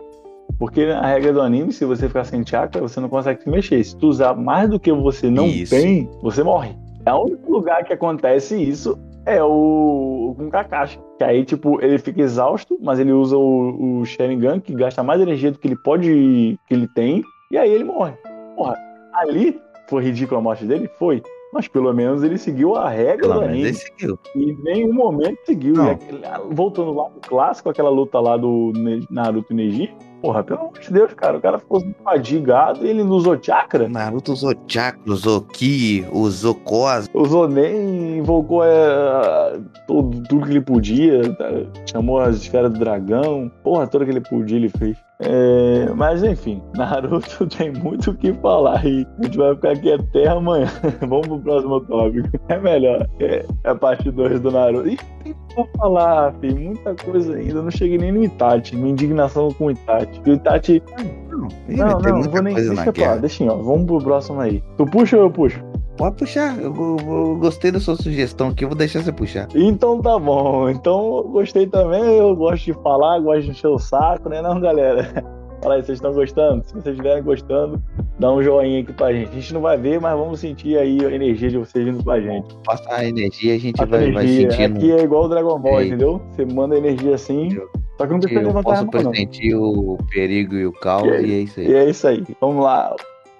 Porque 0.59 0.83
a 0.83 1.07
regra 1.07 1.33
do 1.33 1.41
anime, 1.41 1.73
se 1.73 1.83
você 1.83 2.07
ficar 2.07 2.25
sem 2.25 2.45
chakra, 2.45 2.79
você 2.79 2.99
não 2.99 3.09
consegue 3.09 3.41
se 3.41 3.49
mexer. 3.49 3.83
Se 3.83 3.97
tu 3.97 4.09
usar 4.09 4.35
mais 4.35 4.69
do 4.69 4.79
que 4.79 4.91
você 4.91 5.31
não 5.31 5.47
Isso. 5.47 5.73
tem, 5.75 6.07
você 6.21 6.43
morre. 6.43 6.75
É 7.07 7.11
o 7.11 7.23
único 7.23 7.51
lugar 7.51 7.83
que 7.83 7.93
acontece 7.93 8.55
isso 8.55 8.95
é 9.25 9.43
o 9.43 10.33
com 10.37 10.47
o 10.47 10.49
Kakashi. 10.49 10.99
Que 11.17 11.23
aí, 11.23 11.43
tipo, 11.45 11.81
ele 11.83 11.97
fica 11.99 12.21
exausto, 12.21 12.77
mas 12.81 12.99
ele 12.99 13.11
usa 13.11 13.37
o, 13.37 13.99
o 14.01 14.05
Sharingan, 14.05 14.59
que 14.59 14.73
gasta 14.73 15.03
mais 15.03 15.21
energia 15.21 15.51
do 15.51 15.59
que 15.59 15.67
ele 15.67 15.75
pode. 15.75 16.57
que 16.67 16.73
ele 16.73 16.87
tem, 16.87 17.23
e 17.51 17.57
aí 17.57 17.69
ele 17.71 17.83
morre. 17.83 18.13
Porra, 18.55 18.75
ali 19.13 19.59
foi 19.89 20.03
ridícula 20.03 20.39
a 20.39 20.43
morte 20.43 20.65
dele? 20.65 20.89
Foi. 20.97 21.21
Mas 21.53 21.67
pelo 21.67 21.93
menos 21.93 22.23
ele 22.23 22.37
seguiu 22.37 22.75
a 22.77 22.87
regra 22.89 23.27
Pelo 23.27 23.33
do 23.33 23.41
anime. 23.41 23.59
ele 23.63 23.73
seguiu. 23.73 24.17
E 24.35 24.51
em 24.51 24.57
nenhum 24.63 24.93
momento 24.93 25.37
seguiu. 25.45 25.81
Aquele- 25.83 26.21
voltando 26.49 26.93
lá 26.93 27.09
pro 27.09 27.19
clássico, 27.29 27.69
aquela 27.69 27.89
luta 27.89 28.19
lá 28.21 28.37
do 28.37 28.71
Naruto 29.09 29.51
e 29.51 29.55
Neji. 29.57 29.93
Porra, 30.21 30.43
pelo 30.43 30.59
amor 30.59 30.79
de 30.79 30.91
Deus, 30.91 31.13
cara. 31.13 31.37
O 31.37 31.41
cara 31.41 31.57
ficou 31.59 31.83
fadigado 32.03 32.85
e 32.85 32.89
ele 32.89 33.03
não 33.03 33.11
usou 33.11 33.41
chakra. 33.41 33.89
Naruto 33.89 34.33
usou 34.33 34.53
chakra, 34.67 35.01
usou 35.11 35.41
ki, 35.41 36.05
usou 36.11 36.53
Koza. 36.53 37.09
Usou 37.13 37.47
nem, 37.47 38.19
invocou 38.19 38.63
é, 38.63 39.59
tudo, 39.87 40.21
tudo 40.29 40.45
que 40.45 40.51
ele 40.51 40.61
podia. 40.61 41.33
tá? 41.35 41.45
Chamou 41.89 42.19
as 42.19 42.37
esferas 42.37 42.71
do 42.71 42.79
dragão. 42.79 43.51
Porra, 43.63 43.87
toda 43.87 44.05
que 44.05 44.11
ele 44.11 44.21
podia 44.21 44.57
ele 44.57 44.69
fez. 44.69 44.95
É, 45.23 45.87
mas 45.95 46.23
enfim, 46.23 46.61
Naruto 46.75 47.45
tem 47.55 47.71
muito 47.71 48.09
o 48.11 48.15
que 48.15 48.33
falar 48.33 48.83
e 48.85 49.05
a 49.19 49.23
gente 49.23 49.37
vai 49.37 49.53
ficar 49.53 49.71
aqui 49.71 49.93
até 49.93 50.27
amanhã. 50.27 50.67
Vamos 51.01 51.27
pro 51.27 51.39
próximo 51.39 51.79
tópico. 51.81 52.29
É 52.49 52.57
melhor. 52.57 53.07
É 53.19 53.45
a 53.63 53.75
parte 53.75 54.09
2 54.09 54.39
do 54.39 54.51
Naruto. 54.51 54.89
E 54.89 54.97
tem 55.23 55.35
pra 55.53 55.65
falar, 55.77 56.33
filho. 56.39 56.59
Muita 56.59 56.95
coisa 56.95 57.35
ainda. 57.35 57.59
Eu 57.59 57.63
não 57.63 57.71
cheguei 57.71 57.97
nem 57.97 58.11
no 58.11 58.23
Itachi. 58.23 58.75
Minha 58.75 58.91
indignação 58.91 59.51
com 59.51 59.65
o 59.65 59.71
Itachi. 59.71 60.21
O 60.25 60.33
Itachi. 60.33 60.83
Não, 61.29 61.87
Não, 61.87 61.97
tem 61.99 62.11
não, 62.11 62.17
muita 62.17 62.29
vou 62.31 62.41
nem. 62.41 62.55
Deixa 62.55 62.91
pra 62.91 63.07
lá, 63.11 63.17
deixa 63.17 63.43
ó. 63.45 63.57
Vamos 63.57 63.85
pro 63.85 63.99
próximo 63.99 64.39
aí. 64.39 64.63
Tu 64.77 64.85
puxa 64.85 65.17
ou 65.17 65.23
eu 65.23 65.31
puxo? 65.31 65.63
Pode 66.01 66.15
puxar, 66.15 66.59
eu, 66.59 66.73
go- 66.73 66.97
eu 66.99 67.37
gostei 67.37 67.69
da 67.71 67.79
sua 67.79 67.95
sugestão 67.95 68.47
aqui, 68.49 68.63
eu 68.65 68.69
vou 68.69 68.77
deixar 68.77 69.03
você 69.03 69.11
puxar. 69.11 69.47
Então 69.55 70.01
tá 70.01 70.17
bom. 70.17 70.67
Então 70.69 71.17
eu 71.17 71.23
gostei 71.29 71.67
também. 71.67 72.01
Eu 72.17 72.35
gosto 72.35 72.65
de 72.65 72.73
falar, 72.73 73.19
gosto 73.19 73.43
de 73.43 73.51
encher 73.51 73.67
o 73.67 73.77
saco, 73.77 74.27
né, 74.29 74.41
não, 74.41 74.59
galera? 74.59 75.07
Fala 75.61 75.75
aí, 75.75 75.83
vocês 75.83 75.99
estão 75.99 76.11
gostando? 76.11 76.63
Se 76.65 76.73
vocês 76.73 76.87
estiverem 76.87 77.21
gostando, 77.21 77.79
dá 78.19 78.31
um 78.33 78.41
joinha 78.41 78.81
aqui 78.81 78.91
pra 78.93 79.13
gente. 79.13 79.29
A 79.29 79.33
gente 79.33 79.53
não 79.53 79.61
vai 79.61 79.77
ver, 79.77 80.01
mas 80.01 80.17
vamos 80.17 80.39
sentir 80.39 80.75
aí 80.75 81.05
a 81.05 81.11
energia 81.11 81.49
de 81.51 81.57
vocês 81.59 81.85
vindo 81.85 82.03
pra 82.03 82.19
gente. 82.19 82.47
Passar 82.65 82.95
a 82.95 83.05
energia, 83.05 83.53
a 83.53 83.59
gente 83.59 83.79
A 83.79 83.85
vai, 83.85 84.11
vai 84.11 84.23
energia. 84.25 84.49
sentindo. 84.51 84.77
Aqui 84.77 84.91
é 84.91 85.03
igual 85.03 85.25
o 85.25 85.27
Dragon 85.27 85.59
Ball, 85.59 85.81
Ei. 85.81 85.87
entendeu? 85.89 86.19
Você 86.31 86.45
manda 86.45 86.75
energia 86.75 87.13
assim, 87.13 87.53
Eu- 87.53 87.69
só 87.95 88.07
que 88.07 88.11
não 88.13 88.19
precisa 88.19 88.41
Eu 88.41 88.47
levantar 88.47 88.59
a 88.59 88.63
posso 88.63 88.85
mão, 88.91 89.03
não. 89.03 89.11
pressentir 89.11 89.55
o 89.55 89.97
perigo 90.09 90.55
e 90.55 90.65
o 90.65 90.71
caos, 90.73 91.05
E 91.05 91.11
aí? 91.11 91.25
e 91.29 91.33
é 91.35 91.39
isso 91.41 91.59
aí. 91.59 91.67
E 91.67 91.73
é 91.75 91.89
isso 91.91 92.07
aí. 92.07 92.23
Vamos 92.41 92.63
lá. 92.63 92.95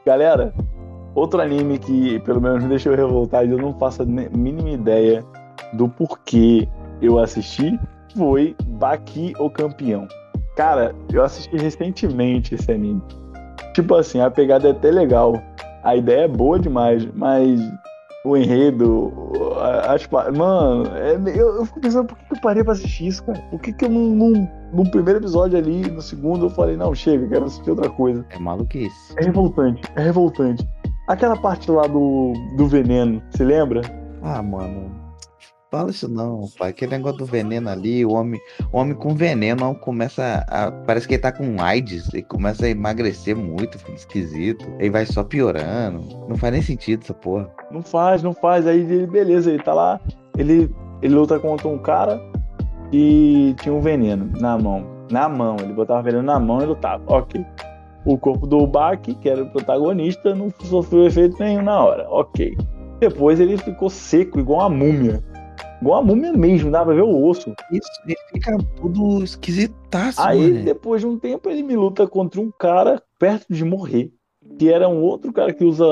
Galera, 0.06 0.54
outro 1.16 1.42
anime 1.42 1.78
que 1.78 2.20
pelo 2.20 2.42
menos 2.42 2.64
me 2.64 2.70
deixou 2.70 2.96
revoltado 2.96 3.48
e 3.48 3.52
eu 3.52 3.58
não 3.58 3.74
faço 3.74 4.04
a 4.04 4.06
mínima 4.06 4.70
ideia 4.70 5.24
do 5.74 5.88
porquê 5.88 6.68
eu 7.02 7.20
assisti 7.20 7.80
foi 8.16 8.56
Baki 8.66 9.34
o 9.40 9.50
Campeão. 9.50 10.08
Cara, 10.56 10.94
eu 11.12 11.24
assisti 11.24 11.56
recentemente 11.58 12.56
esse 12.56 12.72
anime. 12.72 13.02
Tipo 13.74 13.96
assim, 13.96 14.20
a 14.20 14.30
pegada 14.30 14.68
é 14.68 14.72
até 14.72 14.92
legal. 14.92 15.42
A 15.84 15.96
ideia 15.96 16.26
é 16.26 16.28
boa 16.28 16.60
demais, 16.60 17.08
mas 17.16 17.60
o 18.24 18.38
enredo, 18.38 19.12
as 19.88 20.08
Mano, 20.08 20.86
é 20.96 21.16
eu, 21.36 21.56
eu 21.56 21.66
fico 21.66 21.80
pensando 21.80 22.08
por 22.08 22.18
que 22.18 22.26
que 22.26 22.36
eu 22.36 22.42
parei 22.42 22.64
pra 22.64 22.74
assistir 22.74 23.08
isso, 23.08 23.24
cara? 23.24 23.40
Por 23.50 23.60
que, 23.60 23.74
que 23.74 23.86
eu 23.86 23.90
não, 23.90 24.02
não. 24.02 24.50
No 24.74 24.90
primeiro 24.92 25.20
episódio 25.20 25.58
ali, 25.58 25.90
no 25.90 26.02
segundo, 26.02 26.46
eu 26.46 26.50
falei, 26.50 26.78
não, 26.78 26.94
chega, 26.94 27.28
quero 27.28 27.46
assistir 27.46 27.70
outra 27.72 27.90
coisa. 27.90 28.26
É 28.30 28.38
maluquice. 28.38 29.16
É 29.18 29.24
revoltante, 29.24 29.82
é 29.96 30.02
revoltante. 30.02 30.68
Aquela 31.08 31.36
parte 31.36 31.70
lá 31.70 31.88
do, 31.88 32.34
do 32.56 32.68
veneno, 32.68 33.22
se 33.32 33.44
lembra? 33.44 33.82
Ah, 34.22 34.42
mano. 34.42 35.02
Fala 35.72 35.90
isso 35.90 36.10
não, 36.10 36.50
pai. 36.60 36.72
Aquele 36.72 36.92
negócio 36.92 37.20
do 37.20 37.26
veneno 37.26 37.70
ali, 37.70 38.06
o 38.06 38.12
homem, 38.12 38.42
o 38.74 38.78
homem 38.78 38.94
com 38.94 39.16
veneno 39.16 39.74
começa 39.76 40.46
a. 40.50 40.70
Parece 40.70 41.08
que 41.08 41.14
ele 41.14 41.22
tá 41.22 41.32
com 41.32 41.62
AIDS, 41.62 42.14
ele 42.14 42.24
começa 42.24 42.66
a 42.66 42.70
emagrecer 42.70 43.38
muito, 43.38 43.80
fica 43.80 43.94
esquisito. 43.94 44.66
Ele 44.80 44.90
vai 44.90 45.06
só 45.06 45.24
piorando. 45.24 46.02
Não 46.28 46.36
faz 46.36 46.52
nem 46.52 46.62
sentido 46.62 47.04
essa 47.04 47.14
porra. 47.14 47.50
Não 47.72 47.82
faz, 47.82 48.22
não 48.22 48.34
faz. 48.34 48.68
Aí 48.68 48.80
ele, 48.80 49.08
beleza, 49.08 49.50
ele 49.50 49.64
tá 49.64 49.74
lá, 49.74 49.98
ele, 50.38 50.70
ele 51.02 51.16
luta 51.16 51.40
contra 51.40 51.70
um 51.70 51.78
cara 51.78 52.22
e 52.92 53.56
tinha 53.62 53.74
um 53.74 53.80
veneno 53.80 54.30
na 54.42 54.58
mão. 54.58 54.86
Na 55.10 55.30
mão, 55.30 55.56
ele 55.62 55.72
botava 55.72 56.02
veneno 56.02 56.24
na 56.24 56.38
mão 56.38 56.62
e 56.62 56.66
lutava. 56.66 57.02
Ok. 57.08 57.46
O 58.06 58.18
corpo 58.18 58.48
do 58.48 58.66
Baki, 58.66 59.16
que 59.16 59.30
era 59.30 59.44
o 59.44 59.50
protagonista, 59.52 60.34
não 60.34 60.52
sofreu 60.64 61.06
efeito 61.06 61.38
nenhum 61.40 61.62
na 61.62 61.84
hora. 61.84 62.08
Ok. 62.10 62.58
Depois 63.00 63.40
ele 63.40 63.58
ficou 63.58 63.90
seco, 63.90 64.40
igual 64.40 64.60
uma 64.62 64.70
múmia. 64.70 65.24
Igual 65.82 66.02
uma 66.02 66.14
múmia 66.16 66.34
mesmo, 66.34 66.70
dá 66.72 66.84
pra 66.84 66.94
ver 66.94 67.02
o 67.04 67.26
osso. 67.26 67.54
Isso, 67.72 67.90
ele 68.06 68.16
fica 68.32 68.58
tudo 68.80 69.24
esquisitaço, 69.24 70.22
Aí, 70.22 70.52
mano. 70.52 70.66
depois 70.66 71.02
de 71.02 71.08
um 71.08 71.18
tempo, 71.18 71.50
ele 71.50 71.64
me 71.64 71.76
luta 71.76 72.08
contra 72.08 72.40
um 72.40 72.52
cara 72.52 73.02
perto 73.20 73.46
de 73.50 73.66
morrer. 73.66 74.12
Que 74.58 74.72
era 74.72 74.88
um 74.88 75.02
outro 75.02 75.32
cara 75.34 75.54
que 75.54 75.64
usa 75.64 75.86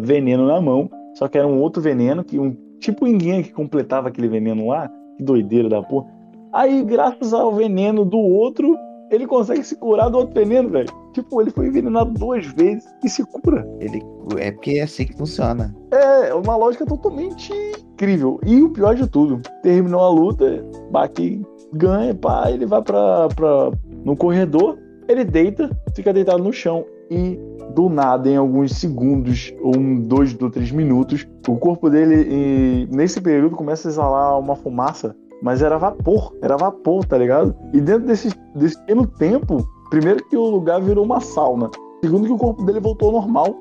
veneno 0.00 0.46
na 0.46 0.60
mão. 0.60 0.88
Só 1.14 1.28
que 1.28 1.36
era 1.38 1.46
um 1.46 1.60
outro 1.60 1.82
veneno, 1.82 2.24
que 2.24 2.38
um 2.38 2.56
tipo 2.78 3.04
ninguém 3.04 3.42
que 3.42 3.52
completava 3.52 4.08
aquele 4.08 4.28
veneno 4.28 4.68
lá. 4.68 4.88
Que 5.16 5.24
doideira 5.24 5.68
da 5.68 5.82
porra. 5.82 6.06
Aí, 6.52 6.82
graças 6.84 7.32
ao 7.32 7.52
veneno 7.52 8.04
do 8.04 8.18
outro, 8.18 8.76
ele 9.10 9.26
consegue 9.26 9.64
se 9.64 9.76
curar 9.76 10.08
do 10.08 10.18
outro 10.18 10.34
veneno, 10.34 10.68
velho. 10.68 11.01
Tipo, 11.12 11.40
ele 11.40 11.50
foi 11.50 11.66
envenenado 11.66 12.12
duas 12.12 12.46
vezes 12.46 12.84
e 13.04 13.08
se 13.08 13.24
cura. 13.24 13.66
Ele, 13.80 14.02
é 14.38 14.50
porque 14.50 14.78
é 14.78 14.82
assim 14.82 15.04
que 15.04 15.16
funciona. 15.16 15.74
É 15.90 16.32
uma 16.34 16.56
lógica 16.56 16.86
totalmente 16.86 17.52
incrível. 17.92 18.40
E 18.44 18.62
o 18.62 18.70
pior 18.70 18.94
de 18.94 19.06
tudo, 19.06 19.40
terminou 19.62 20.00
a 20.00 20.08
luta, 20.08 20.64
Baki 20.90 21.42
ganha, 21.72 22.14
pá, 22.14 22.50
ele 22.50 22.66
vai 22.66 22.82
pra, 22.82 23.28
pra, 23.28 23.70
no 24.04 24.16
corredor, 24.16 24.78
ele 25.08 25.24
deita, 25.24 25.70
fica 25.94 26.12
deitado 26.12 26.42
no 26.42 26.52
chão 26.52 26.84
e 27.10 27.38
do 27.74 27.88
nada, 27.88 28.28
em 28.28 28.36
alguns 28.36 28.72
segundos, 28.72 29.52
ou 29.62 29.76
um, 29.76 30.00
dois 30.00 30.36
ou 30.40 30.50
três 30.50 30.70
minutos, 30.70 31.26
o 31.48 31.56
corpo 31.56 31.88
dele, 31.88 32.26
e, 32.28 32.88
nesse 32.94 33.20
período, 33.20 33.56
começa 33.56 33.88
a 33.88 33.90
exalar 33.90 34.38
uma 34.38 34.54
fumaça, 34.54 35.16
mas 35.42 35.62
era 35.62 35.78
vapor, 35.78 36.34
era 36.42 36.56
vapor, 36.56 37.04
tá 37.04 37.16
ligado? 37.16 37.54
E 37.72 37.80
dentro 37.80 38.06
desse, 38.06 38.30
desse 38.54 38.78
pequeno 38.80 39.06
tempo, 39.06 39.66
primeiro 39.92 40.24
que 40.24 40.36
o 40.38 40.48
lugar 40.48 40.80
virou 40.80 41.04
uma 41.04 41.20
sauna, 41.20 41.70
segundo 42.02 42.24
que 42.24 42.32
o 42.32 42.38
corpo 42.38 42.64
dele 42.64 42.80
voltou 42.80 43.08
ao 43.08 43.20
normal, 43.20 43.54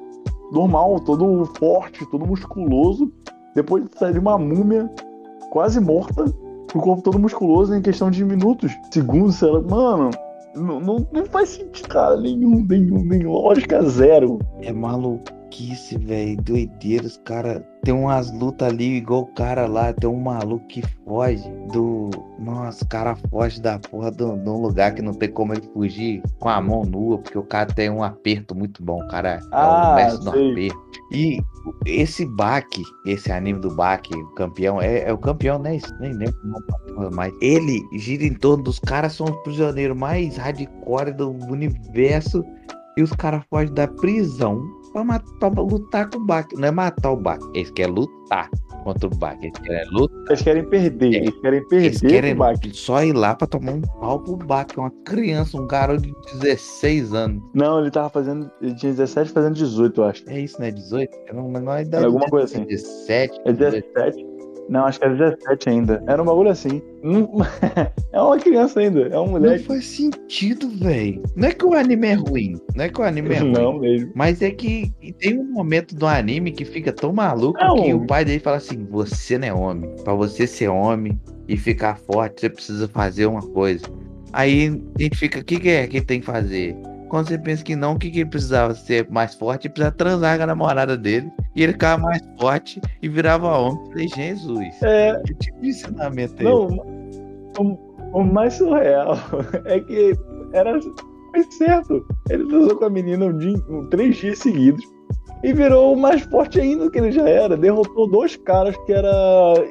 normal, 0.54 0.98
todo 1.02 1.44
forte, 1.60 2.10
todo 2.10 2.26
musculoso, 2.26 3.12
depois 3.54 3.84
de 3.84 4.00
sair 4.00 4.14
de 4.14 4.20
uma 4.20 4.38
múmia 4.38 4.90
quase 5.50 5.82
morta, 5.82 6.24
o 6.74 6.80
corpo 6.80 7.02
todo 7.02 7.20
musculoso 7.20 7.76
em 7.76 7.82
questão 7.82 8.10
de 8.10 8.24
minutos, 8.24 8.72
segundos, 8.94 9.36
sei 9.36 9.52
lá, 9.52 9.62
mano, 9.62 10.10
não, 10.56 10.80
não, 10.80 11.08
não 11.12 11.26
faz 11.26 11.50
sentido, 11.50 11.90
cara, 11.90 12.16
nenhum, 12.16 12.66
nenhum, 12.66 13.04
nenhum, 13.04 13.34
lógica 13.34 13.84
zero. 13.84 14.40
É 14.62 14.72
maluquice, 14.72 15.98
velho, 15.98 16.42
doideira, 16.42 17.08
os 17.08 17.18
caras 17.26 17.62
tem 17.84 17.94
umas 17.94 18.32
lutas 18.32 18.68
ali, 18.68 18.98
igual 18.98 19.22
o 19.22 19.34
cara 19.34 19.66
lá, 19.66 19.92
tem 19.92 20.10
um 20.10 20.20
maluco 20.20 20.66
que 20.68 20.84
foge 21.04 21.50
do. 21.72 22.10
Nossa, 22.40 22.84
o 22.84 22.88
cara 22.88 23.16
foge 23.30 23.62
da 23.62 23.80
porra 23.80 24.12
de 24.12 24.24
um 24.24 24.62
lugar 24.62 24.94
que 24.94 25.02
não 25.02 25.14
tem 25.14 25.30
como 25.30 25.54
ele 25.54 25.68
fugir 25.74 26.22
com 26.40 26.50
a 26.50 26.62
mão 26.62 26.84
nua, 26.84 27.18
porque 27.18 27.38
o 27.38 27.44
cara 27.44 27.72
tem 27.74 27.90
um 27.90 28.04
aperto 28.04 28.56
muito 28.56 28.84
bom. 28.84 29.02
O 29.02 29.08
cara 29.08 29.40
ah, 29.52 29.62
é 29.62 29.94
o 29.94 29.96
mestre 29.96 30.24
do 30.24 30.30
aperto. 30.30 30.92
E 31.12 31.42
esse 31.86 32.26
Baki, 32.26 32.84
esse 33.06 33.32
anime 33.32 33.60
do 33.60 33.76
Baki, 33.76 34.16
o 34.16 34.34
campeão, 34.36 34.82
é, 34.82 35.04
é 35.04 35.14
o 35.14 35.18
campeão, 35.18 35.58
né? 35.60 35.80
Nem 36.00 36.14
lembro 36.14 36.36
mas 37.14 37.34
ele 37.42 37.82
gira 37.94 38.24
em 38.24 38.34
torno 38.34 38.64
dos 38.64 38.80
caras, 38.80 39.14
são 39.14 39.26
os 39.26 39.44
prisioneiros 39.44 39.98
mais 39.98 40.38
hardcore 40.38 41.14
do 41.14 41.32
universo. 41.32 42.44
E 42.98 43.02
os 43.02 43.12
caras 43.14 43.42
fogem 43.50 43.74
da 43.74 43.88
prisão 43.88 44.62
pra, 44.94 45.50
pra 45.50 45.62
lutar 45.62 46.10
com 46.10 46.18
o 46.18 46.26
Bak. 46.26 46.56
Não 46.56 46.68
é 46.68 46.72
matar 46.72 47.12
o 47.12 47.18
Bak, 47.18 47.44
eles 47.54 47.72
querem 47.72 47.94
lutar 47.94 48.50
contra 48.84 49.08
o 49.08 49.16
Bak. 49.16 49.46
Eles 49.46 49.58
querem 49.60 49.92
lutar. 49.92 50.26
Eles 50.28 50.42
querem 50.42 50.66
perder, 50.66 51.14
é. 51.14 51.18
eles 51.18 51.42
querem 51.42 51.68
perder 51.68 51.86
eles 51.86 52.02
querem. 52.02 52.38
Só 52.74 53.04
ir 53.04 53.14
lá 53.14 53.36
pra 53.36 53.48
tomar 53.48 53.74
um 53.74 53.82
pau 53.82 54.20
pro 54.20 54.36
Bak. 54.38 54.78
Uma 54.78 54.92
criança, 55.06 55.58
um 55.58 55.68
garoto 55.68 56.02
de 56.02 56.14
16 56.40 57.14
anos. 57.14 57.44
Não, 57.54 57.80
ele 57.80 57.92
tava 57.92 58.10
fazendo. 58.10 58.50
Ele 58.62 58.76
tinha 58.76 58.92
17 58.92 59.32
fazendo 59.32 59.56
18, 59.56 60.02
eu 60.02 60.06
acho. 60.06 60.24
É 60.28 60.40
isso, 60.40 60.60
né? 60.60 60.72
18? 60.72 61.10
É 61.28 61.34
uma 61.34 61.60
menor 61.60 61.82
idade. 61.82 62.04
É 62.04 62.08
alguma 62.08 62.28
coisa 62.28 62.46
assim. 62.46 62.66
17. 62.66 63.42
É 63.46 63.54
17. 63.54 64.31
Não, 64.70 64.86
acho 64.86 65.00
que 65.00 65.06
era 65.06 65.16
17 65.16 65.70
ainda. 65.70 66.04
Era 66.08 66.22
um 66.22 66.26
bagulho 66.26 66.50
assim. 66.50 66.82
é 68.14 68.22
uma 68.22 68.38
criança 68.38 68.80
ainda, 68.80 69.08
é 69.08 69.20
um 69.20 69.28
moleque. 69.28 69.60
Não 69.60 69.66
faz 69.66 69.86
sentido, 69.86 70.70
velho. 70.70 71.22
Não 71.36 71.48
é 71.48 71.52
que 71.52 71.66
o 71.66 71.74
anime 71.74 72.08
é 72.08 72.14
ruim. 72.14 72.56
Não 72.76 72.86
é 72.86 72.90
que 72.90 73.02
o 73.02 73.04
anime 73.04 73.36
é 73.36 73.40
ruim. 73.40 73.52
Não, 73.52 73.80
mesmo. 73.80 74.12
Mas 74.16 74.42
é 74.42 74.52
que 74.52 74.94
tem 75.20 75.40
um 75.40 75.52
momento 75.52 75.96
do 75.96 76.06
anime 76.08 76.52
que 76.52 76.64
fica 76.64 76.92
tão 76.92 77.12
maluco 77.12 77.60
não. 77.60 77.76
que 77.76 77.94
o 77.94 78.06
pai 78.06 78.24
dele 78.24 78.40
fala 78.40 78.58
assim: 78.58 78.86
você 78.90 79.38
não 79.38 79.48
é 79.48 79.54
homem. 79.54 79.90
Pra 80.04 80.14
você 80.14 80.48
ser 80.48 80.68
homem 80.70 81.20
e 81.48 81.58
ficar 81.58 81.98
forte, 81.98 82.42
você 82.42 82.50
precisa 82.50 82.88
fazer 82.88 83.26
uma 83.26 83.42
coisa. 83.42 83.86
Aí 84.34 84.68
a 84.98 85.02
gente 85.02 85.18
fica, 85.18 85.40
o 85.40 85.44
que, 85.44 85.60
que 85.60 85.70
é 85.70 85.88
que 85.88 86.02
tem 86.02 86.20
que 86.22 86.26
fazer? 86.26 86.76
Quando 87.12 87.28
você 87.28 87.38
pensa 87.38 87.62
que 87.62 87.76
não, 87.76 87.96
o 87.96 88.00
que, 88.00 88.10
que 88.10 88.22
ele 88.22 88.30
precisava 88.30 88.74
ser 88.74 89.06
mais 89.12 89.36
forte? 89.36 89.68
Ele 89.68 89.74
precisava 89.74 89.98
transar 89.98 90.38
com 90.38 90.44
a 90.44 90.48
namorada 90.48 90.96
dele. 90.96 91.30
E 91.54 91.62
ele 91.62 91.74
ficava 91.74 92.02
mais 92.02 92.22
forte 92.40 92.80
e 93.02 93.10
virava 93.10 93.50
homem. 93.50 93.86
falei, 93.88 94.08
Jesus. 94.08 94.82
É. 94.82 95.22
Que 95.28 95.34
tipo 95.34 95.60
de 95.60 95.68
ensinamento 95.68 96.36
é 96.40 96.44
Não, 96.46 96.70
o, 97.60 97.78
o, 98.14 98.24
mais 98.24 98.54
surreal 98.54 99.18
é 99.66 99.82
que 99.82 100.18
era 100.54 100.80
foi 100.80 101.44
certo. 101.52 102.08
Ele 102.30 102.46
transou 102.48 102.78
com 102.78 102.86
a 102.86 102.90
menina 102.90 103.26
um 103.26 103.38
dia, 103.38 103.58
um, 103.68 103.90
três 103.90 104.16
dias 104.16 104.40
seguidos 104.40 104.82
e 105.44 105.54
virou 105.54 105.96
mais 105.96 106.22
forte 106.24 106.60
ainda 106.60 106.86
do 106.86 106.92
que 106.92 107.00
ele 107.00 107.12
já 107.12 107.28
era. 107.28 107.58
Derrotou 107.58 108.10
dois 108.10 108.36
caras 108.36 108.76
que 108.86 108.94
era. 108.94 109.12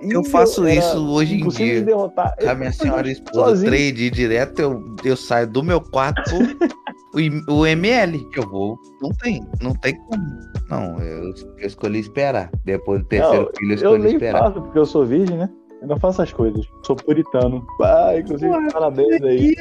Eu 0.02 0.24
faço 0.24 0.66
era 0.66 0.78
isso 0.78 1.08
hoje 1.08 1.40
em 1.40 1.48
dia. 1.48 1.80
De 1.80 1.86
derrotar. 1.86 2.34
A 2.46 2.54
minha 2.54 2.72
senhora 2.72 3.10
esposa, 3.10 3.64
trade 3.64 4.10
direto, 4.10 4.60
eu, 4.60 4.96
eu 5.04 5.16
saio 5.16 5.46
do 5.46 5.62
meu 5.62 5.80
quarto, 5.80 6.30
o, 7.48 7.52
o 7.52 7.66
ML, 7.66 8.18
que 8.30 8.40
eu 8.40 8.48
vou. 8.48 8.78
Não 9.00 9.10
tem, 9.10 9.44
não 9.60 9.72
tem 9.74 9.96
como. 9.96 10.24
Não, 10.68 11.00
eu, 11.00 11.32
eu 11.58 11.66
escolhi 11.66 12.00
esperar. 12.00 12.50
Depois 12.64 13.02
do 13.02 13.08
terceiro 13.08 13.44
não, 13.44 13.50
filho, 13.56 13.72
eu 13.72 13.74
escolhi 13.74 13.94
eu 13.94 14.02
nem 14.02 14.12
esperar. 14.12 14.42
Faço, 14.44 14.62
porque 14.62 14.78
eu 14.78 14.86
sou 14.86 15.06
virgem, 15.06 15.36
né? 15.36 15.50
Eu 15.82 15.88
não 15.88 15.98
faço 15.98 16.20
essas 16.20 16.34
coisas. 16.34 16.66
Sou 16.82 16.94
puritano. 16.94 17.66
Ah, 17.82 18.12
inclusive, 18.18 18.52
Pô, 18.52 18.72
parabéns 18.72 19.22
aí. 19.22 19.54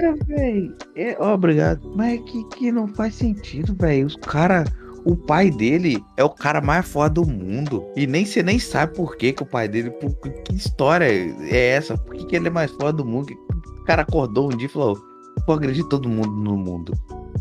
É, 0.95 1.17
obrigado. 1.23 1.89
Mas 1.95 2.15
é 2.15 2.17
que, 2.17 2.43
que 2.49 2.71
não 2.71 2.87
faz 2.89 3.15
sentido, 3.15 3.73
velho. 3.79 4.05
Os 4.05 4.17
caras 4.17 4.69
o 5.05 5.15
pai 5.15 5.49
dele 5.49 6.03
é 6.17 6.23
o 6.23 6.29
cara 6.29 6.61
mais 6.61 6.87
foda 6.87 7.15
do 7.21 7.25
mundo. 7.25 7.85
E 7.95 8.05
nem 8.05 8.25
você 8.25 8.43
nem 8.43 8.59
sabe 8.59 8.95
por 8.95 9.15
que, 9.15 9.33
que 9.33 9.43
o 9.43 9.45
pai 9.45 9.67
dele. 9.67 9.91
Por, 9.91 10.13
que 10.43 10.55
história 10.55 11.05
é 11.05 11.69
essa? 11.71 11.97
Por 11.97 12.15
que, 12.15 12.25
que 12.25 12.35
ele 12.35 12.47
é 12.47 12.51
mais 12.51 12.71
foda 12.71 12.93
do 12.93 13.05
mundo? 13.05 13.33
O 13.79 13.83
cara 13.83 14.01
acordou 14.01 14.47
um 14.51 14.57
dia 14.57 14.67
e 14.67 14.71
falou: 14.71 14.97
Vou 15.45 15.55
agredir 15.55 15.83
todo 15.85 16.09
mundo 16.09 16.31
no 16.31 16.57
mundo. 16.57 16.93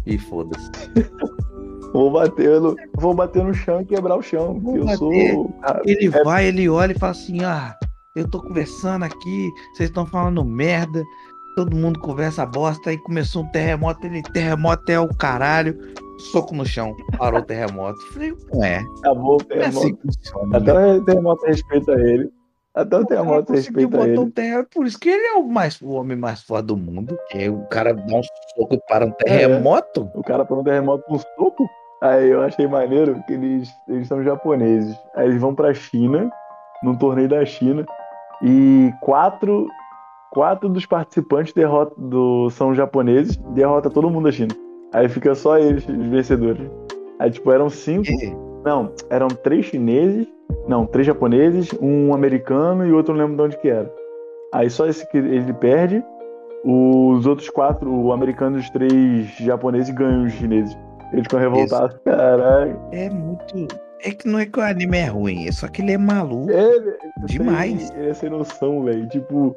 E 0.06 0.18
foda-se. 0.18 0.70
Vou 1.92 2.10
bater, 2.10 2.60
no, 2.60 2.76
vou 2.94 3.14
bater 3.14 3.42
no 3.42 3.54
chão 3.54 3.80
e 3.80 3.84
quebrar 3.86 4.16
o 4.16 4.22
chão. 4.22 4.60
Vou 4.60 4.76
eu 4.76 4.84
bater. 4.84 4.98
sou. 4.98 5.54
Ele 5.86 6.06
é... 6.06 6.22
vai, 6.22 6.46
ele 6.46 6.68
olha 6.68 6.92
e 6.92 6.98
fala 6.98 7.12
assim: 7.12 7.42
Ah, 7.42 7.74
eu 8.14 8.28
tô 8.28 8.42
conversando 8.42 9.04
aqui, 9.04 9.50
vocês 9.72 9.88
estão 9.88 10.04
falando 10.04 10.44
merda, 10.44 11.02
todo 11.56 11.74
mundo 11.74 11.98
conversa 12.00 12.44
bosta, 12.44 12.90
aí 12.90 12.98
começou 12.98 13.42
um 13.42 13.50
terremoto, 13.50 14.06
ele 14.06 14.22
terremoto 14.22 14.92
é 14.92 15.00
o 15.00 15.08
caralho, 15.08 15.76
soco 16.18 16.54
no 16.54 16.66
chão, 16.66 16.94
parou 17.16 17.40
o 17.40 17.44
terremoto. 17.44 17.98
Falei, 18.12 18.34
não 18.52 18.64
é. 18.64 18.84
Acabou 18.98 19.36
o 19.36 19.44
terremoto. 19.44 19.86
É 19.86 19.90
assim 19.90 19.96
funciona, 19.96 20.56
Até 20.58 20.74
né? 20.74 20.92
o 20.94 21.04
terremoto 21.04 21.46
respeita 21.46 21.92
ele. 21.92 22.30
Até 22.74 22.96
o 22.96 23.04
terremoto 23.04 23.52
respeita 23.52 23.98
ele. 24.02 24.18
Um 24.18 24.30
terremoto, 24.30 24.68
por 24.74 24.86
isso 24.86 24.98
que 24.98 25.08
ele 25.08 25.26
é 25.26 25.34
o, 25.34 25.48
mais, 25.48 25.80
o 25.80 25.90
homem 25.90 26.16
mais 26.16 26.42
foda 26.42 26.68
do 26.68 26.76
mundo. 26.76 27.18
Que 27.30 27.48
o 27.48 27.66
cara 27.66 27.92
dá 27.94 28.16
um 28.16 28.22
soco 28.56 28.78
para 28.88 29.06
um 29.06 29.10
terremoto. 29.10 30.10
É, 30.14 30.18
o 30.18 30.22
cara 30.22 30.44
para 30.44 30.56
um 30.56 30.64
terremoto 30.64 31.04
com 31.04 31.16
um 31.16 31.18
soco. 31.18 31.68
Aí 32.00 32.28
eu 32.28 32.42
achei 32.42 32.66
maneiro 32.66 33.20
que 33.26 33.32
eles, 33.32 33.68
eles 33.88 34.06
são 34.06 34.22
japoneses. 34.22 34.96
Aí 35.16 35.28
eles 35.28 35.40
vão 35.40 35.54
pra 35.54 35.74
China, 35.74 36.30
num 36.82 36.96
torneio 36.96 37.28
da 37.28 37.44
China, 37.44 37.84
e 38.42 38.92
quatro, 39.00 39.66
quatro 40.30 40.68
dos 40.68 40.86
participantes 40.86 41.52
derrota, 41.52 41.92
do, 41.98 42.48
são 42.50 42.72
japoneses, 42.72 43.36
derrota 43.52 43.90
todo 43.90 44.08
mundo 44.08 44.26
da 44.26 44.32
China. 44.32 44.54
Aí 44.92 45.08
fica 45.08 45.34
só 45.34 45.58
eles, 45.58 45.86
os 45.88 46.06
vencedores. 46.06 46.68
Aí, 47.18 47.30
tipo, 47.30 47.50
eram 47.52 47.68
cinco. 47.68 48.08
Não, 48.64 48.92
eram 49.10 49.28
três 49.28 49.66
chineses. 49.66 50.26
Não, 50.66 50.86
três 50.86 51.06
japoneses, 51.06 51.70
um 51.80 52.14
americano 52.14 52.86
e 52.86 52.92
outro 52.92 53.14
não 53.14 53.20
lembro 53.20 53.36
de 53.36 53.42
onde 53.42 53.58
que 53.58 53.68
era. 53.68 53.90
Aí 54.52 54.70
só 54.70 54.86
esse 54.86 55.06
que 55.10 55.18
ele 55.18 55.52
perde. 55.54 56.02
Os 56.64 57.26
outros 57.26 57.48
quatro, 57.50 57.90
o 57.90 58.12
americano 58.12 58.56
e 58.56 58.60
os 58.60 58.70
três 58.70 59.28
japoneses 59.38 59.94
ganham 59.94 60.24
os 60.24 60.32
chineses. 60.32 60.76
Eles 61.12 61.24
ficam 61.24 61.40
revoltados. 61.40 61.96
Caralho. 62.04 62.78
É 62.92 63.08
muito. 63.10 63.68
É 64.02 64.10
que 64.12 64.28
não 64.28 64.38
é 64.38 64.46
que 64.46 64.58
o 64.58 64.62
anime 64.62 64.98
é 64.98 65.06
ruim, 65.06 65.48
é 65.48 65.52
só 65.52 65.66
que 65.66 65.82
ele 65.82 65.92
é 65.92 65.98
maluco. 65.98 66.50
É, 66.50 66.70
demais. 67.24 67.90
Ele 67.96 68.10
é 68.10 68.14
sem 68.14 68.30
noção, 68.30 68.84
velho. 68.84 69.08
Tipo, 69.08 69.56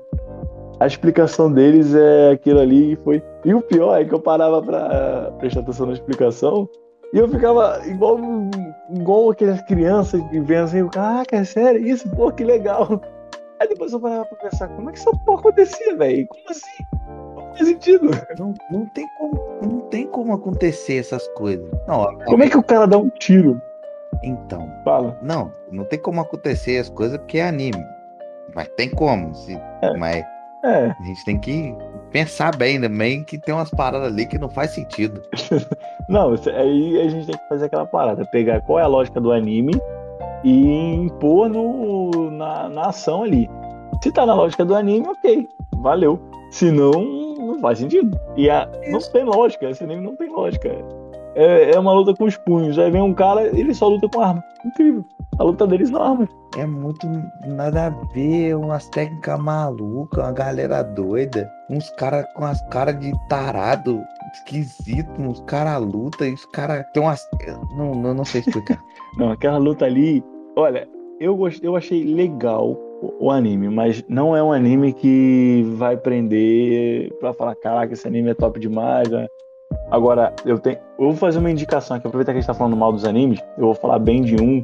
a 0.82 0.88
explicação 0.88 1.51
deles 1.51 1.93
é 1.93 2.32
aquilo 2.32 2.59
ali 2.59 2.93
e 2.93 2.95
foi. 2.95 3.23
E 3.45 3.53
o 3.53 3.61
pior 3.61 4.01
é 4.01 4.03
que 4.03 4.15
eu 4.15 4.19
parava 4.19 4.63
pra 4.63 5.32
prestar 5.38 5.59
atenção 5.59 5.86
na 5.86 5.93
explicação 5.93 6.67
e 7.13 7.19
eu 7.19 7.29
ficava 7.29 7.79
igual, 7.86 8.17
igual 8.89 9.29
aquelas 9.29 9.61
crianças 9.61 10.19
que 10.29 10.39
vêm 10.39 10.57
assim, 10.57 10.88
caraca, 10.88 11.36
é 11.36 11.43
sério 11.43 11.86
isso? 11.86 12.09
Pô, 12.15 12.32
que 12.32 12.43
legal. 12.43 12.99
Aí 13.59 13.67
depois 13.67 13.93
eu 13.93 13.99
parava 13.99 14.25
pra 14.25 14.49
pensar, 14.49 14.69
como 14.69 14.89
é 14.89 14.93
que 14.93 14.97
essa 14.97 15.11
porra 15.23 15.39
acontecia, 15.41 15.95
velho? 15.97 16.27
Como 16.27 16.49
assim? 16.49 16.84
Não 17.36 17.45
faz 17.49 17.67
sentido. 17.67 18.09
Não, 18.39 18.53
não, 18.71 18.86
tem 18.88 19.07
como, 19.19 19.39
não 19.61 19.79
tem 19.82 20.07
como 20.07 20.34
acontecer 20.34 20.97
essas 20.97 21.27
coisas. 21.36 21.69
Não, 21.88 22.07
como 22.25 22.43
é 22.43 22.49
que 22.49 22.57
o 22.57 22.63
cara 22.63 22.88
dá 22.88 22.97
um 22.97 23.09
tiro? 23.09 23.61
Então. 24.23 24.67
Fala. 24.84 25.15
Não, 25.21 25.53
não 25.71 25.84
tem 25.84 25.99
como 25.99 26.21
acontecer 26.21 26.79
as 26.79 26.89
coisas 26.89 27.19
porque 27.19 27.38
é 27.38 27.49
anime. 27.49 27.86
Mas 28.55 28.67
tem 28.69 28.89
como. 28.89 29.36
Se, 29.36 29.53
é. 29.53 29.95
Mas 29.95 30.25
é. 30.64 30.95
A 30.99 31.03
gente 31.03 31.26
tem 31.26 31.39
que 31.39 31.76
pensar 32.12 32.55
bem 32.55 32.80
também 32.80 33.24
que 33.24 33.38
tem 33.38 33.53
umas 33.53 33.70
paradas 33.70 34.12
ali 34.12 34.26
que 34.26 34.38
não 34.38 34.49
faz 34.49 34.72
sentido. 34.72 35.22
não, 36.09 36.34
aí 36.55 37.01
a 37.01 37.09
gente 37.09 37.28
tem 37.28 37.38
que 37.38 37.47
fazer 37.47 37.66
aquela 37.66 37.86
parada, 37.86 38.26
pegar 38.26 38.62
qual 38.62 38.80
é 38.80 38.84
a 38.84 38.88
lógica 38.88 39.20
do 39.20 39.32
anime 39.32 39.74
e 40.43 40.93
impor 40.95 41.49
no, 41.49 42.32
na, 42.32 42.70
na 42.70 42.88
ação 42.88 43.24
ali. 43.24 43.49
Se 44.01 44.12
tá 44.12 44.26
na 44.26 44.34
lógica 44.34 44.66
do 44.66 44.76
anime, 44.76 45.07
ok, 45.07 45.47
valeu. 45.78 46.20
Se 46.51 46.72
não, 46.72 47.36
não 47.38 47.59
faz 47.59 47.80
sentido. 47.80 48.18
E 48.36 48.49
a, 48.49 48.68
não 48.89 48.99
tem 48.99 49.24
lógica, 49.24 49.70
esse 49.70 49.84
anime 49.84 50.01
não 50.01 50.16
tem 50.16 50.30
lógica. 50.30 50.70
É, 51.36 51.72
é 51.72 51.80
uma 51.80 51.93
luta 51.93 52.14
com 52.14 52.26
os 52.26 52.36
punhos. 52.38 52.78
Aí 52.78 52.91
vem 52.91 53.01
um 53.01 53.14
cara, 53.14 53.43
ele 53.43 53.74
só 53.74 53.88
luta 53.88 54.09
com 54.09 54.22
arma. 54.22 54.43
Incrível. 54.66 55.05
A 55.42 55.44
luta 55.44 55.66
deles 55.66 55.89
são 55.89 56.00
armas. 56.00 56.30
É 56.56 56.68
muito 56.68 57.08
nada 57.48 57.88
a 57.88 57.89
ver, 58.14 58.56
umas 58.56 58.88
técnicas 58.89 59.39
malucas, 59.39 60.24
uma 60.24 60.32
galera 60.32 60.84
doida, 60.84 61.52
uns 61.68 61.89
caras 61.98 62.28
com 62.36 62.46
as 62.46 62.62
caras 62.70 63.00
de 63.00 63.12
tarado, 63.28 64.04
esquisito, 64.34 65.10
uns 65.20 65.42
caras 65.48 65.82
luta 65.82 66.28
e 66.28 66.34
os 66.36 66.46
caras 66.46 66.86
tem 66.94 67.02
umas. 67.02 67.28
Não, 67.76 67.96
não, 67.96 68.14
não 68.14 68.24
sei 68.24 68.42
explicar. 68.42 68.80
não, 69.18 69.32
aquela 69.32 69.58
luta 69.58 69.86
ali, 69.86 70.24
olha, 70.56 70.88
eu, 71.20 71.36
gostei, 71.36 71.68
eu 71.68 71.76
achei 71.76 72.04
legal 72.04 72.78
o 73.20 73.32
anime, 73.32 73.68
mas 73.68 74.06
não 74.08 74.38
é 74.38 74.44
um 74.44 74.52
anime 74.52 74.94
que 74.94 75.66
vai 75.76 75.98
prender 75.98 77.12
pra 77.20 77.34
falar, 77.34 77.56
caraca, 77.56 77.94
esse 77.94 78.08
anime 78.08 78.30
é 78.30 78.36
top 78.36 78.60
demais. 78.60 79.10
Né? 79.10 79.28
Agora, 79.89 80.36
eu 80.46 80.60
tenho. 80.60 80.78
Eu 81.00 81.06
vou 81.08 81.16
fazer 81.16 81.39
uma 81.39 81.50
indicação 81.50 81.98
aqui, 81.98 82.06
aproveitar 82.06 82.32
que 82.32 82.38
a 82.38 82.42
gente 82.42 82.48
tá 82.48 82.54
falando 82.54 82.78
mal 82.78 82.94
dos 82.94 83.06
animes, 83.06 83.39
eu 83.58 83.66
vou 83.66 83.74
falar 83.74 83.98
bem 83.98 84.22
de 84.22 84.36
um 84.39 84.64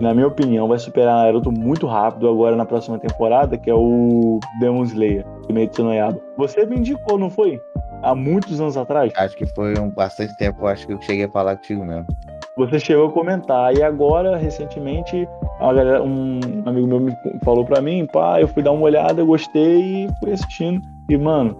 na 0.00 0.12
minha 0.12 0.26
opinião, 0.26 0.66
vai 0.66 0.78
superar 0.78 1.14
Naruto 1.14 1.52
muito 1.52 1.86
rápido 1.86 2.28
agora 2.28 2.56
na 2.56 2.64
próxima 2.64 2.98
temporada, 2.98 3.56
que 3.56 3.70
é 3.70 3.74
o 3.74 4.40
Demon 4.58 4.82
Slayer, 4.82 5.24
Kimetsu 5.46 5.84
no 5.84 5.94
Yaiba. 5.94 6.20
Você 6.36 6.66
me 6.66 6.78
indicou, 6.78 7.18
não 7.18 7.30
foi? 7.30 7.60
Há 8.02 8.14
muitos 8.14 8.60
anos 8.60 8.76
atrás? 8.76 9.12
Acho 9.16 9.36
que 9.36 9.46
foi 9.46 9.78
um 9.78 9.90
bastante 9.90 10.36
tempo, 10.38 10.66
acho 10.66 10.86
que 10.86 10.92
eu 10.92 11.00
cheguei 11.00 11.26
a 11.26 11.30
falar 11.30 11.56
contigo 11.56 11.84
mesmo. 11.84 12.06
Você 12.56 12.80
chegou 12.80 13.06
a 13.06 13.12
comentar, 13.12 13.74
e 13.74 13.82
agora, 13.82 14.36
recentemente, 14.36 15.26
galera, 15.60 16.02
um 16.02 16.40
amigo 16.66 16.86
meu 16.86 16.98
me 17.00 17.16
falou 17.44 17.64
pra 17.64 17.80
mim, 17.80 18.04
pá, 18.12 18.40
eu 18.40 18.48
fui 18.48 18.62
dar 18.62 18.72
uma 18.72 18.82
olhada, 18.82 19.24
gostei 19.24 20.04
e 20.04 20.08
fui 20.18 20.32
assistindo. 20.32 20.82
E, 21.08 21.16
mano, 21.16 21.56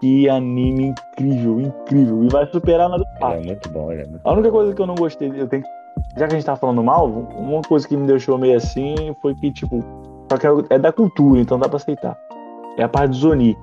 que 0.00 0.28
anime 0.28 0.94
incrível, 1.18 1.60
incrível. 1.60 2.24
E 2.24 2.28
vai 2.28 2.46
superar 2.46 2.88
Naruto. 2.88 3.10
Ele 3.20 3.42
é 3.42 3.46
muito 3.46 3.68
bom, 3.68 3.92
ele 3.92 4.02
é 4.02 4.06
muito 4.06 4.20
A 4.24 4.32
única 4.32 4.50
coisa 4.50 4.74
que 4.74 4.80
eu 4.80 4.86
não 4.86 4.94
gostei, 4.94 5.28
eu 5.28 5.46
tenho 5.46 5.62
que 5.62 5.79
já 6.16 6.26
que 6.26 6.34
a 6.34 6.38
gente 6.38 6.44
tá 6.44 6.56
falando 6.56 6.82
mal, 6.82 7.08
uma 7.08 7.62
coisa 7.62 7.86
que 7.86 7.96
me 7.96 8.06
deixou 8.06 8.38
meio 8.38 8.56
assim 8.56 8.94
foi 9.22 9.34
que, 9.34 9.52
tipo, 9.52 9.84
só 10.30 10.36
que 10.36 10.46
é 10.72 10.78
da 10.78 10.92
cultura, 10.92 11.40
então 11.40 11.58
dá 11.58 11.68
pra 11.68 11.76
aceitar. 11.76 12.16
É 12.76 12.82
a 12.82 12.88
parte 12.88 13.10
do 13.10 13.16
Zoni. 13.16 13.56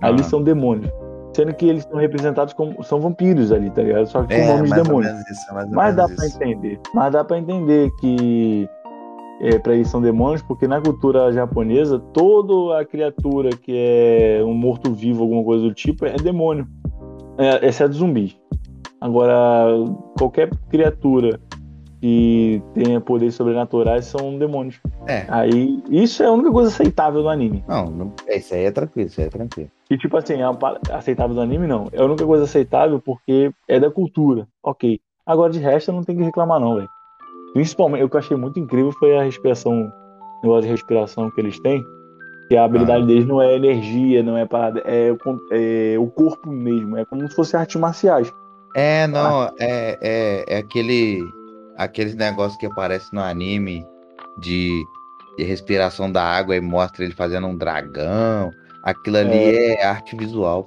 Ali 0.00 0.20
ah. 0.20 0.24
são 0.24 0.42
demônios. 0.42 0.90
Sendo 1.34 1.54
que 1.54 1.66
eles 1.66 1.84
são 1.84 1.98
representados 1.98 2.54
como. 2.54 2.82
São 2.82 3.00
vampiros 3.00 3.52
ali, 3.52 3.70
tá 3.70 3.82
ligado? 3.82 4.06
Só 4.06 4.22
que 4.22 4.34
com 4.34 4.40
é, 4.40 4.56
nomes 4.56 4.70
de 4.72 4.82
demônios. 4.82 5.30
Isso, 5.30 5.46
Mas 5.70 5.94
dá 5.94 6.06
pra 6.06 6.26
isso. 6.26 6.42
entender. 6.42 6.80
Mas 6.94 7.12
dá 7.12 7.24
pra 7.24 7.38
entender 7.38 7.90
que 8.00 8.68
é, 9.40 9.58
para 9.58 9.74
eles 9.74 9.88
são 9.88 10.00
demônios, 10.00 10.42
porque 10.42 10.66
na 10.66 10.80
cultura 10.80 11.32
japonesa, 11.32 11.98
toda 12.12 12.80
a 12.80 12.84
criatura 12.84 13.50
que 13.50 13.72
é 13.72 14.42
um 14.44 14.54
morto-vivo, 14.54 15.22
alguma 15.22 15.44
coisa 15.44 15.64
do 15.64 15.74
tipo, 15.74 16.04
é 16.06 16.16
demônio. 16.16 16.66
É, 17.36 17.68
exceto 17.68 17.94
zumbis. 17.94 18.36
Agora, 19.00 19.68
qualquer 20.18 20.50
criatura 20.68 21.38
que 22.00 22.62
tenha 22.74 23.00
poderes 23.00 23.34
sobrenaturais 23.34 24.06
são 24.06 24.38
demônios. 24.38 24.80
É. 25.06 25.24
Aí, 25.28 25.82
isso 25.90 26.22
é 26.22 26.26
a 26.26 26.32
única 26.32 26.50
coisa 26.50 26.68
aceitável 26.68 27.22
do 27.22 27.28
anime. 27.28 27.64
Não, 27.66 27.86
não 27.86 28.12
isso 28.28 28.54
aí 28.54 28.64
é 28.64 28.70
tranquilo, 28.70 29.08
isso 29.08 29.20
aí 29.20 29.26
é 29.26 29.30
tranquilo. 29.30 29.70
E 29.90 29.96
tipo 29.96 30.16
assim, 30.16 30.34
é 30.34 30.94
aceitável 30.94 31.34
do 31.34 31.40
anime, 31.40 31.66
não. 31.66 31.88
É 31.92 32.00
a 32.00 32.04
única 32.04 32.24
coisa 32.24 32.44
aceitável 32.44 33.00
porque 33.00 33.50
é 33.66 33.80
da 33.80 33.90
cultura. 33.90 34.46
Ok. 34.62 35.00
Agora, 35.26 35.52
de 35.52 35.58
resto, 35.58 35.92
não 35.92 36.02
tenho 36.02 36.18
que 36.18 36.24
reclamar, 36.24 36.60
não, 36.60 36.76
velho. 36.76 36.88
Principalmente, 37.52 38.04
o 38.04 38.08
que 38.08 38.16
eu 38.16 38.20
achei 38.20 38.36
muito 38.36 38.58
incrível 38.60 38.92
foi 38.92 39.16
a 39.16 39.22
respiração, 39.22 39.72
o 39.72 40.42
negócio 40.42 40.62
de 40.62 40.68
respiração 40.68 41.30
que 41.30 41.40
eles 41.40 41.58
têm. 41.60 41.82
Que 42.48 42.56
a 42.56 42.64
habilidade 42.64 43.02
ah. 43.02 43.06
deles 43.06 43.26
não 43.26 43.42
é 43.42 43.54
energia, 43.54 44.22
não 44.22 44.36
é 44.36 44.46
parada, 44.46 44.82
é, 44.86 45.14
é, 45.52 45.98
o 45.98 46.06
corpo 46.06 46.48
mesmo. 46.50 46.96
É 46.96 47.04
como 47.04 47.28
se 47.28 47.34
fosse 47.34 47.56
artes 47.56 47.76
marciais. 47.76 48.32
É, 48.74 49.06
não, 49.06 49.42
ah. 49.42 49.54
é, 49.58 49.98
é, 50.00 50.44
é 50.54 50.58
aquele 50.58 51.22
aqueles 51.78 52.16
negócios 52.16 52.58
que 52.58 52.66
aparecem 52.66 53.10
no 53.12 53.22
anime 53.22 53.86
de, 54.36 54.84
de 55.38 55.44
respiração 55.44 56.10
da 56.10 56.22
água 56.22 56.56
e 56.56 56.60
mostra 56.60 57.04
ele 57.04 57.14
fazendo 57.14 57.46
um 57.46 57.56
dragão. 57.56 58.50
Aquilo 58.82 59.18
ali 59.18 59.38
é, 59.38 59.80
é 59.80 59.86
arte 59.86 60.16
visual. 60.16 60.66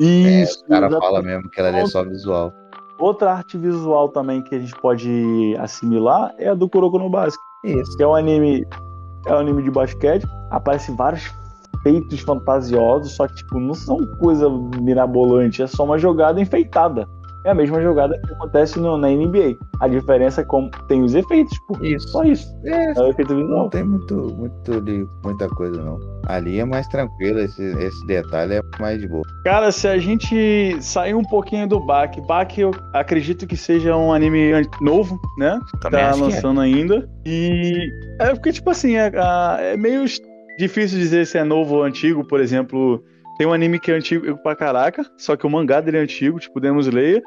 Isso. 0.00 0.62
É, 0.62 0.66
o 0.66 0.68
cara 0.68 0.86
exatamente. 0.86 1.00
fala 1.00 1.22
mesmo 1.22 1.50
que 1.50 1.60
ali 1.60 1.78
é 1.78 1.86
só 1.86 2.02
visual. 2.02 2.52
Outra 2.98 3.32
arte 3.32 3.58
visual 3.58 4.08
também 4.08 4.42
que 4.42 4.54
a 4.54 4.58
gente 4.58 4.74
pode 4.80 5.54
assimilar 5.58 6.34
é 6.38 6.48
a 6.48 6.54
do 6.54 6.68
Kuroko 6.68 6.98
no 6.98 7.10
Basket. 7.10 7.38
Isso. 7.64 7.96
Que 7.96 8.02
é 8.02 8.06
um 8.06 8.14
anime, 8.14 8.66
é 9.26 9.34
um 9.34 9.38
anime 9.38 9.62
de 9.62 9.70
basquete. 9.70 10.26
Aparecem 10.50 10.96
vários 10.96 11.30
feitos 11.82 12.20
fantasiosos, 12.20 13.12
só 13.12 13.26
que 13.26 13.34
tipo, 13.34 13.58
não 13.58 13.74
são 13.74 13.98
coisa 14.18 14.48
mirabolante, 14.80 15.62
é 15.62 15.66
só 15.66 15.84
uma 15.84 15.98
jogada 15.98 16.40
enfeitada. 16.40 17.08
É 17.44 17.50
a 17.50 17.54
mesma 17.54 17.82
jogada 17.82 18.18
que 18.18 18.32
acontece 18.32 18.78
no, 18.78 18.96
na 18.96 19.08
NBA. 19.08 19.56
A 19.80 19.88
diferença 19.88 20.42
é 20.42 20.44
como 20.44 20.70
tem 20.86 21.02
os 21.02 21.14
efeitos, 21.14 21.58
pô. 21.66 21.76
Isso. 21.82 22.08
Só 22.08 22.22
isso. 22.22 22.46
É, 22.64 22.92
é 22.92 23.00
o 23.00 23.08
efeito 23.08 23.34
visual. 23.34 23.62
Não 23.64 23.68
tem 23.68 23.82
muito, 23.82 24.14
muito 24.14 24.80
de 24.80 25.06
muita 25.24 25.48
coisa, 25.48 25.82
não. 25.82 25.98
Ali 26.26 26.60
é 26.60 26.64
mais 26.64 26.86
tranquilo, 26.88 27.40
esse, 27.40 27.62
esse 27.62 28.06
detalhe 28.06 28.54
é 28.54 28.62
mais 28.78 29.00
de 29.00 29.08
boa. 29.08 29.22
Cara, 29.44 29.72
se 29.72 29.88
a 29.88 29.98
gente 29.98 30.76
sair 30.80 31.14
um 31.14 31.24
pouquinho 31.24 31.66
do 31.66 31.80
Bak, 31.80 32.20
Bak 32.22 32.60
eu 32.60 32.70
acredito 32.92 33.46
que 33.46 33.56
seja 33.56 33.96
um 33.96 34.12
anime 34.12 34.52
novo, 34.80 35.18
né? 35.36 35.58
Também 35.80 36.00
tá 36.00 36.10
é. 36.10 36.14
lançando 36.14 36.60
é. 36.62 36.64
ainda. 36.64 37.08
E 37.26 37.90
é 38.20 38.30
porque, 38.34 38.52
tipo 38.52 38.70
assim, 38.70 38.96
é, 38.96 39.10
é 39.72 39.76
meio 39.76 40.04
difícil 40.58 40.98
dizer 40.98 41.26
se 41.26 41.38
é 41.38 41.44
novo 41.44 41.76
ou 41.76 41.82
antigo, 41.82 42.24
por 42.24 42.40
exemplo. 42.40 43.02
Tem 43.36 43.46
um 43.46 43.52
anime 43.52 43.78
que 43.78 43.90
é 43.90 43.94
antigo 43.94 44.36
pra 44.38 44.54
caraca, 44.54 45.04
só 45.16 45.36
que 45.36 45.46
o 45.46 45.50
mangá 45.50 45.80
dele 45.80 45.98
é 45.98 46.00
antigo, 46.00 46.38
tipo 46.38 46.60
Demon 46.60 46.80
Slayer. 46.80 47.22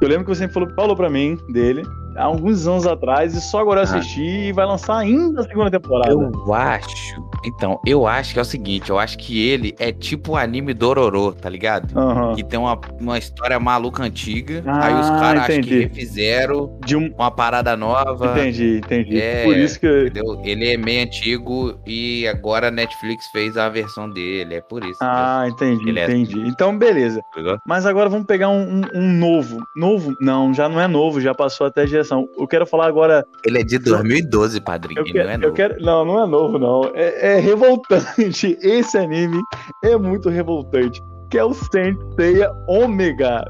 Eu 0.00 0.08
lembro 0.08 0.24
que 0.24 0.34
você 0.34 0.48
falou, 0.48 0.70
falou 0.74 0.96
pra 0.96 1.10
mim 1.10 1.36
dele 1.52 1.82
há 2.16 2.24
alguns 2.24 2.66
anos 2.66 2.86
atrás 2.86 3.34
e 3.34 3.40
só 3.40 3.60
agora 3.60 3.80
eu 3.80 3.84
ah. 3.84 3.96
assisti 3.98 4.20
ah. 4.20 4.48
e 4.48 4.52
vai 4.52 4.66
lançar 4.66 4.98
ainda 4.98 5.40
a 5.40 5.44
segunda 5.44 5.70
temporada. 5.70 6.12
Eu 6.12 6.54
acho. 6.54 7.32
Então, 7.44 7.80
eu 7.84 8.06
acho 8.06 8.32
que 8.32 8.38
é 8.38 8.42
o 8.42 8.44
seguinte: 8.44 8.90
eu 8.90 8.98
acho 8.98 9.18
que 9.18 9.48
ele 9.48 9.74
é 9.78 9.92
tipo 9.92 10.32
o 10.32 10.36
anime 10.36 10.72
Dororo, 10.72 11.32
tá 11.32 11.48
ligado? 11.48 11.92
Uhum. 11.98 12.34
Que 12.34 12.44
tem 12.44 12.58
uma, 12.58 12.78
uma 13.00 13.18
história 13.18 13.58
maluca 13.58 14.02
antiga. 14.02 14.62
Ah, 14.66 14.86
aí 14.86 14.94
os 14.94 15.10
caras 15.10 15.42
acho 15.50 15.60
que 15.60 15.80
refizeram 15.80 16.78
de 16.84 16.96
um... 16.96 17.12
uma 17.14 17.30
parada 17.30 17.76
nova. 17.76 18.32
Entendi, 18.38 18.78
entendi. 18.78 19.20
É, 19.20 19.44
Por 19.44 19.56
isso 19.56 19.80
que. 19.80 20.06
Entendeu? 20.06 20.40
Ele 20.44 20.72
é 20.72 20.76
meio 20.76 21.02
antigo 21.04 21.78
e 21.86 22.26
agora 22.28 22.68
a 22.68 22.70
Netflix 22.70 23.26
fez 23.28 23.56
a 23.56 23.68
versão 23.68 24.08
dele. 24.08 24.56
É 24.56 24.60
por 24.60 24.84
isso. 24.84 24.98
Ah, 25.02 25.44
entendi, 25.48 25.88
ele 25.88 25.98
é 25.98 26.04
entendi. 26.04 26.40
É... 26.40 26.46
Então, 26.46 26.76
beleza. 26.76 27.20
Mas 27.66 27.86
agora 27.86 28.08
vamos 28.08 28.26
pegar 28.26 28.48
um, 28.48 28.80
um, 28.80 28.82
um 28.94 29.12
novo. 29.12 29.58
Novo? 29.74 30.14
Não, 30.20 30.54
já 30.54 30.68
não 30.68 30.80
é 30.80 30.86
novo, 30.86 31.20
já 31.20 31.34
passou 31.34 31.66
até 31.66 31.82
a 31.82 31.86
geração. 32.02 32.28
Eu 32.36 32.46
quero 32.46 32.66
falar 32.66 32.86
agora. 32.86 33.26
Ele 33.44 33.60
é 33.60 33.64
de 33.64 33.78
2012, 33.78 34.60
padrinho. 34.60 35.00
Eu 35.00 35.04
quero, 35.04 35.24
não 35.24 35.32
é 35.32 35.36
novo. 35.36 35.54
Quero... 35.54 35.82
Não, 35.82 36.04
não 36.04 36.22
é 36.22 36.26
novo, 36.26 36.58
não. 36.58 36.84
É, 36.94 37.36
é 37.36 37.40
revoltante. 37.40 38.58
Esse 38.62 38.98
anime 38.98 39.40
é 39.84 39.96
muito 39.96 40.28
revoltante. 40.28 41.00
Que 41.30 41.38
é 41.38 41.44
o 41.44 41.54
Senseiya 41.54 42.52
Omega. 42.68 43.44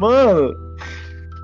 Mano, 0.00 0.52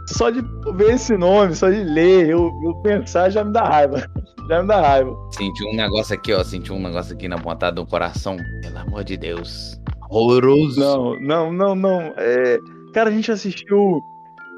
só 0.09 0.31
de 0.31 0.43
ver 0.75 0.95
esse 0.95 1.17
nome, 1.17 1.55
só 1.55 1.69
de 1.69 1.85
ler, 1.85 2.29
eu, 2.29 2.51
eu 2.65 2.75
pensar 2.83 3.29
já 3.31 3.45
me 3.45 3.53
dá 3.53 3.65
raiva. 3.65 4.09
Já 4.49 4.63
me 4.63 4.69
dá 4.69 4.81
raiva. 4.81 5.13
Senti 5.33 5.65
um 5.65 5.75
negócio 5.75 6.15
aqui, 6.15 6.33
ó. 6.33 6.45
Senti 6.45 6.73
um 6.73 6.81
negócio 6.81 7.13
aqui 7.13 7.27
na 7.27 7.37
pontada 7.37 7.75
do 7.75 7.85
coração. 7.85 8.37
Pelo 8.63 8.79
amor 8.79 9.03
de 9.03 9.17
Deus. 9.17 9.77
Horroroso. 10.09 10.79
Não, 10.79 11.19
não, 11.19 11.53
não, 11.53 11.75
não. 11.75 12.15
É... 12.17 12.57
Cara, 12.95 13.11
a 13.11 13.13
gente 13.13 13.33
assistiu 13.33 14.01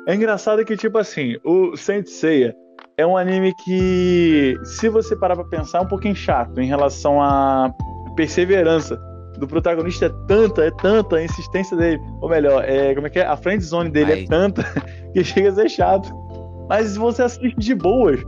é 0.08 0.14
engraçado 0.14 0.64
que, 0.64 0.74
tipo 0.74 0.96
assim, 0.96 1.36
o 1.44 1.76
Saint 1.76 2.06
Seiya 2.06 2.56
é 2.96 3.06
um 3.06 3.14
anime 3.14 3.54
que, 3.64 4.56
se 4.64 4.88
você 4.88 5.14
parar 5.14 5.36
pra 5.36 5.44
pensar, 5.44 5.78
é 5.78 5.82
um 5.82 5.86
pouquinho 5.86 6.16
chato 6.16 6.58
em 6.58 6.66
relação 6.66 7.22
à 7.22 7.70
perseverança 8.16 8.98
do 9.38 9.46
protagonista 9.46 10.06
é 10.06 10.10
tanta, 10.26 10.64
é 10.64 10.70
tanta 10.70 11.16
a 11.16 11.22
insistência 11.22 11.76
dele. 11.76 12.00
Ou 12.22 12.28
melhor, 12.28 12.64
é, 12.64 12.94
como 12.94 13.06
é 13.06 13.10
que 13.10 13.18
é? 13.18 13.26
A 13.26 13.36
friend 13.36 13.62
zone 13.62 13.90
dele 13.90 14.12
é 14.12 14.14
Ai. 14.14 14.22
é 14.22 14.26
tanta 14.26 14.64
que 15.12 15.22
chega 15.22 15.50
a 15.50 15.54
ser 15.54 15.68
chato. 15.68 16.10
Mas 16.70 16.96
você 16.96 17.22
assiste 17.22 17.54
de 17.58 17.74
boas. 17.74 18.18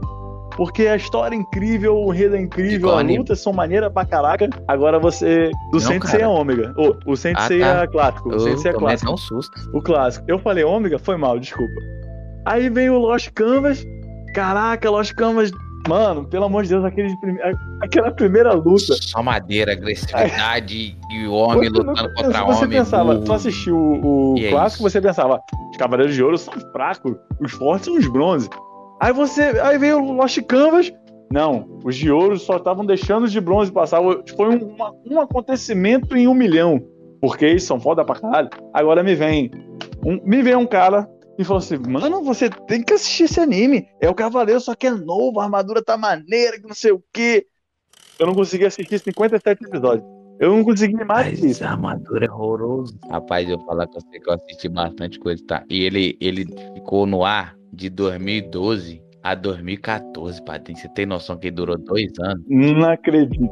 Porque 0.61 0.85
a 0.85 0.95
história 0.95 1.35
é 1.35 1.39
incrível, 1.39 1.97
o 1.97 2.13
enredo 2.13 2.35
é 2.35 2.39
incrível, 2.39 2.95
as 2.95 3.03
lutas 3.03 3.39
são 3.39 3.51
maneiras 3.51 3.91
pra 3.91 4.05
caraca. 4.05 4.47
Agora 4.67 4.99
você. 4.99 5.49
Do 5.71 5.79
Sensei 5.79 6.21
é 6.21 6.27
Ômega. 6.27 6.71
Oh, 6.77 6.93
o 7.11 7.17
Sensei 7.17 7.63
ah, 7.63 7.77
tá. 7.77 7.81
é 7.81 7.87
clássico. 7.87 8.29
O 8.29 8.39
Sensei 8.39 8.69
é 8.69 8.73
clássico. 8.75 9.11
Um 9.11 9.17
susto. 9.17 9.59
O 9.73 9.81
clássico. 9.81 10.23
Eu 10.27 10.37
falei 10.37 10.63
Ômega? 10.63 10.99
Foi 10.99 11.17
mal, 11.17 11.39
desculpa. 11.39 11.73
Aí 12.45 12.69
vem 12.69 12.91
o 12.91 12.99
Lost 12.99 13.31
Canvas. 13.31 13.83
Caraca, 14.35 14.87
Lost 14.87 15.15
Canvas. 15.15 15.49
Mano, 15.89 16.25
pelo 16.25 16.45
amor 16.45 16.61
de 16.61 16.69
Deus, 16.69 16.85
aquele 16.85 17.17
prime... 17.17 17.39
aquela 17.81 18.11
primeira 18.11 18.53
luta. 18.53 18.93
Só 19.01 19.23
madeira, 19.23 19.71
agressividade 19.71 20.95
e 21.09 21.25
o 21.25 21.33
homem 21.33 21.69
lutando 21.69 22.13
contra 22.13 22.45
você 22.45 22.65
homem. 22.65 22.77
Pensava, 22.77 23.17
tu 23.17 23.33
assistiu 23.33 23.75
o, 23.75 24.35
o 24.35 24.37
é 24.37 24.51
clássico, 24.51 24.83
você 24.83 25.01
pensava, 25.01 25.41
os 25.71 25.77
Cavaleiros 25.77 26.13
de 26.13 26.21
Ouro 26.21 26.37
são 26.37 26.53
fracos, 26.71 27.15
os 27.39 27.51
fortes 27.53 27.85
são 27.85 27.97
os 27.97 28.05
bronze. 28.05 28.47
Aí 29.01 29.11
você. 29.11 29.41
Aí 29.63 29.79
veio 29.79 29.97
o 29.97 30.11
Lost 30.11 30.39
Canvas. 30.43 30.93
Não, 31.31 31.79
os 31.83 31.95
de 31.95 32.11
ouro 32.11 32.37
só 32.37 32.57
estavam 32.57 32.85
deixando 32.85 33.23
os 33.23 33.31
de 33.31 33.41
bronze 33.41 33.71
passar. 33.71 33.99
Foi 34.35 34.55
um, 34.55 34.75
um 35.09 35.19
acontecimento 35.19 36.15
em 36.15 36.27
um 36.27 36.35
milhão. 36.35 36.79
Porque 37.19 37.45
eles 37.45 37.63
são 37.63 37.79
foda 37.79 38.05
pra 38.05 38.19
caralho. 38.19 38.49
Agora 38.71 39.01
me 39.01 39.15
vem. 39.15 39.49
Um, 40.05 40.19
me 40.23 40.43
vem 40.43 40.55
um 40.55 40.67
cara 40.67 41.09
e 41.39 41.43
falou 41.43 41.57
assim: 41.57 41.77
Mano, 41.77 42.21
você 42.21 42.47
tem 42.67 42.83
que 42.83 42.93
assistir 42.93 43.23
esse 43.23 43.39
anime. 43.39 43.87
É 43.99 44.07
o 44.07 44.13
Cavaleiro, 44.13 44.61
só 44.61 44.75
que 44.75 44.85
é 44.85 44.91
novo, 44.91 45.39
a 45.39 45.45
armadura 45.45 45.81
tá 45.83 45.97
maneira, 45.97 46.59
que 46.59 46.67
não 46.67 46.75
sei 46.75 46.91
o 46.91 47.03
quê. 47.11 47.47
Eu 48.19 48.27
não 48.27 48.35
consegui 48.35 48.65
assistir 48.65 48.99
57 48.99 49.65
episódios. 49.65 50.05
Eu 50.39 50.55
não 50.55 50.63
consegui 50.63 51.03
mais 51.05 51.39
Mas 51.39 51.43
isso. 51.43 51.63
a 51.63 51.69
armadura 51.71 52.25
é 52.25 52.31
horroroso. 52.31 52.99
Rapaz, 53.09 53.49
eu 53.49 53.57
vou 53.57 53.65
falar 53.65 53.87
com 53.87 53.93
você 53.93 54.19
que 54.19 54.29
eu 54.29 54.33
assisti 54.33 54.69
bastante 54.69 55.19
coisa, 55.19 55.43
tá? 55.47 55.63
E 55.69 55.83
ele, 55.83 56.17
ele 56.19 56.45
ficou 56.75 57.07
no 57.07 57.23
ar 57.23 57.55
de 57.71 57.89
2012 57.89 59.01
a 59.23 59.35
2014, 59.35 60.43
Padrinho. 60.43 60.79
Você 60.79 60.89
tem 60.89 61.05
noção 61.05 61.37
que 61.37 61.51
durou 61.51 61.77
dois 61.77 62.11
anos? 62.19 62.43
Não 62.47 62.89
acredito. 62.89 63.49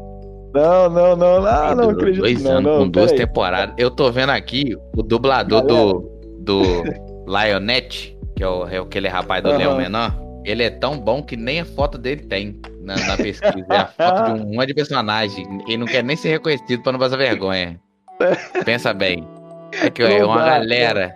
Não, 0.54 0.90
não, 0.90 1.16
não, 1.16 1.42
não, 1.42 1.76
não 1.76 1.90
acredito. 1.92 2.22
dois 2.22 2.44
não, 2.44 2.52
anos 2.52 2.64
não, 2.64 2.80
com 2.80 2.90
duas 2.90 3.12
temporadas. 3.12 3.76
Eu 3.78 3.92
tô 3.92 4.12
vendo 4.12 4.32
aqui 4.32 4.76
o 4.96 5.04
dublador 5.04 5.62
do, 5.62 6.20
do 6.40 6.84
Lionette, 7.28 8.18
que 8.36 8.44
é, 8.44 8.48
o, 8.48 8.68
é 8.68 8.78
aquele 8.78 9.08
rapaz 9.08 9.44
do 9.44 9.50
Aham. 9.50 9.58
Leão 9.58 9.78
Menor. 9.78 10.30
Ele 10.46 10.64
é 10.64 10.70
tão 10.70 10.98
bom 10.98 11.22
que 11.22 11.38
nem 11.38 11.60
a 11.60 11.66
foto 11.66 11.98
dele 11.98 12.24
tem 12.24 12.60
na, 12.82 12.96
na 12.96 13.18
pesquisa. 13.18 13.66
É 13.70 13.78
a 13.78 13.86
foto 13.86 14.34
de 14.34 14.42
um 14.42 14.46
monte 14.56 14.68
de 14.68 14.74
personagem. 14.74 15.46
Ele 15.68 15.78
não 15.78 15.86
quer 15.86 16.04
nem 16.04 16.16
ser 16.16 16.30
reconhecido 16.30 16.82
pra 16.82 16.92
não 16.92 17.00
passar 17.00 17.18
vergonha. 17.18 17.80
Pensa 18.66 18.94
bem. 18.94 19.28
É 19.84 19.90
que 19.90 20.02
é 20.02 20.26
uma 20.26 20.40
dá, 20.40 20.60
galera. 20.60 21.16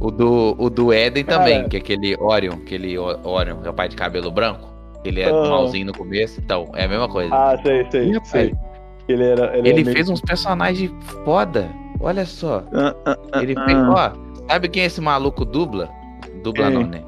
O 0.00 0.10
do, 0.10 0.54
o 0.58 0.68
do 0.70 0.92
Eden 0.92 1.24
também, 1.24 1.56
Cara. 1.58 1.68
que 1.68 1.76
é 1.76 1.80
aquele 1.80 2.16
Orion, 2.20 2.52
aquele 2.54 2.98
O- 2.98 3.18
Orion, 3.24 3.56
rapaz 3.64 3.88
de 3.90 3.96
cabelo 3.96 4.30
branco. 4.30 4.68
Ele 5.04 5.20
é 5.20 5.30
malzinho 5.30 5.86
no 5.86 5.92
começo. 5.94 6.40
Então, 6.40 6.66
é 6.74 6.84
a 6.84 6.88
mesma 6.88 7.08
coisa. 7.08 7.34
Ah, 7.34 7.56
sei, 7.64 7.86
sei, 7.90 8.12
sei. 8.24 8.54
Ele 9.08 9.24
era. 9.24 9.56
Ele, 9.56 9.68
Ele 9.68 9.80
é 9.80 9.84
meio- 9.84 9.96
fez 9.96 10.08
uns 10.08 10.20
personagens 10.20 10.90
foda. 11.24 11.70
Olha 12.00 12.26
só. 12.26 12.64
Ah, 12.74 12.94
ah, 13.06 13.16
ah, 13.32 13.42
Ele 13.42 13.54
fez. 13.54 13.78
Ó, 13.78 14.12
sabe 14.50 14.68
quem 14.68 14.84
esse 14.84 15.00
maluco 15.00 15.44
dubla? 15.44 15.88
Dubla 16.42 16.66
Quem? 16.66 16.74
não, 16.74 16.86
né? 16.86 17.02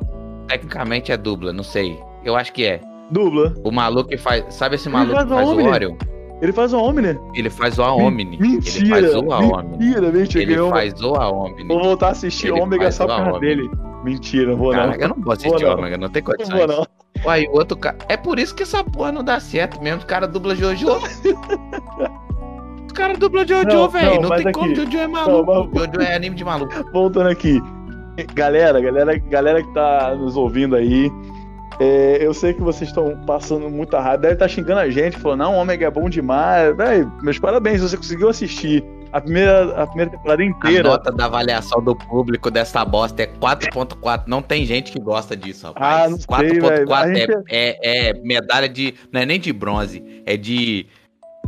Tecnicamente 0.47 1.13
é 1.13 1.17
dubla, 1.17 1.53
não 1.53 1.65
sei. 1.65 1.99
Eu 2.25 2.37
acho 2.37 2.53
que 2.53 2.65
é. 2.65 2.81
Dubla. 3.11 3.53
O 3.65 3.71
maluco 3.71 4.09
que 4.11 4.17
faz. 4.17 4.45
Sabe 4.55 4.77
esse 4.77 4.89
maluco 4.89 5.15
faz 5.15 5.27
que 5.29 5.35
faz 5.35 5.49
o. 5.49 5.65
Orion? 5.67 5.95
Ele 6.41 6.53
faz 6.53 6.73
o 6.73 6.79
Omni? 6.79 7.19
Ele 7.35 7.51
faz 7.51 7.79
o 7.79 7.83
Aomni. 7.83 8.37
Mentira. 8.39 8.99
Ele 8.99 9.09
faz 9.09 9.15
o 9.17 9.33
Aomni. 9.33 9.69
Mentira, 9.79 10.13
mentira. 10.13 10.43
Ele 10.45 10.71
faz 10.71 11.03
o 11.03 11.15
Aomni. 11.17 11.65
Vou 11.67 11.83
voltar 11.83 12.09
a 12.09 12.11
assistir 12.11 12.49
Ele 12.49 12.61
Ômega 12.61 12.93
só 12.93 13.05
o 13.05 13.09
por 13.09 13.17
causa 13.17 13.41
dele. 13.41 13.69
Mentira, 14.05 14.55
vou 14.55 14.73
não. 14.73 14.79
Caraca, 14.81 15.05
eu 15.05 15.09
não 15.09 15.17
vou 15.21 15.33
assistir 15.33 15.51
Vou 15.51 15.61
não. 15.61 15.79
Ômega, 15.79 15.99
não 15.99 16.09
tem 16.09 16.23
Não 16.23 16.31
condições. 16.33 16.57
vou 16.59 16.67
não. 16.69 16.87
Uai, 17.25 17.47
o 17.49 17.57
outro 17.59 17.77
cara. 17.77 17.97
É 18.09 18.17
por 18.17 18.39
isso 18.39 18.55
que 18.55 18.63
essa 18.63 18.85
porra 18.85 19.11
não 19.11 19.25
dá 19.25 19.41
certo 19.41 19.83
mesmo. 19.83 20.03
O 20.03 20.07
cara 20.07 20.29
dubla 20.29 20.55
Jojo. 20.55 20.87
Os 22.87 22.93
caras 22.93 23.19
dublam 23.19 23.47
Jojo, 23.47 23.67
Não, 23.67 23.89
velho. 23.89 24.15
não, 24.15 24.23
Não, 24.23 24.29
tem 24.31 24.39
aqui- 24.41 24.53
como. 24.53 24.75
Jojo 24.75 24.99
é 24.99 25.07
maluco. 25.07 25.71
mas- 25.75 25.87
Jojo 25.87 26.01
é 26.09 26.15
anime 26.15 26.37
de 26.37 26.45
maluco. 26.45 26.73
Voltando 26.93 27.29
aqui. 27.29 27.61
Galera, 28.35 28.81
galera, 28.81 29.17
galera 29.19 29.63
que 29.63 29.73
tá 29.73 30.15
nos 30.17 30.37
ouvindo 30.37 30.75
aí. 30.75 31.11
É, 31.81 32.19
eu 32.21 32.35
sei 32.35 32.53
que 32.55 32.61
vocês 32.61 32.91
estão 32.91 33.17
passando 33.27 33.69
muita 33.71 34.01
raiva. 34.01 34.19
Deve 34.19 34.35
estar 34.35 34.49
xingando 34.49 34.81
a 34.81 34.91
gente, 34.91 35.17
falando, 35.17 35.41
não, 35.41 35.57
Ômega 35.57 35.87
é 35.87 35.91
bom 35.91 36.09
demais. 36.09 36.77
Véi, 36.77 37.07
meus 37.23 37.39
parabéns, 37.39 37.81
você 37.81 37.97
conseguiu 37.97 38.29
assistir 38.29 38.85
a 39.13 39.21
primeira, 39.21 39.83
a 39.83 39.87
primeira 39.87 40.11
temporada 40.11 40.43
A 40.43 40.47
inteira. 40.47 40.89
nota 40.89 41.11
da 41.13 41.27
avaliação 41.27 41.83
do 41.83 41.95
público 41.97 42.51
dessa 42.51 42.85
bosta 42.85 43.23
é 43.23 43.27
4.4. 43.27 44.25
Não 44.27 44.43
tem 44.43 44.65
gente 44.67 44.91
que 44.93 44.99
gosta 45.01 45.37
disso, 45.37 45.73
Ah, 45.77 46.09
rapaz. 46.09 46.51
velho. 46.61 46.87
4.4 46.87 46.93
A 46.93 47.15
gente 47.15 47.33
é, 47.49 47.79
é, 47.81 48.09
é 48.11 48.13
medalha 48.23 48.69
de. 48.69 48.95
Não 49.13 49.21
é 49.21 49.27
nem 49.27 49.39
de 49.39 49.53
bronze, 49.53 50.03
é 50.27 50.37
de. 50.37 50.87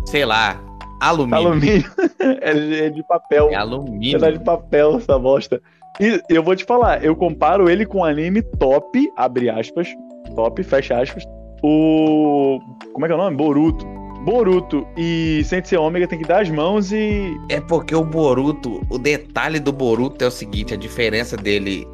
Sei 0.07 0.25
lá, 0.25 0.59
alumínio. 1.01 1.49
Alumínio. 1.49 1.85
é, 2.41 2.87
é 2.87 2.91
de 2.91 3.03
papel. 3.07 3.49
É 3.51 3.55
É 3.55 3.57
alumínio. 3.57 4.19
de 4.19 4.39
papel 4.45 4.97
essa 4.97 5.19
bosta. 5.19 5.61
E 6.01 6.19
eu 6.31 6.43
vou 6.43 6.57
te 6.57 6.65
falar, 6.65 7.05
eu 7.05 7.15
comparo 7.15 7.69
ele 7.69 7.85
com 7.85 7.99
um 7.99 8.05
anime 8.05 8.41
top, 8.43 9.07
abre 9.17 9.51
aspas, 9.51 9.89
top, 10.35 10.63
fecha 10.63 11.01
aspas. 11.01 11.25
O. 11.63 12.59
Como 12.93 13.05
é 13.05 13.09
que 13.09 13.13
é 13.13 13.17
o 13.17 13.19
nome? 13.19 13.37
Boruto. 13.37 13.87
Boruto 14.25 14.87
e 14.99 15.43
Sensei 15.45 15.79
Ômega 15.79 16.07
tem 16.07 16.19
que 16.19 16.27
dar 16.29 16.43
as 16.43 16.51
mãos 16.51 16.93
e. 16.93 17.35
É 17.49 17.61
porque 17.61 17.95
o 17.95 18.05
Boruto, 18.05 18.83
o 18.91 18.99
detalhe 18.99 19.59
do 19.59 19.73
Boruto 19.73 20.23
é 20.25 20.29
o 20.29 20.31
seguinte: 20.31 20.75
a 20.75 20.77
diferença 20.77 21.37
dele. 21.37 21.87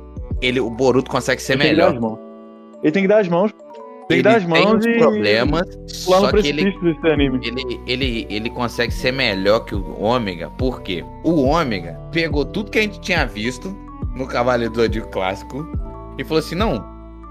Ele, 0.43 0.61
o 0.61 0.69
Boruto 0.69 1.11
consegue 1.11 1.41
ser 1.41 1.55
Ele 1.55 1.63
tem 1.63 1.71
que 1.71 1.77
dar 1.77 1.87
melhor. 1.87 1.95
as 1.95 2.01
mãos. 2.01 2.19
Ele 2.83 2.93
tem 2.93 3.03
que 3.03 3.09
dar 3.09 3.19
as 3.21 3.29
mãos. 3.29 3.55
Tem 4.09 4.19
Ele 4.19 4.19
que 4.19 4.23
dar 4.23 4.37
as 4.37 4.45
tem 4.45 4.51
mãos 4.65 4.75
uns 4.75 4.87
e. 4.87 4.99
problemas, 4.99 5.67
só 5.89 6.31
que 6.33 6.47
ele. 6.49 6.75
Ele, 7.43 7.81
ele, 7.87 8.27
ele 8.31 8.51
consegue 8.51 8.93
ser 8.93 9.13
melhor 9.13 9.61
que 9.61 9.75
o 9.75 10.01
Ômega, 10.01 10.51
por 10.51 10.83
quê? 10.83 11.05
O 11.25 11.43
Ômega 11.43 11.99
pegou 12.13 12.45
tudo 12.45 12.71
que 12.71 12.79
a 12.79 12.83
gente 12.83 13.01
tinha 13.01 13.25
visto 13.27 13.77
no 14.15 14.27
Cavaleiro 14.27 14.73
do 14.73 14.81
Zodíaco 14.83 15.11
clássico 15.11 15.67
e 16.19 16.25
falou 16.25 16.39
assim: 16.39 16.55
não, 16.55 16.85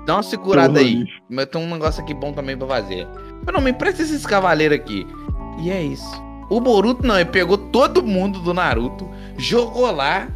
dá 0.05 0.15
uma 0.15 0.23
segurada 0.23 0.79
aí. 0.79 1.05
Mas 1.29 1.47
tem 1.47 1.61
um 1.61 1.69
negócio 1.69 2.03
aqui 2.03 2.13
bom 2.13 2.31
também 2.31 2.57
pra 2.57 2.67
fazer. 2.67 3.07
Mas 3.45 3.53
não, 3.53 3.61
me 3.61 3.71
empresta 3.71 4.01
esses 4.01 4.25
cavaleiros 4.25 4.77
aqui. 4.77 5.05
E 5.61 5.69
é 5.69 5.81
isso. 5.81 6.23
O 6.49 6.59
Boruto 6.59 7.05
não, 7.05 7.15
ele 7.15 7.29
pegou 7.29 7.57
todo 7.57 8.03
mundo 8.03 8.39
do 8.39 8.53
Naruto, 8.53 9.09
jogou 9.37 9.91
lá 9.91 10.27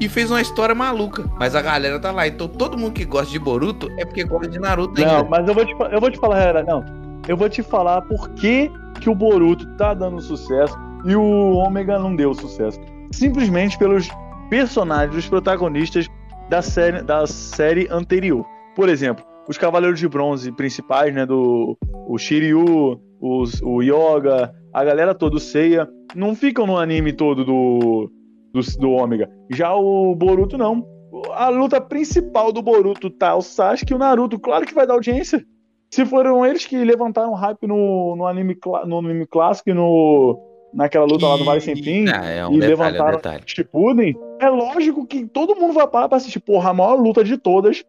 e 0.00 0.08
fez 0.08 0.30
uma 0.30 0.40
história 0.40 0.74
maluca. 0.74 1.24
Mas 1.38 1.54
a 1.54 1.62
galera 1.62 1.98
tá 1.98 2.10
lá. 2.12 2.26
Então 2.26 2.46
todo 2.46 2.76
mundo 2.76 2.92
que 2.92 3.04
gosta 3.04 3.30
de 3.32 3.38
Boruto 3.38 3.90
é 3.96 4.04
porque 4.04 4.24
gosta 4.24 4.48
de 4.48 4.58
Naruto 4.58 5.00
Não, 5.00 5.16
ainda. 5.18 5.28
mas 5.28 5.48
eu 5.48 5.54
vou 5.54 5.64
te, 5.64 5.74
eu 5.92 6.00
vou 6.00 6.10
te 6.10 6.18
falar, 6.18 6.64
não. 6.64 6.84
Eu 7.26 7.36
vou 7.36 7.48
te 7.48 7.62
falar 7.62 8.02
por 8.02 8.28
que, 8.30 8.70
que 9.00 9.08
o 9.08 9.14
Boruto 9.14 9.66
tá 9.76 9.94
dando 9.94 10.20
sucesso 10.20 10.76
e 11.04 11.14
o 11.16 11.54
Ômega 11.54 11.98
não 11.98 12.14
deu 12.14 12.34
sucesso. 12.34 12.78
Simplesmente 13.10 13.78
pelos 13.78 14.08
personagens, 14.50 15.16
os 15.16 15.28
protagonistas 15.28 16.06
da 16.48 16.62
série, 16.62 17.02
da 17.02 17.26
série 17.26 17.88
anterior. 17.90 18.46
Por 18.76 18.90
exemplo, 18.90 19.24
os 19.48 19.56
Cavaleiros 19.56 19.98
de 19.98 20.06
Bronze 20.06 20.52
principais, 20.52 21.12
né? 21.14 21.24
Do 21.24 21.76
o 22.06 22.18
Shiryu, 22.18 23.00
os, 23.20 23.60
o 23.62 23.80
Yoga, 23.82 24.54
a 24.72 24.84
galera 24.84 25.14
toda, 25.14 25.36
o 25.36 25.40
Seiya, 25.40 25.88
não 26.14 26.34
ficam 26.34 26.66
no 26.66 26.76
anime 26.76 27.12
todo 27.12 27.42
do, 27.42 28.10
do, 28.52 28.60
do 28.78 28.90
Ômega. 28.90 29.30
Já 29.50 29.74
o 29.74 30.14
Boruto 30.14 30.58
não. 30.58 30.86
A 31.32 31.48
luta 31.48 31.80
principal 31.80 32.52
do 32.52 32.60
Boruto 32.60 33.08
tá 33.08 33.34
o 33.34 33.40
Sasuke 33.40 33.92
e 33.92 33.96
o 33.96 33.98
Naruto. 33.98 34.38
Claro 34.38 34.66
que 34.66 34.74
vai 34.74 34.86
dar 34.86 34.92
audiência. 34.94 35.42
Se 35.90 36.04
foram 36.04 36.44
eles 36.44 36.66
que 36.66 36.76
levantaram 36.84 37.32
hype 37.32 37.66
no, 37.66 38.14
no, 38.16 38.26
anime, 38.26 38.58
no 38.86 38.98
anime 38.98 39.26
clássico 39.26 39.70
e 39.70 39.74
no, 39.74 40.38
naquela 40.74 41.06
luta 41.06 41.26
lá 41.26 41.36
do 41.36 41.44
Vale 41.44 41.60
Sem 41.60 41.76
Fim, 41.76 42.04
Ah, 42.08 42.26
é 42.26 42.46
um 42.46 42.52
e 42.54 42.60
detalhe, 42.60 42.98
é 42.98 43.00
um 43.00 43.06
levantaram. 43.06 43.40
Shippuden, 43.46 44.14
é 44.38 44.50
lógico 44.50 45.06
que 45.06 45.26
todo 45.26 45.56
mundo 45.56 45.72
vai 45.72 45.88
parar 45.88 46.08
pra 46.08 46.18
assistir. 46.18 46.40
Porra, 46.40 46.70
a 46.70 46.74
maior 46.74 46.96
luta 46.96 47.24
de 47.24 47.38
todas 47.38 47.82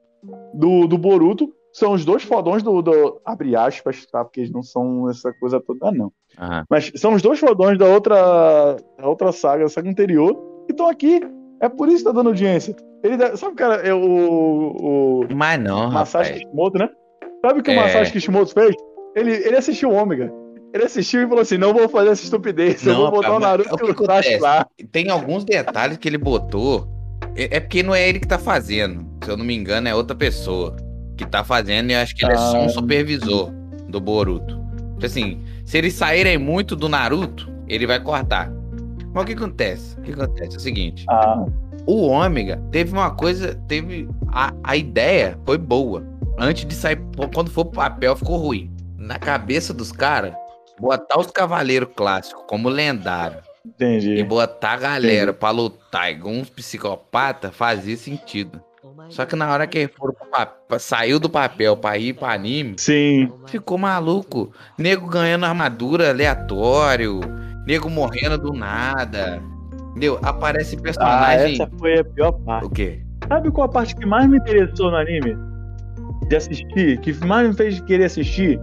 do, 0.53 0.87
do 0.87 0.97
Boruto 0.97 1.51
são 1.73 1.93
os 1.93 2.03
dois 2.05 2.23
fodões 2.23 2.63
do, 2.63 2.81
do. 2.81 3.21
Abre 3.25 3.55
aspas, 3.55 4.05
tá? 4.07 4.23
Porque 4.23 4.39
eles 4.41 4.51
não 4.51 4.63
são 4.63 5.09
essa 5.09 5.31
coisa 5.33 5.59
toda, 5.59 5.91
não. 5.91 6.11
Aham. 6.39 6.65
Mas 6.69 6.91
são 6.95 7.13
os 7.13 7.21
dois 7.21 7.39
fodões 7.39 7.77
da 7.77 7.85
outra, 7.85 8.77
da 8.97 9.07
outra 9.07 9.31
saga, 9.31 9.63
da 9.63 9.69
saga 9.69 9.89
anterior, 9.89 10.33
que 10.65 10.71
estão 10.73 10.89
aqui. 10.89 11.21
É 11.61 11.69
por 11.69 11.87
isso 11.87 11.99
que 11.99 12.03
tá 12.05 12.11
dando 12.11 12.29
audiência. 12.29 12.75
Ele 13.03 13.17
deve- 13.17 13.37
sabe, 13.37 13.55
cara, 13.55 13.75
é 13.87 13.93
o, 13.93 13.99
o 15.21 15.35
Mas 15.35 15.59
não, 15.59 15.91
Masashi 15.91 16.29
rapaz. 16.31 16.43
Kishimoto, 16.45 16.77
né? 16.79 16.89
Sabe 17.45 17.59
o 17.59 17.63
que 17.63 17.71
É. 17.71 17.73
o 17.73 17.77
Masashi 17.77 18.11
Kishimoto 18.11 18.53
fez? 18.53 18.75
Ele, 19.15 19.31
ele 19.33 19.55
assistiu 19.57 19.89
o 19.89 19.93
Ômega. 19.93 20.31
Ele 20.73 20.83
assistiu 20.83 21.21
e 21.21 21.27
falou 21.27 21.41
assim: 21.41 21.57
não 21.57 21.73
vou 21.73 21.87
fazer 21.89 22.09
essa 22.09 22.23
estupidez, 22.23 22.85
eu 22.85 22.93
Não, 22.93 23.01
vou 23.03 23.11
botar 23.11 23.35
o 23.35 23.39
Naruto 23.39 23.69
e 23.69 23.73
o 23.73 23.77
que 23.85 23.91
acontece? 23.91 24.37
lá. 24.39 24.67
Tem 24.91 25.09
alguns 25.09 25.43
detalhes 25.45 25.97
que 25.97 26.07
ele 26.07 26.17
botou. 26.17 26.87
É 27.37 27.57
é 27.57 27.59
porque 27.59 27.83
não 27.83 27.93
é 27.93 28.07
ele 28.09 28.19
que 28.19 28.27
tá 28.27 28.39
fazendo. 28.39 29.05
Se 29.23 29.29
eu 29.29 29.37
não 29.37 29.45
me 29.45 29.55
engano, 29.55 29.87
é 29.87 29.95
outra 29.95 30.15
pessoa 30.15 30.75
que 31.15 31.25
tá 31.25 31.43
fazendo 31.43 31.91
e 31.91 31.93
eu 31.93 31.99
acho 31.99 32.15
que 32.15 32.25
ele 32.25 32.33
é 32.33 32.37
só 32.37 32.57
Ah. 32.57 32.61
um 32.61 32.69
supervisor 32.69 33.51
do 33.89 33.99
Boruto. 33.99 34.55
Tipo 34.93 35.05
assim, 35.05 35.41
se 35.65 35.77
eles 35.77 35.93
saírem 35.93 36.37
muito 36.37 36.75
do 36.75 36.89
Naruto, 36.89 37.49
ele 37.67 37.85
vai 37.85 37.99
cortar. 37.99 38.51
Mas 39.13 39.23
o 39.23 39.25
que 39.25 39.33
acontece? 39.33 39.95
O 39.99 40.01
que 40.01 40.11
acontece 40.11 40.55
é 40.55 40.57
o 40.57 40.61
seguinte: 40.61 41.05
Ah, 41.09 41.45
o 41.85 42.07
Ômega 42.07 42.61
teve 42.71 42.91
uma 42.91 43.11
coisa, 43.11 43.55
teve. 43.67 44.09
A, 44.29 44.53
a 44.63 44.75
ideia 44.75 45.37
foi 45.45 45.57
boa. 45.57 46.03
Antes 46.39 46.65
de 46.65 46.73
sair, 46.75 46.99
quando 47.33 47.49
for 47.49 47.65
pro 47.65 47.75
papel, 47.75 48.15
ficou 48.15 48.37
ruim. 48.37 48.71
Na 48.97 49.17
cabeça 49.17 49.73
dos 49.73 49.91
caras, 49.91 50.33
botar 50.79 51.17
os 51.19 51.27
Cavaleiros 51.27 51.89
Clássicos 51.95 52.43
como 52.47 52.69
lendário 52.69 53.37
e 53.67 53.69
entendi. 53.69 54.23
botar 54.23 54.73
a 54.73 54.77
galera 54.77 55.33
pra 55.33 55.49
lutar 55.51 56.09
igual 56.11 56.33
uns 56.33 56.49
psicopatas 56.49 57.55
fazia 57.55 57.97
sentido. 57.97 58.61
Só 59.09 59.25
que 59.25 59.35
na 59.35 59.51
hora 59.51 59.65
que 59.67 59.87
foram 59.87 60.13
pro 60.13 60.27
pa- 60.29 60.79
saiu 60.79 61.19
do 61.19 61.29
papel 61.29 61.77
pra 61.77 61.97
ir 61.97 62.13
pra 62.13 62.33
anime, 62.33 62.75
Sim. 62.77 63.31
ficou 63.47 63.77
maluco. 63.77 64.51
Nego 64.77 65.07
ganhando 65.07 65.45
armadura 65.45 66.09
aleatório, 66.09 67.21
nego 67.65 67.89
morrendo 67.89 68.37
do 68.37 68.53
nada. 68.53 69.41
Entendeu? 69.91 70.19
Aparece 70.21 70.75
Ah, 70.75 70.81
personagem. 70.81 71.53
essa 71.53 71.69
foi 71.79 71.99
a 71.99 72.03
pior 72.03 72.31
parte. 72.33 72.65
O 72.65 72.69
quê? 72.69 73.01
Sabe 73.27 73.49
qual 73.51 73.65
a 73.65 73.69
parte 73.71 73.95
que 73.95 74.05
mais 74.05 74.27
me 74.29 74.37
interessou 74.37 74.91
no 74.91 74.97
anime? 74.97 75.35
De 76.27 76.35
assistir? 76.35 76.99
Que 76.99 77.13
mais 77.25 77.47
me 77.47 77.53
fez 77.55 77.79
querer 77.81 78.05
assistir? 78.05 78.59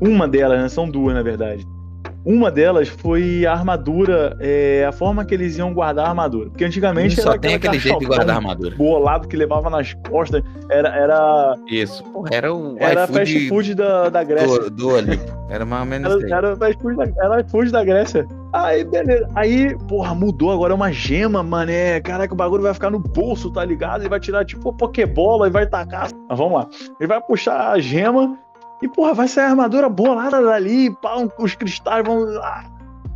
Uma 0.00 0.26
delas, 0.28 0.60
né? 0.60 0.68
São 0.68 0.88
duas, 0.88 1.14
na 1.14 1.22
verdade. 1.22 1.64
Uma 2.24 2.50
delas 2.50 2.88
foi 2.88 3.46
a 3.46 3.52
armadura, 3.52 4.36
é, 4.40 4.84
a 4.86 4.92
forma 4.92 5.24
que 5.24 5.32
eles 5.34 5.56
iam 5.56 5.72
guardar 5.72 6.06
a 6.06 6.08
armadura. 6.10 6.50
Porque 6.50 6.64
antigamente 6.64 7.20
Só 7.20 7.30
era 7.30 7.38
tem 7.38 7.54
aquele 7.54 7.78
jeito 7.78 7.98
de 7.98 8.06
guardar 8.06 8.30
a 8.30 8.38
armadura. 8.38 8.76
bolado 8.76 9.26
que 9.26 9.36
levava 9.36 9.70
nas 9.70 9.94
costas. 10.08 10.42
Era, 10.68 10.88
era, 10.94 11.54
Isso. 11.66 12.04
Porra, 12.04 12.28
era 12.32 12.52
o 12.52 12.76
era 12.78 13.04
iFood 13.04 13.18
fast 13.18 13.48
food 13.48 13.74
da, 13.74 14.08
da 14.10 14.22
Grécia. 14.22 14.60
do, 14.60 14.70
do 14.70 14.88
Olimpo. 14.90 15.40
Era 15.48 15.64
mais 15.64 15.82
ou 15.82 15.88
menos 15.88 16.14
isso 16.14 16.24
aí. 16.26 16.32
Era, 16.32 16.48
era 16.48 16.56
fast 16.56 16.82
food 16.82 16.96
da, 16.96 17.24
era 17.24 17.40
iFood 17.40 17.72
da 17.72 17.84
Grécia. 17.84 18.28
Aí, 18.52 18.84
beleza. 18.84 19.28
Aí, 19.34 19.76
porra, 19.88 20.14
mudou 20.14 20.52
agora 20.52 20.72
é 20.72 20.76
uma 20.76 20.92
gema, 20.92 21.42
mané. 21.42 22.00
Caraca, 22.00 22.34
o 22.34 22.36
bagulho 22.36 22.62
vai 22.62 22.74
ficar 22.74 22.90
no 22.90 22.98
bolso, 22.98 23.50
tá 23.50 23.64
ligado? 23.64 24.02
Ele 24.02 24.08
vai 24.08 24.20
tirar 24.20 24.44
tipo 24.44 24.68
uma 24.68 24.76
Pokébola 24.76 25.46
e 25.46 25.50
vai 25.50 25.66
tacar. 25.66 26.10
Mas 26.28 26.38
vamos 26.38 26.54
lá. 26.54 26.68
Ele 27.00 27.08
vai 27.08 27.20
puxar 27.20 27.70
a 27.70 27.78
gema 27.78 28.36
e, 28.82 28.88
porra, 28.88 29.14
vai 29.14 29.28
sair 29.28 29.44
a 29.44 29.50
armadura 29.50 29.88
bolada 29.88 30.42
dali. 30.42 30.90
Pá, 31.02 31.16
os 31.38 31.54
cristais 31.54 32.04
vão. 32.06 32.24
Ah. 32.42 32.64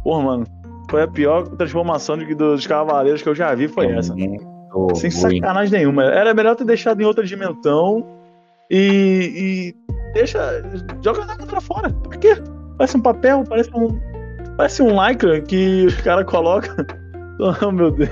Porra, 0.02 0.22
mano. 0.22 0.46
Foi 0.90 1.02
a 1.02 1.08
pior 1.08 1.42
transformação 1.48 2.16
de- 2.18 2.34
dos 2.34 2.66
cavaleiros 2.66 3.22
que 3.22 3.28
eu 3.28 3.34
já 3.34 3.54
vi, 3.54 3.68
foi 3.68 3.86
essa. 3.90 4.14
Muito 4.14 4.96
Sem 4.96 5.10
sacanagem 5.10 5.78
nenhuma. 5.78 6.04
Era 6.04 6.34
melhor 6.34 6.54
ter 6.56 6.64
deixado 6.64 7.00
em 7.00 7.04
outra 7.04 7.24
dimensão 7.24 8.04
e, 8.70 9.74
e 9.74 10.12
deixa. 10.12 10.62
Joga 11.02 11.24
na 11.24 11.36
pra 11.36 11.60
fora. 11.60 11.90
Por 11.90 12.16
quê? 12.18 12.36
Parece 12.76 12.96
um 12.96 13.00
papel, 13.00 13.44
parece 13.48 13.70
um. 13.74 13.98
Parece 14.56 14.82
um 14.82 14.90
lycra 15.02 15.40
que 15.40 15.86
os 15.86 16.00
caras 16.00 16.24
colocam. 16.26 16.74
Oh 17.60 17.72
meu 17.72 17.90
Deus. 17.90 18.08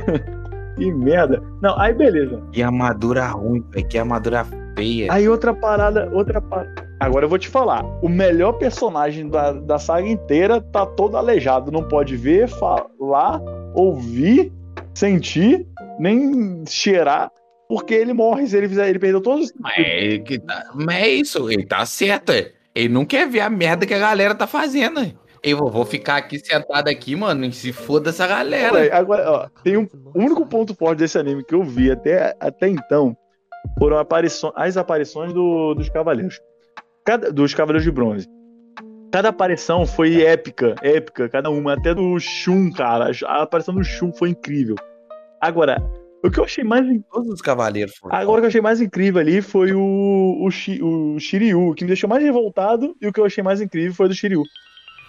Que 0.77 0.93
merda. 0.93 1.41
Não, 1.63 1.79
aí 1.79 1.95
beleza. 1.95 2.43
Que 2.51 2.61
armadura 2.61 3.25
ruim, 3.29 3.65
velho. 3.71 3.87
Que 3.87 3.97
armadura 3.99 4.45
feia. 4.77 5.13
Aí 5.13 5.29
outra 5.29 5.55
parada, 5.55 6.09
outra 6.13 6.41
parada. 6.41 6.89
Agora 7.03 7.25
eu 7.25 7.29
vou 7.29 7.39
te 7.39 7.49
falar. 7.49 7.85
O 8.03 8.09
melhor 8.09 8.53
personagem 8.53 9.29
da, 9.29 9.53
da 9.53 9.79
saga 9.79 10.07
inteira 10.09 10.61
tá 10.61 10.87
todo 10.87 11.17
aleijado. 11.17 11.71
Não 11.73 11.87
pode 11.87 12.17
ver, 12.17 12.49
falar, 12.49 13.41
ouvir, 13.75 14.53
sentir, 14.95 15.67
nem 15.99 16.65
cheirar. 16.67 17.31
Porque 17.69 17.95
ele 17.95 18.13
morre 18.13 18.47
se 18.47 18.57
ele 18.57 18.69
fizer. 18.69 18.89
Ele 18.89 18.99
perdeu 18.99 19.21
todos 19.21 19.47
os. 19.47 19.53
Mas 19.59 19.75
é, 19.79 20.19
que 20.19 20.39
tá- 20.39 20.71
mas 20.75 20.97
é 21.03 21.09
isso, 21.09 21.51
ele 21.51 21.65
tá 21.65 21.85
certo. 21.87 22.31
é. 22.33 22.53
Ele 22.75 22.89
não 22.89 23.05
quer 23.05 23.29
ver 23.29 23.41
a 23.41 23.51
merda 23.51 23.85
que 23.87 23.95
a 23.95 23.99
galera 23.99 24.35
tá 24.35 24.47
fazendo. 24.47 25.01
é. 25.01 25.13
Eu 25.43 25.59
vou- 25.59 25.85
ficar 25.85 26.17
aqui 26.19 26.39
sentado 26.39 26.87
aqui, 26.89 27.17
mano, 27.17 27.45
e 27.45 27.53
se 27.53 27.73
foda 27.73 28.11
essa 28.11 28.27
galera. 28.29 28.75
Ué, 28.75 28.93
Agora, 28.93 29.29
ó, 29.29 29.49
tem 29.65 29.77
um 29.77 29.89
o 30.15 30.19
único 30.21 30.47
ponto 30.47 30.73
forte 30.75 30.99
desse 31.01 31.19
anime 31.19 31.45
que 31.45 31.55
eu 31.55 31.65
vi 31.65 31.91
até, 31.91 32.37
até 32.39 32.69
então 32.69 33.17
foram 33.77 33.97
as 34.55 34.77
aparições 34.77 35.33
do- 35.33 35.75
dos 35.75 35.89
cavaleiros. 35.89 36.39
Cada, 37.05 37.33
dos 37.33 37.53
cavaleiros 37.55 37.85
de 37.85 37.91
bronze. 37.91 38.27
Cada 39.13 39.29
aparição 39.29 39.85
foi 39.87 40.23
épica, 40.23 40.75
épica, 40.83 41.29
cada 41.29 41.51
uma. 41.51 41.75
Até 41.75 41.95
do 41.95 42.19
Shun, 42.19 42.73
cara. 42.73 43.11
A 43.27 43.43
aparição 43.43 43.75
do 43.75 43.85
Shun 43.85 44.13
foi 44.13 44.31
incrível. 44.31 44.77
Agora, 45.41 45.83
o 46.25 46.31
que 46.31 46.39
eu 46.39 46.45
achei 46.45 46.65
mais 46.65 46.87
Todos 47.11 47.29
os 47.29 47.43
cavaleiros 47.43 47.95
foram. 47.97 48.15
Agora 48.17 48.39
o 48.39 48.41
que 48.41 48.47
eu 48.47 48.49
achei 48.49 48.61
mais 48.61 48.81
incrível 48.81 49.21
ali 49.21 49.43
foi 49.43 49.73
o, 49.73 50.39
o, 50.41 50.51
Shi- 50.51 50.81
o 50.83 51.19
Shiryu, 51.19 51.69
o 51.71 51.75
que 51.75 51.85
me 51.85 51.89
deixou 51.89 52.09
mais 52.09 52.23
revoltado, 52.23 52.95
e 53.03 53.07
o 53.09 53.13
que 53.13 53.21
eu 53.21 53.25
achei 53.25 53.43
mais 53.43 53.61
incrível 53.61 53.93
foi 53.93 54.07
o 54.07 54.09
do 54.09 54.15
Shiryu. 54.15 54.43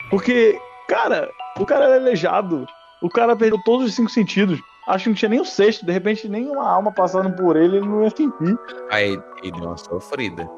Porque, 0.09 0.57
cara, 0.89 1.29
o 1.59 1.65
cara 1.65 1.85
era 1.85 1.95
aleijado, 1.95 2.65
o 3.01 3.09
cara 3.09 3.35
perdeu 3.35 3.59
todos 3.63 3.85
os 3.87 3.93
cinco 3.95 4.09
sentidos. 4.09 4.59
Acho 4.87 5.05
que 5.05 5.09
não 5.11 5.15
tinha 5.15 5.29
nem 5.29 5.39
o 5.39 5.45
sexto, 5.45 5.85
de 5.85 5.93
repente 5.93 6.27
nem 6.27 6.45
uma 6.49 6.67
alma 6.69 6.91
passando 6.91 7.33
por 7.37 7.55
ele, 7.55 7.77
ele 7.77 7.87
não 7.87 8.03
ia 8.03 8.09
sentir. 8.09 8.57
Aí 8.91 9.17
ele 9.41 9.51
deu 9.53 9.67
uma 9.67 9.77
sofrida. 9.77 10.49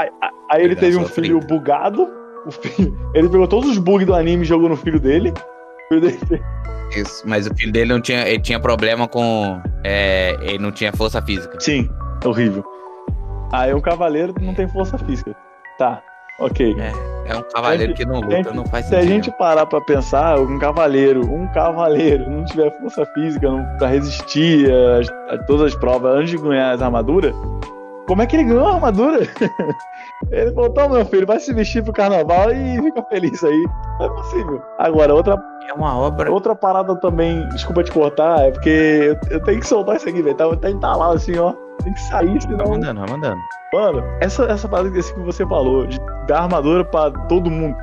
Aí, 0.00 0.08
aí- 0.50 0.64
ele 0.64 0.76
teve 0.76 0.96
um 0.96 1.04
filho 1.04 1.40
bugado, 1.40 2.08
filho- 2.50 2.96
ele 3.14 3.28
pegou 3.28 3.46
todos 3.46 3.68
os 3.70 3.78
bugs 3.78 4.06
do 4.06 4.14
anime 4.14 4.42
e 4.42 4.46
jogou 4.46 4.68
no 4.68 4.76
filho 4.76 4.98
dele. 5.00 5.32
Filho 5.88 6.00
dele 6.00 6.42
Isso, 6.96 7.22
mas 7.26 7.46
o 7.46 7.54
filho 7.54 7.72
dele 7.72 7.92
não 7.92 8.00
tinha, 8.00 8.26
ele 8.28 8.40
tinha 8.40 8.58
problema 8.60 9.06
com. 9.06 9.60
é, 9.84 10.36
ele 10.42 10.58
não 10.58 10.72
tinha 10.72 10.92
força 10.92 11.20
física. 11.22 11.58
Sim, 11.60 11.88
horrível. 12.24 12.64
Aí 13.52 13.74
um 13.74 13.80
cavaleiro 13.80 14.32
não 14.40 14.54
tem 14.54 14.68
força 14.68 14.96
física. 14.98 15.34
Tá, 15.78 16.00
ok. 16.40 16.76
É 17.26 17.36
um 17.36 17.42
cavaleiro 17.42 17.94
que 17.94 18.04
não 18.04 18.16
luta, 18.20 18.30
gente, 18.36 18.54
não 18.54 18.64
faz 18.66 18.86
Se 18.86 18.94
a 18.94 19.00
sentido. 19.02 19.12
gente 19.12 19.30
parar 19.38 19.66
pra 19.66 19.80
pensar, 19.80 20.38
um 20.38 20.58
cavaleiro, 20.58 21.20
um 21.32 21.46
cavaleiro 21.52 22.28
não 22.28 22.44
tiver 22.44 22.70
força 22.80 23.04
física 23.14 23.48
não, 23.48 23.64
pra 23.78 23.86
resistir 23.88 24.68
a, 24.70 25.34
a 25.34 25.38
todas 25.44 25.72
as 25.72 25.74
provas 25.78 26.12
antes 26.16 26.30
de 26.30 26.38
ganhar 26.38 26.72
as 26.72 26.82
armaduras, 26.82 27.32
como 28.10 28.22
é 28.22 28.26
que 28.26 28.34
ele 28.34 28.42
ganhou 28.44 28.66
a 28.66 28.74
armadura? 28.74 29.20
ele 30.32 30.52
falou, 30.52 30.70
"Toma, 30.70 30.96
meu 30.96 31.06
filho, 31.06 31.26
vai 31.26 31.38
se 31.38 31.54
vestir 31.54 31.82
pro 31.84 31.92
carnaval 31.92 32.52
e 32.52 32.82
fica 32.82 33.02
feliz 33.04 33.42
aí. 33.44 33.64
Não 34.00 34.06
é 34.06 34.08
possível. 34.08 34.60
Agora, 34.78 35.14
outra, 35.14 35.40
É 35.68 35.72
uma 35.72 35.96
obra. 35.96 36.30
outra 36.32 36.54
parada 36.56 36.96
também, 36.96 37.48
desculpa 37.50 37.84
te 37.84 37.92
cortar, 37.92 38.40
é 38.48 38.50
porque 38.50 38.68
eu, 38.68 39.16
eu 39.36 39.40
tenho 39.44 39.60
que 39.60 39.66
soltar 39.66 39.94
isso 39.96 40.08
aqui, 40.08 40.20
velho. 40.22 40.34
Tá, 40.36 40.56
tá 40.56 40.68
entalado 40.70 41.14
assim, 41.14 41.38
ó. 41.38 41.52
Tem 41.84 41.92
que 41.94 42.00
sair, 42.00 42.28
Vai 42.30 42.40
senão. 42.40 42.66
mandando, 42.70 43.00
vai 43.00 43.10
mandando. 43.10 43.40
Mano, 43.72 44.02
essa, 44.20 44.44
essa 44.46 44.68
parada 44.68 44.88
assim 44.98 45.14
que 45.14 45.20
você 45.20 45.46
falou, 45.46 45.86
de 45.86 45.98
dar 46.26 46.42
armadura 46.42 46.84
pra 46.84 47.10
todo 47.28 47.48
mundo. 47.50 47.76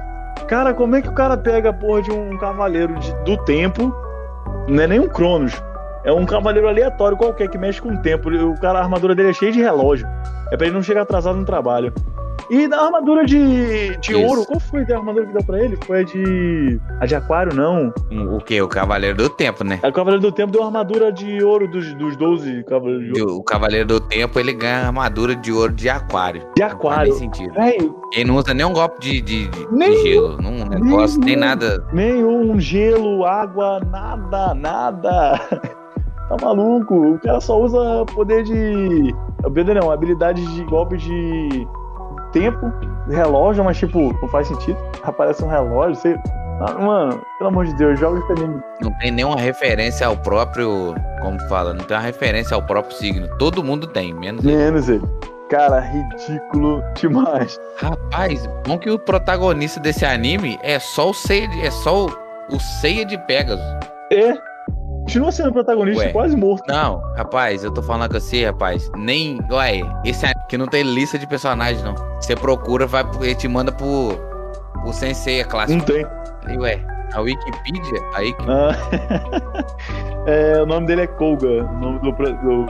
Cara, 0.48 0.74
como 0.74 0.96
é 0.98 1.02
que 1.02 1.08
o 1.10 1.14
cara 1.14 1.36
pega 1.38 1.70
a 1.70 1.74
porra 1.74 2.02
de 2.02 2.12
um 2.12 2.38
cavaleiro 2.38 2.94
de- 3.00 3.14
do 3.24 3.38
tempo? 3.46 3.92
Não 4.68 4.84
é 4.84 4.88
nem 4.88 5.00
um 5.00 5.08
Cronos. 5.08 5.64
É 6.08 6.12
um 6.12 6.26
cavaleiro 6.26 6.68
aleatório 6.70 7.18
qualquer 7.18 7.50
que 7.50 7.58
mexe 7.58 7.82
com 7.82 7.90
o 7.94 7.98
tempo. 8.02 8.30
O 8.30 8.60
cara, 8.60 8.80
a 8.80 8.84
armadura 8.84 9.14
dele 9.14 9.30
é 9.30 9.34
cheia 9.34 9.52
de 9.52 9.62
relógio. 9.62 10.08
É 10.52 10.56
pra 10.58 10.66
ele 10.68 10.76
não 10.76 10.82
chegar 10.82 11.02
atrasado 11.02 11.38
no 11.38 11.46
trabalho. 11.46 11.94
E 12.50 12.66
da 12.66 12.80
armadura 12.82 13.26
de, 13.26 13.98
de 13.98 14.14
Isso. 14.14 14.22
ouro, 14.24 14.46
qual 14.46 14.58
foi 14.58 14.86
a 14.90 14.96
armadura 14.96 15.26
que 15.26 15.34
deu 15.34 15.44
pra 15.44 15.60
ele? 15.62 15.78
Foi 15.86 16.00
a 16.00 16.04
de. 16.04 16.80
A 17.02 17.06
de 17.06 17.14
aquário, 17.14 17.54
não. 17.54 17.94
O 18.34 18.38
que? 18.40 18.62
O 18.62 18.70
cavaleiro 18.70 19.18
do 19.18 19.28
tempo, 19.28 19.66
né? 19.66 19.82
A 19.84 19.92
Cavaleiro 19.92 20.22
do 20.22 20.32
Tempo 20.32 20.54
deu 20.54 20.62
uma 20.62 20.68
armadura 20.68 21.12
de 21.12 21.44
ouro 21.44 21.68
dos, 21.68 21.94
dos 21.96 22.16
12 22.16 22.64
Cavaleiros 22.64 23.14
de 23.14 23.22
Ouro. 23.22 23.36
O 23.36 23.44
cavaleiro 23.44 23.86
do 23.86 24.00
tempo, 24.00 24.40
ele 24.40 24.54
ganha 24.54 24.86
armadura 24.86 25.36
de 25.36 25.52
ouro 25.52 25.74
de 25.74 25.90
aquário. 25.90 26.40
De 26.56 26.62
Não 26.62 26.70
faz 26.70 26.74
aquário. 26.74 27.10
nem 27.10 27.20
sentido. 27.20 27.54
Véi, 27.54 27.78
Ele 28.14 28.24
não 28.24 28.38
usa 28.38 28.54
nem 28.54 28.66
um 28.66 28.72
golpe 28.72 28.98
de, 29.02 29.20
de, 29.22 29.48
de- 29.50 29.66
de 29.68 29.74
Nem- 29.76 29.98
gelo, 30.04 30.42
não 30.42 30.52
um 30.52 30.66
negócio, 30.70 31.20
nem 31.20 31.36
nem- 31.36 31.38
nada. 31.46 31.86
Nenhum 31.92 32.58
gelo, 32.62 33.26
água, 33.26 33.82
nada, 33.92 34.54
nada. 34.54 35.34
Tá 36.30 36.36
maluco? 36.42 37.14
O 37.14 37.20
cara 37.20 37.40
só 37.40 37.60
usa 37.60 38.06
poder 38.14 38.44
de. 38.44 39.16
Poder 39.42 39.76
não, 39.76 39.92
habilidade 39.92 40.46
de 40.56 40.64
golpe 40.66 40.98
de 40.98 41.68
tempo, 42.32 42.72
relógio, 43.10 43.64
mas 43.64 43.78
tipo, 43.78 44.14
não 44.22 44.28
faz 44.30 44.48
sentido. 44.48 44.78
Aparece 45.04 45.44
um 45.44 45.48
relógio, 45.48 45.96
você. 45.96 46.20
Ah, 46.60 46.74
Mano, 46.74 47.22
pelo 47.38 47.50
amor 47.50 47.66
de 47.66 47.76
Deus, 47.76 48.00
joga 48.00 48.20
esse 48.20 48.32
anime. 48.32 48.62
Não 48.82 48.92
tem 48.98 49.12
nenhuma 49.12 49.38
referência 49.38 50.08
ao 50.08 50.18
próprio. 50.18 50.96
Como 51.22 51.40
fala? 51.48 51.74
Não 51.74 51.86
tem 51.86 51.96
uma 51.96 52.04
referência 52.04 52.56
ao 52.56 52.64
próprio 52.64 52.96
signo. 52.98 53.28
Todo 53.38 53.64
mundo 53.64 53.88
tem, 53.88 54.14
menos 54.14 54.44
ele. 54.44 54.56
Menos 54.56 54.90
ele. 54.90 55.06
Cara, 55.50 55.80
ridículo 55.80 56.84
demais. 56.96 57.58
Rapaz, 57.78 58.50
bom 58.66 58.78
que 58.78 58.90
o 58.90 59.00
protagonista 59.00 59.80
desse 59.80 60.04
anime 60.04 60.60
é 60.62 60.78
só 60.78 61.12
o 61.12 61.14
de, 61.14 61.62
é 61.62 61.72
só 61.72 62.06
o, 62.06 62.18
o 62.52 62.60
Ceia 62.60 63.06
de 63.06 63.18
Pegasus. 63.20 63.64
É. 64.12 64.34
Continua 65.08 65.32
sendo 65.32 65.54
protagonista, 65.54 66.04
Ué. 66.04 66.12
quase 66.12 66.36
morto. 66.36 66.68
Não, 66.68 67.00
rapaz, 67.16 67.64
eu 67.64 67.72
tô 67.74 67.82
falando 67.82 68.12
com 68.12 68.20
você, 68.20 68.46
rapaz. 68.46 68.92
Nem. 68.98 69.40
Ué, 69.50 69.80
esse 70.04 70.26
que 70.50 70.58
não 70.58 70.68
tem 70.68 70.84
lista 70.84 71.18
de 71.18 71.26
personagens, 71.26 71.82
não. 71.82 71.96
Você 72.20 72.36
procura, 72.36 72.86
vai, 72.86 73.04
pro- 73.10 73.24
ele 73.24 73.34
te 73.36 73.48
manda 73.48 73.72
pro. 73.72 74.10
pro 74.84 74.92
Sensei 74.92 75.42
Não 75.44 75.50
clássico. 75.50 75.86
tem. 75.86 76.06
E, 76.50 76.58
ué, 76.58 76.86
a 77.14 77.22
Wikipedia, 77.22 78.02
aí 78.16 78.34
que. 78.34 78.44
Ah. 78.50 78.76
É, 80.30 80.62
o 80.62 80.66
nome 80.66 80.86
dele 80.88 81.04
é 81.04 81.08
Kolga. 81.08 81.48
O 81.64 81.80
nome 81.80 82.00
do, 82.00 82.12
do- 82.12 82.66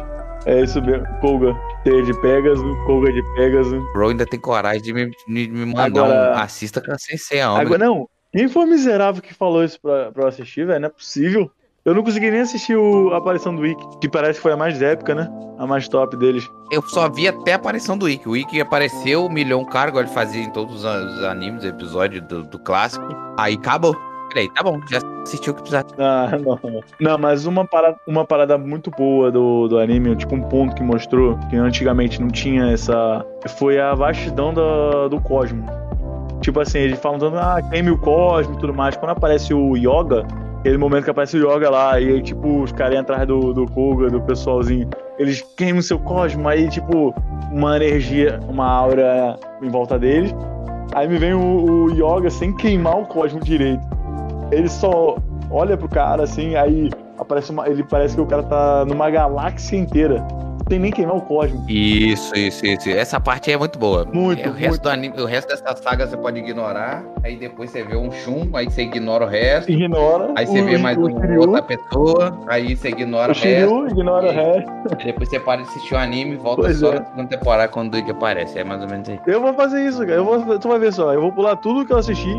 É 0.45 0.61
isso 0.61 0.79
mesmo, 0.79 1.07
Kolga. 1.21 1.55
T 1.83 2.03
de 2.03 2.13
Pegasus, 2.21 2.77
Kolga 2.85 3.11
de 3.11 3.23
Pegasus. 3.33 3.73
O 3.73 3.93
Bro 3.93 4.09
ainda 4.09 4.27
tem 4.27 4.39
coragem 4.39 4.83
de 4.83 4.93
me, 4.93 5.09
me, 5.27 5.47
me 5.47 5.65
mandar 5.65 5.85
Agora- 5.85 6.33
um 6.37 6.39
assista 6.39 6.79
com 6.79 6.91
a 6.91 6.97
Sensei 6.99 7.41
a 7.41 7.49
Agora, 7.49 7.79
não, 7.83 8.07
quem 8.31 8.47
foi 8.47 8.63
o 8.63 8.67
miserável 8.67 9.23
que 9.23 9.33
falou 9.33 9.63
isso 9.63 9.81
pra, 9.81 10.11
pra 10.11 10.25
eu 10.25 10.27
assistir, 10.27 10.67
velho? 10.67 10.79
Não 10.81 10.85
é 10.85 10.91
possível. 10.91 11.49
Eu 11.87 11.95
não 11.95 12.03
consegui 12.03 12.29
nem 12.29 12.41
assistir 12.41 12.75
o, 12.75 13.13
a 13.13 13.17
aparição 13.17 13.55
do 13.55 13.61
Wiki, 13.61 13.81
que 14.01 14.09
parece 14.09 14.33
que 14.33 14.43
foi 14.43 14.51
a 14.51 14.57
mais 14.57 14.81
épica, 14.81 15.15
né? 15.15 15.31
A 15.57 15.65
mais 15.65 15.87
top 15.87 16.17
deles. 16.17 16.45
Eu 16.69 16.81
só 16.81 17.09
vi 17.09 17.29
até 17.29 17.53
a 17.53 17.55
aparição 17.55 17.97
do 17.97 18.09
Ikki. 18.09 18.27
O 18.27 18.35
Ikki 18.35 18.59
apareceu, 18.59 19.25
humilhou 19.25 19.61
um 19.61 19.65
igual 19.65 20.01
ele 20.01 20.07
fazia 20.07 20.43
em 20.43 20.51
todos 20.51 20.75
os 20.75 20.85
an- 20.85 21.05
os 21.05 21.23
animes, 21.23 21.63
episódios 21.63 22.21
do, 22.27 22.43
do 22.43 22.59
clássico. 22.59 23.07
Aí 23.37 23.53
acabou. 23.53 23.95
Falei, 24.29 24.49
tá 24.49 24.61
bom, 24.61 24.81
já 24.91 24.99
assistiu 25.23 25.53
o 25.53 25.55
que 25.55 25.61
precisava. 25.61 25.87
Ah, 25.97 26.29
não. 26.37 26.81
Não, 26.99 27.17
mas 27.17 27.45
uma 27.45 27.65
parada, 27.65 27.97
uma 28.05 28.25
parada 28.25 28.57
muito 28.57 28.91
boa 28.91 29.31
do, 29.31 29.69
do 29.69 29.79
anime, 29.79 30.13
tipo 30.17 30.35
um 30.35 30.41
ponto 30.41 30.75
que 30.75 30.83
mostrou 30.83 31.37
que 31.49 31.55
antigamente 31.55 32.21
não 32.21 32.27
tinha 32.27 32.69
essa. 32.69 33.25
Foi 33.57 33.79
a 33.79 33.95
vastidão 33.95 34.53
da, 34.53 35.07
do 35.07 35.21
cosmo. 35.21 35.65
Tipo 36.41 36.59
assim, 36.59 36.79
eles 36.79 36.99
falam 36.99 37.17
tanto, 37.17 37.37
ah, 37.37 37.61
queime 37.71 37.89
o 37.91 37.97
cosmo 37.97 38.55
e 38.55 38.57
tudo 38.59 38.73
mais. 38.73 38.97
Quando 38.97 39.11
aparece 39.11 39.53
o 39.53 39.77
Yoga, 39.77 40.27
aquele 40.59 40.77
momento 40.77 41.05
que 41.05 41.09
aparece 41.09 41.37
o 41.37 41.39
Yoga 41.39 41.69
lá, 41.69 41.99
e 41.99 42.09
aí, 42.09 42.21
tipo, 42.21 42.63
os 42.63 42.71
caras 42.71 42.99
atrás 42.99 43.27
do, 43.27 43.53
do 43.53 43.65
Koga, 43.71 44.09
do 44.09 44.21
pessoalzinho, 44.21 44.89
eles 45.17 45.41
queimam 45.55 45.79
o 45.79 45.83
seu 45.83 45.99
cosmo, 45.99 46.47
aí, 46.47 46.67
tipo, 46.69 47.13
uma 47.51 47.75
energia, 47.75 48.39
uma 48.47 48.65
aura 48.65 49.37
em 49.61 49.69
volta 49.69 49.97
deles. 49.97 50.33
Aí 50.93 51.07
me 51.07 51.17
vem 51.17 51.33
o, 51.33 51.85
o 51.85 51.91
Yoga 51.91 52.29
sem 52.29 52.55
queimar 52.55 52.97
o 52.99 53.05
cosmo 53.05 53.39
direito. 53.39 53.81
ele 54.51 54.69
só 54.69 55.17
olha 55.49 55.77
pro 55.77 55.87
cara 55.87 56.23
assim, 56.23 56.55
aí 56.55 56.89
aparece 57.17 57.51
uma, 57.51 57.67
ele 57.67 57.83
parece 57.83 58.15
que 58.15 58.21
o 58.21 58.25
cara 58.25 58.43
tá 58.43 58.85
numa 58.85 59.09
galáxia 59.09 59.77
inteira. 59.77 60.25
Não 60.67 60.69
tem 60.69 60.79
nem 60.79 60.91
queimar 60.91 61.15
o 61.15 61.21
cosmos. 61.21 61.61
Isso, 61.69 62.35
isso, 62.35 62.65
isso. 62.65 62.89
Essa 62.89 63.21
parte 63.21 63.49
aí 63.49 63.55
é 63.55 63.57
muito 63.57 63.79
boa. 63.79 64.03
Muito, 64.11 64.41
É, 64.45 64.49
o 64.49 64.51
resto 64.51 64.69
muito. 64.71 64.81
do 64.83 64.89
anime, 64.89 65.21
o 65.21 65.25
resto 65.25 65.47
dessa 65.47 65.73
saga 65.77 66.05
você 66.05 66.17
pode 66.17 66.39
ignorar. 66.39 67.05
Aí 67.23 67.37
depois 67.37 67.69
você 67.71 67.83
vê 67.83 67.95
um 67.95 68.11
Shun, 68.11 68.49
aí 68.53 68.65
você 68.69 68.81
ignora 68.81 69.23
o 69.25 69.29
resto. 69.29 69.71
Ignora. 69.71 70.33
Aí 70.35 70.45
você 70.45 70.59
o, 70.59 70.65
vê 70.65 70.77
mais 70.77 70.97
o 70.97 71.05
uma 71.05 71.21
Shiryu, 71.21 71.39
outra 71.39 71.61
pessoa, 71.61 72.37
aí 72.47 72.75
você 72.75 72.89
ignora 72.89 73.31
O 73.31 73.35
o 73.35 73.39
resto. 73.39 73.69
Shiryu, 73.69 73.87
ignora 73.87 74.25
o 74.25 74.29
E- 74.29 74.35
resto. 74.35 74.71
Aí 74.99 75.05
depois 75.05 75.29
você 75.29 75.39
para 75.39 75.61
de 75.61 75.69
assistir 75.69 75.93
o 75.93 75.97
anime 75.97 76.33
e 76.33 76.35
volta 76.35 76.63
Pois 76.63 76.79
só 76.79 76.91
é. 76.91 76.99
na 76.99 77.05
segunda 77.05 77.27
temporada 77.29 77.67
quando 77.69 77.87
o 77.87 77.91
Duke 77.97 78.11
aparece. 78.11 78.59
É 78.59 78.63
mais 78.65 78.81
ou 78.81 78.89
menos 78.89 79.07
aí. 79.07 79.17
Eu 79.25 79.41
vou 79.41 79.53
fazer 79.53 79.85
isso, 79.87 79.99
cara. 79.99 80.11
Eu 80.15 80.25
vou, 80.25 80.59
tu 80.59 80.67
vai 80.67 80.79
ver 80.79 80.91
só. 80.91 81.13
Eu 81.13 81.21
vou 81.21 81.31
pular 81.31 81.55
tudo 81.55 81.85
que 81.85 81.93
eu 81.93 81.97
assisti. 81.97 82.33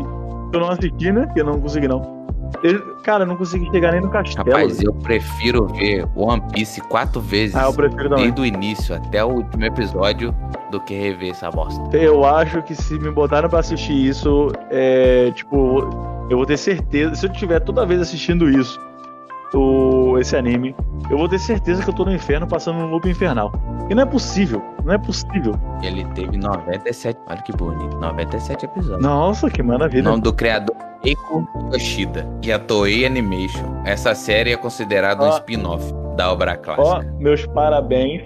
Que 0.51 0.55
eu 0.55 0.59
não 0.59 0.69
assisti, 0.69 1.11
né? 1.11 1.27
Que 1.33 1.41
eu 1.41 1.45
não 1.45 1.59
consegui, 1.59 1.87
não. 1.87 2.18
Eu- 2.63 2.95
cara, 3.03 3.23
eu 3.23 3.27
não 3.27 3.35
consegui 3.37 3.69
chegar 3.71 3.91
nem 3.93 4.01
no 4.01 4.09
castelo. 4.09 4.47
Rapaz, 4.49 4.81
eu 4.81 4.93
prefiro 4.93 5.67
ver 5.67 6.05
One 6.15 6.41
Piece 6.53 6.81
quatro 6.81 7.21
vezes, 7.21 7.55
Ah, 7.55 7.65
eu 7.65 7.73
prefiro 7.73 8.09
também. 8.09 8.25
desde 8.25 8.41
o 8.41 8.45
início 8.45 8.95
até 8.95 9.23
o 9.23 9.29
último 9.29 9.63
episódio, 9.65 10.33
do 10.71 10.79
que 10.79 10.93
rever 10.93 11.31
essa 11.31 11.49
bosta. 11.49 11.95
Eu 11.97 12.23
acho 12.25 12.61
que 12.63 12.75
se 12.75 12.99
me 12.99 13.09
botaram 13.11 13.49
pra 13.49 13.59
assistir 13.59 13.93
isso, 14.07 14.51
é 14.69 15.31
tipo, 15.33 15.79
eu 16.29 16.37
vou 16.37 16.45
ter 16.45 16.57
certeza. 16.57 17.15
Se 17.15 17.25
eu 17.25 17.31
tiver 17.31 17.59
toda 17.61 17.85
vez 17.85 18.01
assistindo 18.01 18.49
isso, 18.49 18.79
o, 19.53 19.57
esse 20.19 20.35
anime, 20.35 20.75
eu 21.09 21.17
vou 21.17 21.27
ter 21.27 21.39
certeza 21.39 21.83
que 21.83 21.89
eu 21.89 21.93
tô 21.93 22.05
no 22.05 22.13
inferno 22.13 22.47
passando 22.47 22.79
um 22.79 22.87
loop 22.87 23.09
infernal. 23.09 23.51
E 23.89 23.95
não 23.95 24.03
é 24.03 24.05
possível, 24.05 24.61
não 24.85 24.93
é 24.93 24.97
possível. 24.97 25.53
Ele 25.81 26.05
teve 26.13 26.37
97, 26.37 27.19
olha 27.27 27.41
que 27.41 27.51
bonito, 27.51 27.97
97 27.97 28.65
episódios. 28.65 29.01
Nossa, 29.03 29.49
que 29.49 29.61
O 29.61 29.65
maravilha. 29.65 30.03
nome 30.03 30.21
do 30.21 30.31
criador 30.33 30.75
Eiko 31.03 31.47
Yoshida, 31.73 32.27
e 32.43 32.51
a 32.51 32.59
Toei 32.59 33.05
Animation. 33.05 33.81
Essa 33.85 34.13
série 34.13 34.51
é 34.51 34.57
considerada 34.57 35.23
um 35.23 35.27
Ó. 35.27 35.37
spin-off 35.37 35.93
da 36.15 36.31
obra 36.31 36.53
Ó, 36.53 36.75
clássica. 36.75 37.13
meus 37.19 37.45
parabéns 37.47 38.23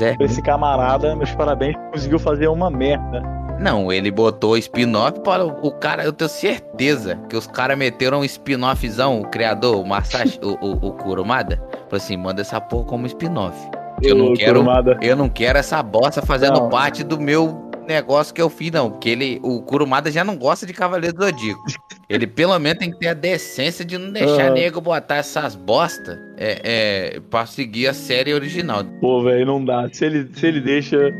é 0.00 0.14
pra 0.16 0.26
esse 0.26 0.42
camarada, 0.42 1.14
meus 1.16 1.32
parabéns, 1.34 1.74
conseguiu 1.92 2.18
fazer 2.18 2.48
uma 2.48 2.68
merda. 2.70 3.22
Não, 3.58 3.92
ele 3.92 4.10
botou 4.10 4.56
spin-off 4.56 5.20
para 5.20 5.44
o 5.44 5.70
cara. 5.72 6.04
Eu 6.04 6.12
tenho 6.12 6.30
certeza 6.30 7.16
que 7.28 7.36
os 7.36 7.46
caras 7.46 7.76
meteram 7.76 8.20
um 8.20 8.24
spin-offzão, 8.24 9.20
o 9.20 9.28
criador, 9.28 9.76
o 9.76 9.84
Masashi, 9.86 10.38
o, 10.42 10.50
o, 10.64 10.88
o 10.88 10.92
Kurumada. 10.92 11.56
Falou 11.70 11.86
assim: 11.92 12.16
manda 12.16 12.40
essa 12.40 12.60
porra 12.60 12.84
como 12.84 13.06
spin-off. 13.06 13.56
Eu 14.02 14.14
não 14.14 14.34
quero. 14.34 14.54
Kurumada. 14.54 14.98
Eu 15.02 15.16
não 15.16 15.28
quero 15.28 15.58
essa 15.58 15.82
bosta 15.82 16.22
fazendo 16.22 16.60
Não. 16.60 16.68
parte 16.68 17.02
do 17.02 17.20
meu 17.20 17.68
negócio 17.88 18.32
que 18.34 18.40
eu 18.40 18.48
fiz, 18.48 18.70
não. 18.70 18.90
Porque 18.90 19.08
ele, 19.08 19.40
o 19.42 19.60
Kurumada 19.62 20.10
já 20.10 20.22
não 20.22 20.36
gosta 20.36 20.66
de 20.66 20.72
Cavaleiro 20.72 21.16
do 21.16 21.24
Zodíaco. 21.24 21.60
Ele 22.08 22.26
pelo 22.26 22.56
menos 22.58 22.78
tem 22.78 22.90
que 22.90 22.98
ter 22.98 23.08
a 23.08 23.14
decência 23.14 23.84
de 23.84 23.98
não 23.98 24.12
deixar 24.12 24.46
Aham. 24.46 24.54
nego 24.54 24.80
botar 24.80 25.16
essas 25.16 25.54
bosta 25.54 26.18
é, 26.36 27.16
é, 27.16 27.20
pra 27.28 27.44
seguir 27.44 27.88
a 27.88 27.94
série 27.94 28.32
original. 28.32 28.84
Pô, 29.00 29.22
velho, 29.22 29.44
não 29.44 29.64
dá. 29.64 29.88
Se 29.92 30.04
ele, 30.04 30.28
se 30.34 30.46
ele 30.46 30.60
deixa, 30.60 31.12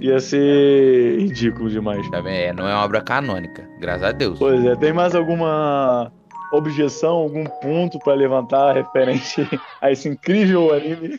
ia 0.00 0.20
ser 0.20 1.18
ridículo 1.18 1.70
demais. 1.70 2.08
Tá 2.10 2.20
vendo? 2.20 2.34
É, 2.34 2.52
não 2.52 2.68
é 2.68 2.74
uma 2.74 2.84
obra 2.84 3.00
canônica, 3.00 3.68
graças 3.80 4.02
a 4.02 4.12
Deus. 4.12 4.38
Pois 4.38 4.64
é, 4.64 4.74
tem 4.76 4.92
mais 4.92 5.14
alguma 5.14 6.12
objeção, 6.52 7.16
algum 7.16 7.44
ponto 7.44 7.98
pra 8.00 8.14
levantar 8.14 8.74
referente 8.74 9.48
a 9.80 9.90
esse 9.90 10.08
incrível 10.08 10.72
anime? 10.72 11.16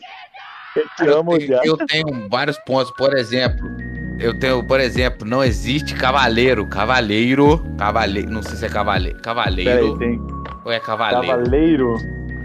Eu 0.76 0.84
te 0.96 1.06
Eu 1.06 1.18
amo 1.18 1.38
tenho, 1.38 1.60
eu 1.64 1.76
tenho 1.76 2.28
vários 2.28 2.58
pontos, 2.58 2.92
por 2.96 3.14
exemplo. 3.16 3.66
Eu 4.20 4.36
tenho, 4.38 4.64
por 4.66 4.80
exemplo, 4.80 5.26
não 5.26 5.44
existe 5.44 5.94
cavaleiro. 5.94 6.66
Cavaleiro. 6.68 7.62
Cavaleiro. 7.78 8.30
Não 8.30 8.42
sei 8.42 8.56
se 8.56 8.66
é 8.66 8.68
cavaleiro. 8.68 9.16
Peraí, 9.22 9.34
Cavaleiro. 9.34 9.98
tem 9.98 10.20
ou 10.64 10.72
é 10.72 10.80
cavaleiro? 10.80 11.26
cavaleiro. 11.26 11.94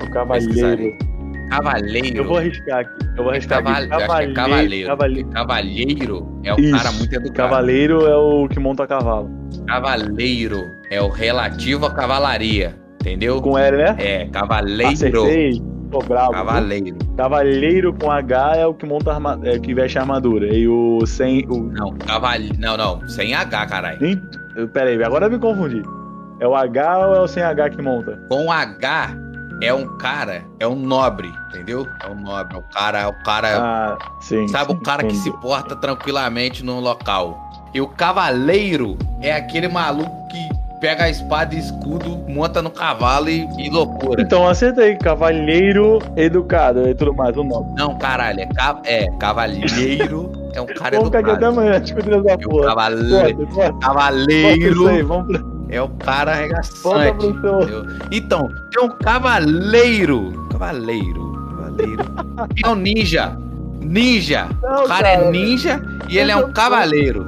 O 0.01 0.09
cavaleiro. 0.11 1.12
Cavaleiro. 1.53 2.17
Eu 2.17 2.25
vou 2.25 2.37
arriscar 2.37 2.79
aqui. 2.79 3.05
Eu 3.15 3.23
vou 3.23 3.31
arriscar 3.31 3.59
aqui. 3.59 3.69
acho 3.71 3.87
que 3.87 3.93
é 3.93 4.33
cavaleiro. 4.33 4.87
Cavaleiro. 5.31 6.41
é 6.43 6.53
o 6.53 6.59
Isso. 6.59 6.77
cara 6.77 6.91
muito 6.91 7.13
educado. 7.13 7.33
Cavaleiro 7.33 8.07
é 8.07 8.15
o 8.15 8.47
que 8.47 8.59
monta 8.59 8.87
cavalo. 8.87 9.29
Cavaleiro 9.67 10.65
é 10.89 10.99
o 11.01 11.09
relativo 11.09 11.85
à 11.85 11.93
cavalaria. 11.93 12.75
Entendeu? 13.01 13.41
Com 13.41 13.57
L, 13.57 13.77
né? 13.77 13.95
É, 13.99 14.25
cavaleiro. 14.27 14.93
Acertei. 14.93 15.61
Tô 15.91 15.99
bravo. 15.99 16.33
viu? 16.33 16.45
Cavaleiro. 16.45 16.97
Cavaleiro 17.15 17.93
com 17.93 18.09
H 18.09 18.55
é 18.55 18.65
o 18.65 18.73
que 18.73 18.85
monta 18.85 19.13
arma... 19.13 19.39
é, 19.43 19.59
que 19.59 19.75
veste 19.75 19.99
a 19.99 20.01
armadura. 20.01 20.47
E 20.47 20.67
o 20.67 21.05
sem. 21.05 21.45
O... 21.47 21.69
Não, 21.71 21.91
cavaleiro. 21.93 22.55
Não, 22.57 22.75
não. 22.75 23.07
Sem 23.07 23.35
H, 23.35 23.67
caralho. 23.67 23.99
Pera 24.73 24.89
aí, 24.89 25.03
agora 25.03 25.27
eu 25.27 25.31
me 25.31 25.37
confundi. 25.37 25.83
É 26.39 26.47
o 26.47 26.55
H 26.55 27.07
ou 27.07 27.15
é 27.15 27.19
o 27.19 27.27
sem 27.27 27.43
H 27.43 27.69
que 27.69 27.81
monta? 27.81 28.19
Com 28.27 28.51
H 28.51 29.22
é 29.65 29.73
um 29.73 29.97
cara, 29.97 30.43
é 30.59 30.67
um 30.67 30.75
nobre, 30.75 31.31
entendeu? 31.49 31.87
É 32.03 32.09
um 32.09 32.15
nobre, 32.15 32.55
é 32.55 32.59
o 32.59 32.63
cara, 32.63 33.07
o 33.09 33.23
cara, 33.23 33.47
Ah, 33.59 33.97
sim. 34.21 34.47
sabe 34.47 34.71
o 34.71 34.75
cara 34.81 35.03
que 35.03 35.15
se 35.15 35.31
porta 35.39 35.75
tranquilamente 35.75 36.63
num 36.63 36.79
local. 36.79 37.39
E 37.73 37.81
o 37.81 37.87
cavaleiro 37.87 38.97
é 39.21 39.33
aquele 39.33 39.67
maluco 39.67 40.27
que 40.27 40.37
pega 40.79 41.05
a 41.05 41.09
espada 41.09 41.55
e 41.55 41.59
escudo, 41.59 42.17
monta 42.27 42.61
no 42.61 42.69
cavalo 42.69 43.29
e, 43.29 43.47
e 43.57 43.69
loucura. 43.69 44.21
Então 44.21 44.47
acertei. 44.47 44.95
Cavalheiro 44.97 45.99
educado 46.17 46.87
e 46.87 46.93
tudo 46.93 47.13
mais, 47.15 47.35
o 47.37 47.43
nome. 47.43 47.73
Não, 47.77 47.97
caralho, 47.97 48.41
é, 48.41 48.45
ca- 48.47 48.81
é 48.83 49.07
cavalheiro, 49.17 50.29
é 50.53 50.59
um 50.61 50.65
cara 50.75 50.97
Vamos 50.97 51.05
ficar 51.07 51.19
aqui 51.19 51.29
até 51.31 51.45
educado. 51.45 51.45
amanhã 51.61 51.79
discutindo 51.81 52.27
essa 52.27 52.37
porra. 52.37 52.67
cavaleiro, 52.67 53.47
cavaleiro 53.81 55.07
vamos 55.07 55.27
pra, 55.27 55.52
é 55.75 55.81
o 55.81 55.89
cara 55.89 56.31
arregaçante. 56.31 57.25
entendeu? 57.25 57.85
Então, 58.11 58.49
tem 58.71 58.83
um 58.83 58.89
cavaleiro. 58.89 60.47
Cavaleiro. 60.51 61.33
Cavaleiro. 61.57 62.03
É 62.63 62.69
um 62.69 62.75
ninja. 62.75 63.37
Ninja. 63.79 64.47
Não, 64.61 64.83
o 64.83 64.87
cara, 64.87 65.07
é 65.09 65.17
cara. 65.17 65.31
ninja 65.31 65.81
e 66.09 66.17
ele 66.17 66.31
é 66.31 66.35
um 66.37 66.51
cavaleiro. 66.53 67.25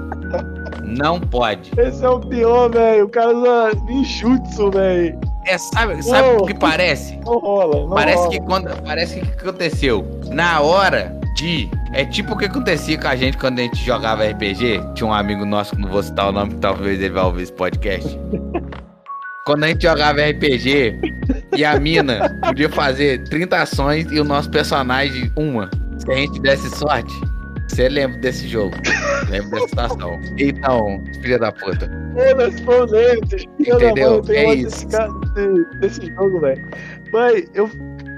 Não 0.83 1.19
pode. 1.19 1.71
Esse 1.77 2.05
é 2.05 2.09
o 2.09 2.19
pior, 2.19 2.69
velho. 2.69 3.05
O 3.05 3.09
cara 3.09 3.35
usa 3.35 3.71
ninjutsu, 3.85 4.71
velho. 4.71 5.19
É, 5.47 5.57
sabe 5.57 6.01
sabe 6.01 6.41
o 6.41 6.45
que 6.45 6.53
parece? 6.55 7.17
Não 7.25 7.37
rola, 7.39 7.81
não 7.81 7.89
Parece 7.89 8.17
rola. 8.17 8.29
que 8.31 8.39
quando. 8.41 8.81
Parece 8.83 9.19
que 9.19 9.25
o 9.27 9.31
que 9.31 9.47
aconteceu? 9.47 10.05
Na 10.31 10.61
hora 10.61 11.19
de. 11.35 11.69
É 11.93 12.03
tipo 12.05 12.33
o 12.33 12.37
que 12.37 12.45
acontecia 12.45 12.97
com 12.97 13.07
a 13.07 13.15
gente 13.15 13.37
quando 13.37 13.59
a 13.59 13.61
gente 13.61 13.77
jogava 13.85 14.25
RPG. 14.25 14.81
Tinha 14.95 15.07
um 15.07 15.13
amigo 15.13 15.45
nosso 15.45 15.75
que 15.75 15.81
não 15.81 15.89
vou 15.89 16.01
citar 16.01 16.29
o 16.29 16.31
nome, 16.31 16.55
que 16.55 16.59
talvez 16.59 16.99
ele 16.99 17.13
vá 17.13 17.23
ouvir 17.23 17.43
esse 17.43 17.53
podcast. 17.53 18.17
Quando 19.45 19.63
a 19.63 19.67
gente 19.67 19.83
jogava 19.83 20.21
RPG 20.23 20.99
e 21.55 21.63
a 21.63 21.79
mina 21.79 22.35
podia 22.43 22.67
fazer 22.67 23.23
30 23.25 23.61
ações 23.61 24.11
e 24.11 24.19
o 24.19 24.23
nosso 24.23 24.49
personagem 24.49 25.31
uma. 25.37 25.69
Se 25.99 26.11
a 26.11 26.15
gente 26.15 26.41
desse 26.41 26.67
sorte, 26.75 27.13
você 27.67 27.87
lembra 27.87 28.17
desse 28.21 28.47
jogo. 28.47 28.75
Lembra 29.29 29.51
dessa 29.51 29.67
situação. 29.67 30.19
Então, 30.39 31.03
filha 31.21 31.37
da 31.37 31.51
puta. 31.51 31.87
Foda-se, 32.15 32.63
foda-se. 32.63 33.49
Entendeu? 33.59 34.23
É 34.29 34.55
isso. 34.55 34.87
desse, 34.87 35.79
desse, 35.79 36.15
jogo, 36.15 36.39
velho. 36.39 36.67
Mãe, 37.13 37.45
eu. 37.53 37.69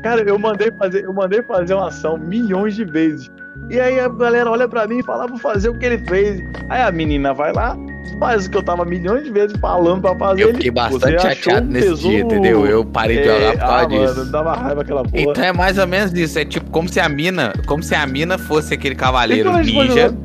Cara, 0.08 0.22
eu 0.22 0.40
mandei 0.40 0.72
fazer, 0.72 1.04
eu 1.04 1.14
mandei 1.14 1.44
fazer 1.44 1.74
uma 1.74 1.90
ação 1.90 2.18
milhões 2.18 2.76
de 2.76 2.86
vezes. 2.86 3.30
E 3.70 3.78
aí 3.78 4.00
a 4.00 4.08
galera 4.08 4.50
olha 4.50 4.66
pra 4.66 4.88
mim 4.88 5.00
e 5.00 5.04
fala, 5.04 5.26
"Ah, 5.26 5.28
vou 5.28 5.38
fazer 5.38 5.68
o 5.68 5.78
que 5.78 5.86
ele 5.86 5.98
fez. 6.08 6.42
Aí 6.70 6.82
a 6.82 6.90
menina 6.94 7.34
vai 7.34 7.52
lá, 7.52 7.76
faz 8.18 8.46
o 8.46 8.50
que 8.50 8.56
eu 8.56 8.64
tava 8.64 8.86
milhões 8.86 9.26
de 9.26 9.32
vezes 9.32 9.60
falando 9.60 10.02
pra 10.04 10.16
fazer. 10.16 10.44
Eu 10.44 10.48
ele- 10.48 10.58
fiquei 10.60 10.72
bastante 10.72 11.22
chateado 11.22 11.68
um 11.68 11.72
nesse 11.72 11.88
tesouro- 11.90 12.10
dia, 12.16 12.24
entendeu? 12.24 12.66
Eu 12.66 12.86
parei 12.86 13.18
de 13.18 13.26
jogar 13.26 13.52
por 13.52 13.60
causa 13.60 13.76
ah, 13.76 13.86
disso. 13.86 14.16
mano, 14.20 14.32
dava 14.32 14.54
raiva 14.54 14.82
aquela 14.82 15.04
porra. 15.04 15.22
Então 15.22 15.44
é 15.44 15.52
mais 15.52 15.78
ou 15.78 15.88
menos 15.88 16.14
isso. 16.14 16.40
É 16.40 16.46
tipo 16.46 16.72
como 16.72 16.88
se 16.88 17.02
a 17.02 17.10
mina, 17.10 17.52
como 17.66 17.84
se 17.84 17.94
a 17.94 18.08
mina 18.08 18.38
fosse 18.38 18.74
aquele 18.74 18.96
cavaleiro 18.96 19.50
Então, 19.50 19.60
pode 19.60 19.74
ninja. 19.74 20.16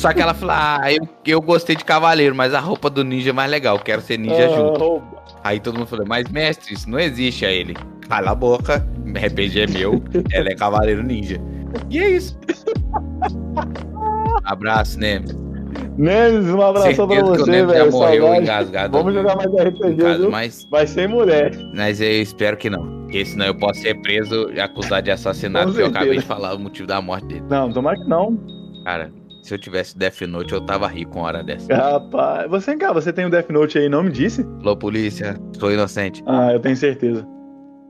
Só 0.00 0.12
que 0.12 0.20
ela 0.20 0.34
falou: 0.34 0.54
Ah, 0.56 0.92
eu, 0.92 1.08
eu 1.26 1.40
gostei 1.40 1.76
de 1.76 1.84
cavaleiro, 1.84 2.34
mas 2.34 2.54
a 2.54 2.60
roupa 2.60 2.88
do 2.88 3.04
ninja 3.04 3.30
é 3.30 3.32
mais 3.32 3.50
legal, 3.50 3.78
quero 3.78 4.00
ser 4.02 4.18
ninja 4.18 4.46
Ah, 4.46 4.56
junto. 4.56 5.02
Aí 5.42 5.60
todo 5.60 5.78
mundo 5.78 5.86
falou: 5.88 6.06
Mas 6.06 6.28
mestre, 6.28 6.74
isso 6.74 6.88
não 6.88 6.98
existe 6.98 7.44
a 7.44 7.50
ele. 7.50 7.76
Cala 8.08 8.30
a 8.30 8.34
boca, 8.34 8.86
RPG 9.06 9.60
é 9.60 9.66
meu, 9.66 10.02
ela 10.32 10.48
é 10.48 10.54
cavaleiro 10.54 11.02
ninja. 11.02 11.38
E 11.90 11.98
é 11.98 12.08
isso. 12.10 12.38
Abraço, 14.44 14.98
né? 14.98 15.20
Nemes, 15.98 16.46
um 16.48 16.62
abração 16.62 17.06
pra 17.06 17.16
Certeza 17.16 17.32
que 17.32 17.38
você, 17.40 17.50
Neves 17.50 17.72
já 17.74 17.78
velho. 17.80 17.92
morreu 17.92 18.22
Saudade. 18.22 18.42
engasgado. 18.42 18.98
Vamos 18.98 19.14
jogar 19.14 19.36
mais 19.36 19.50
RPG, 19.52 20.16
viu? 20.18 20.30
mas, 20.30 20.66
Vai 20.70 20.86
ser 20.86 21.08
mulher. 21.08 21.52
mas 21.74 22.00
eu 22.00 22.22
espero 22.22 22.56
que 22.56 22.70
não. 22.70 22.98
Porque 23.02 23.24
senão 23.24 23.46
eu 23.46 23.54
posso 23.54 23.80
ser 23.80 24.00
preso 24.00 24.50
e 24.54 24.60
acusado 24.60 25.02
de 25.02 25.10
assassinato, 25.10 25.66
porque 25.68 25.82
eu 25.82 25.86
acabei 25.86 26.18
de 26.18 26.24
falar 26.24 26.54
o 26.54 26.58
motivo 26.58 26.86
da 26.86 27.00
morte 27.02 27.26
dele. 27.26 27.42
Não, 27.50 27.70
tomara 27.72 27.98
que 27.98 28.08
não. 28.08 28.38
Cara, 28.84 29.10
se 29.48 29.54
eu 29.54 29.58
tivesse 29.58 29.96
Death 29.96 30.20
Note, 30.22 30.52
eu 30.52 30.60
tava 30.60 30.86
rico 30.86 31.16
uma 31.18 31.24
hora 31.26 31.42
dessa. 31.42 31.74
Rapaz, 31.74 32.48
você, 32.50 32.76
cara, 32.76 32.92
você 32.92 33.12
tem 33.12 33.24
o 33.24 33.30
Death 33.30 33.48
Note 33.50 33.78
aí, 33.78 33.88
não 33.88 34.02
me 34.02 34.10
disse? 34.10 34.46
Alô, 34.62 34.76
polícia, 34.76 35.36
sou 35.58 35.72
inocente. 35.72 36.22
Ah, 36.26 36.52
eu 36.52 36.60
tenho 36.60 36.76
certeza. 36.76 37.26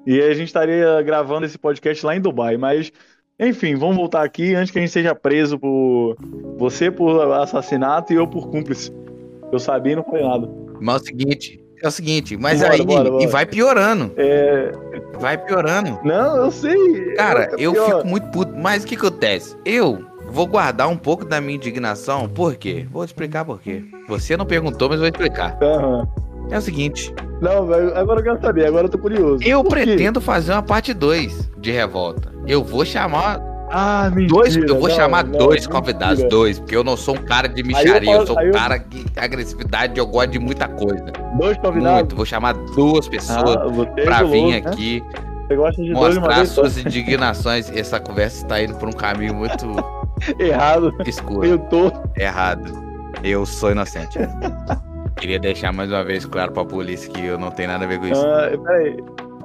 E 0.06 0.20
a 0.22 0.32
gente 0.32 0.46
estaria 0.46 1.02
gravando 1.02 1.44
esse 1.44 1.58
podcast 1.58 2.06
lá 2.06 2.16
em 2.16 2.20
Dubai, 2.20 2.56
mas 2.56 2.92
enfim, 3.40 3.74
vamos 3.76 3.96
voltar 3.96 4.22
aqui 4.22 4.54
antes 4.54 4.70
que 4.70 4.78
a 4.78 4.80
gente 4.80 4.90
seja 4.92 5.14
preso 5.14 5.58
por 5.58 6.16
você 6.56 6.90
por 6.90 7.20
assassinato 7.34 8.12
e 8.12 8.16
eu 8.16 8.26
por 8.26 8.48
cúmplice. 8.48 8.92
Eu 9.52 9.58
sabia 9.58 9.92
e 9.92 9.96
não 9.96 10.04
falei 10.04 10.22
nada. 10.26 10.48
Mas 10.80 10.94
é 10.94 10.98
o 10.98 11.04
seguinte, 11.04 11.64
é 11.82 11.88
o 11.88 11.90
seguinte, 11.90 12.36
mas 12.36 12.60
Bora, 12.60 12.74
aí 12.74 12.84
bora, 12.86 13.10
bora. 13.10 13.22
e 13.24 13.26
vai 13.26 13.44
piorando, 13.46 14.12
É... 14.16 14.72
vai 15.18 15.36
piorando. 15.36 15.98
Não, 16.04 16.36
eu 16.36 16.50
sei. 16.50 17.14
Cara, 17.14 17.50
eu 17.58 17.72
pior. 17.72 17.96
fico 17.96 18.06
muito 18.06 18.28
puto. 18.30 18.52
Mas 18.56 18.84
o 18.84 18.86
que 18.86 18.94
acontece? 18.94 19.56
Eu 19.64 20.04
vou 20.30 20.46
guardar 20.46 20.88
um 20.88 20.96
pouco 20.96 21.24
da 21.24 21.40
minha 21.40 21.56
indignação. 21.56 22.28
Por 22.28 22.56
quê? 22.56 22.86
Vou 22.90 23.04
explicar 23.04 23.44
por 23.44 23.60
quê. 23.60 23.84
Você 24.08 24.36
não 24.36 24.46
perguntou, 24.46 24.88
mas 24.88 24.96
eu 24.96 25.00
vou 25.02 25.08
explicar. 25.08 25.56
Aham. 25.62 26.06
É 26.50 26.56
o 26.56 26.62
seguinte, 26.62 27.12
Não, 27.42 27.70
agora 27.94 28.20
eu 28.20 28.24
quero 28.24 28.40
saber, 28.40 28.66
agora 28.66 28.86
eu 28.86 28.88
tô 28.88 28.96
curioso. 28.98 29.42
eu 29.44 29.62
Por 29.62 29.76
quê? 29.76 29.84
pretendo 29.84 30.18
fazer 30.18 30.52
uma 30.52 30.62
parte 30.62 30.94
2 30.94 31.50
de 31.58 31.70
revolta. 31.70 32.32
Eu 32.46 32.64
vou 32.64 32.86
chamar 32.86 33.38
Ah, 33.70 34.08
mentira. 34.08 34.28
dois, 34.28 34.56
eu 34.56 34.78
vou 34.80 34.88
não, 34.88 34.96
chamar 34.96 35.24
não, 35.24 35.32
dois 35.32 35.66
mentira. 35.66 35.72
convidados, 35.74 36.24
dois, 36.30 36.58
porque 36.58 36.74
eu 36.74 36.82
não 36.82 36.96
sou 36.96 37.16
um 37.16 37.22
cara 37.22 37.46
de 37.50 37.60
eu 37.60 37.66
micharia, 37.66 38.10
eu, 38.10 38.14
falo- 38.14 38.26
sou 38.28 38.38
um 38.38 38.40
eu- 38.40 38.52
cara 38.52 38.78
de 38.78 39.04
agressividade, 39.14 39.98
eu 39.98 40.06
gosto 40.06 40.30
de 40.30 40.38
muita 40.38 40.66
coisa. 40.68 41.04
Dois 41.38 41.58
convidados. 41.58 41.98
Muito. 41.98 42.16
Vou 42.16 42.24
chamar 42.24 42.54
duas 42.74 43.06
pessoas 43.06 43.44
Ah, 43.56 43.66
é 43.98 44.04
pra 44.04 44.22
vir 44.22 44.28
guloso, 44.40 44.46
né? 44.48 44.56
aqui 44.70 45.02
Você 45.48 45.56
gosta 45.56 45.82
de 45.82 45.92
dois 45.92 46.12
de 46.14 46.18
uma 46.18 46.26
mostrar 46.28 46.46
suas 46.46 46.78
indignações. 46.78 47.70
Essa 47.76 48.00
conversa 48.00 48.42
está 48.42 48.62
indo 48.62 48.74
por 48.76 48.88
um 48.88 48.92
caminho 48.92 49.34
muito 49.34 49.66
Errado. 50.38 50.94
escuro. 51.06 51.46
Eu 51.46 51.58
tô. 51.58 51.92
Errado. 52.16 52.72
Eu 53.22 53.44
sou 53.46 53.70
inocente. 53.72 54.18
Queria 55.16 55.38
deixar 55.40 55.72
mais 55.72 55.90
uma 55.90 56.04
vez 56.04 56.24
claro 56.24 56.52
pra 56.52 56.64
polícia 56.64 57.10
que 57.12 57.24
eu 57.24 57.38
não 57.38 57.50
tenho 57.50 57.68
nada 57.68 57.84
a 57.84 57.88
ver 57.88 57.98
com 57.98 58.06
isso. 58.06 58.24
Ah, 58.24 58.50
peraí. 58.64 58.96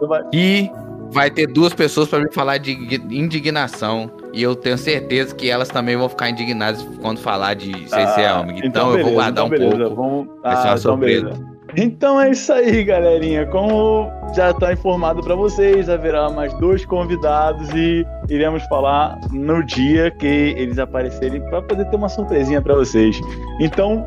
Vai- 0.02 0.24
E 0.34 0.72
vai 1.12 1.32
ter 1.32 1.48
duas 1.48 1.74
pessoas 1.74 2.08
pra 2.10 2.20
me 2.20 2.32
falar 2.32 2.58
de 2.58 2.72
indignação. 3.10 4.12
E 4.34 4.42
eu 4.44 4.56
tenho 4.56 4.78
certeza 4.78 5.34
que 5.34 5.50
elas 5.50 5.70
também 5.70 5.96
vão 5.96 6.10
ficar 6.10 6.30
indignadas 6.30 6.84
quando 7.02 7.20
falar 7.20 7.54
de 7.56 7.72
sem 7.90 8.08
ser 8.10 8.26
Ah, 8.26 8.42
homem. 8.42 8.62
Então, 8.64 8.96
eu 8.98 9.04
vou 9.06 9.14
guardar 9.14 9.46
então 9.46 9.46
um 9.46 9.50
beleza, 9.50 9.78
pouco. 9.78 9.96
Vamos... 9.96 10.28
Ah, 10.44 10.50
uma 10.50 10.62
então 10.64 10.78
surpresa. 10.78 11.26
beleza. 11.30 11.53
Então 11.76 12.22
é 12.22 12.32
isso 12.32 12.52
aí, 12.54 12.84
galerinha. 12.84 13.46
Como 13.48 14.12
já 14.36 14.54
tá 14.54 14.74
informado 14.74 15.22
pra 15.22 15.36
vocês, 15.36 15.90
haverá 15.90 16.30
mais 16.30 16.54
dois 16.60 16.86
convidados 16.86 17.70
e 17.74 18.06
iremos 18.30 18.64
falar 18.64 19.20
no 19.32 19.64
dia 19.64 20.12
que 20.12 20.26
eles 20.26 20.78
aparecerem 20.78 21.42
pra 21.50 21.62
poder 21.62 21.86
ter 21.86 21.96
uma 21.96 22.10
surpresinha 22.10 22.62
pra 22.62 22.76
vocês. 22.76 23.20
Então, 23.60 24.06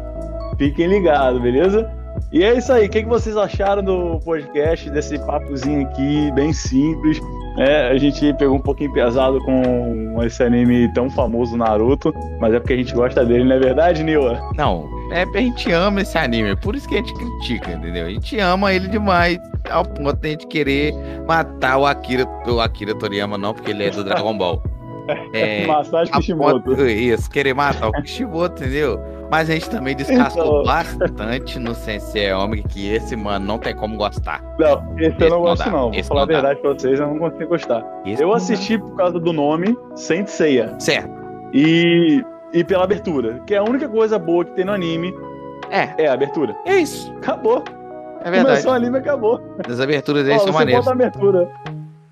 fiquem 0.58 0.86
ligados, 0.86 1.40
beleza? 1.40 1.90
E 2.32 2.42
é 2.42 2.56
isso 2.56 2.72
aí. 2.72 2.86
O 2.86 2.90
que, 2.90 3.02
que 3.02 3.08
vocês 3.08 3.36
acharam 3.36 3.82
do 3.82 4.18
podcast, 4.24 4.90
desse 4.90 5.18
papozinho 5.18 5.86
aqui, 5.86 6.30
bem 6.32 6.52
simples? 6.52 7.20
É, 7.58 7.88
a 7.88 7.98
gente 7.98 8.32
pegou 8.34 8.56
um 8.56 8.60
pouquinho 8.60 8.92
pesado 8.92 9.40
com 9.40 10.22
esse 10.22 10.42
anime 10.42 10.92
tão 10.92 11.08
famoso, 11.08 11.56
Naruto, 11.56 12.12
mas 12.38 12.52
é 12.52 12.60
porque 12.60 12.74
a 12.74 12.76
gente 12.76 12.94
gosta 12.94 13.24
dele, 13.24 13.44
não 13.44 13.56
é 13.56 13.58
verdade, 13.58 14.02
Nila? 14.02 14.40
Não, 14.56 14.88
é, 15.12 15.22
a 15.22 15.40
gente 15.40 15.70
ama 15.72 16.00
esse 16.02 16.16
anime, 16.18 16.50
é 16.50 16.56
por 16.56 16.74
isso 16.74 16.88
que 16.88 16.94
a 16.94 16.98
gente 16.98 17.14
critica, 17.14 17.72
entendeu? 17.72 18.06
A 18.06 18.10
gente 18.10 18.38
ama 18.38 18.72
ele 18.72 18.88
demais, 18.88 19.38
ao 19.70 19.84
ponto 19.84 20.16
de 20.20 20.28
a 20.28 20.30
gente 20.32 20.46
querer 20.46 20.92
matar 21.26 21.78
o 21.78 21.86
Akira, 21.86 22.26
o 22.46 22.60
Akira 22.60 22.94
Toriyama, 22.94 23.36
não, 23.38 23.52
porque 23.54 23.70
ele 23.70 23.84
é 23.84 23.90
do 23.90 24.02
Dragon 24.04 24.36
Ball. 24.36 24.62
É, 25.32 25.64
Massagem 25.68 26.12
Kishimoto. 26.14 26.60
ponto- 26.62 26.86
isso, 26.86 27.30
querer 27.30 27.54
matar 27.54 27.88
o 27.88 27.92
Kishimoto, 27.92 28.62
entendeu? 28.62 28.98
Mas 29.30 29.50
a 29.50 29.54
gente 29.54 29.68
também 29.70 29.94
descascou 29.96 30.44
Então. 30.44 30.62
bastante 30.64 31.58
no 31.58 31.74
Sensei 31.74 32.32
Homem 32.32 32.62
que 32.62 32.88
esse, 32.92 33.16
mano, 33.16 33.44
não 33.44 33.58
tem 33.58 33.74
como 33.74 33.96
gostar. 33.96 34.40
Não, 34.58 34.82
esse, 34.98 35.10
Esse 35.10 35.22
eu 35.24 35.30
não 35.30 35.36
não 35.38 35.42
gosto 35.42 35.64
dá, 35.64 35.70
não. 35.70 35.90
Vou 35.90 35.94
esse 35.94 36.08
falar 36.08 36.22
a 36.22 36.26
dá. 36.26 36.32
verdade 36.34 36.60
pra 36.60 36.72
vocês, 36.74 37.00
eu 37.00 37.06
não 37.08 37.18
consigo 37.18 37.48
gostar. 37.48 37.84
Esse 38.04 38.22
Eu 38.22 38.28
não 38.28 38.34
dá. 38.34 38.36
assisti 38.36 38.78
por 38.78 38.96
causa 38.96 39.18
do 39.18 39.32
nome 39.32 39.76
Saint 39.96 40.28
Seiya 40.28 40.74
Certo, 40.78 41.10
e, 41.52 42.24
e 42.56 42.64
pela 42.64 42.84
abertura, 42.84 43.42
que 43.46 43.54
é 43.54 43.58
a 43.58 43.62
única 43.62 43.86
coisa 43.86 44.18
boa 44.18 44.42
que 44.42 44.52
tem 44.52 44.64
no 44.64 44.72
anime 44.72 45.14
é, 45.70 46.04
é 46.04 46.08
a 46.08 46.14
abertura. 46.14 46.56
é 46.64 46.76
isso, 46.76 47.12
Acabou. 47.18 47.62
é 48.22 48.30
verdade. 48.30 48.46
Começou 48.46 48.70
o 48.72 48.74
anime, 48.74 48.98
acabou. 48.98 49.40
As 49.68 49.78
aberturas 49.78 50.26
aí 50.26 50.36
Ó, 50.36 50.38
são 50.38 50.52
maneiras. 50.54 50.84
bota 50.84 50.90
a 50.90 50.94
abertura. 50.94 51.50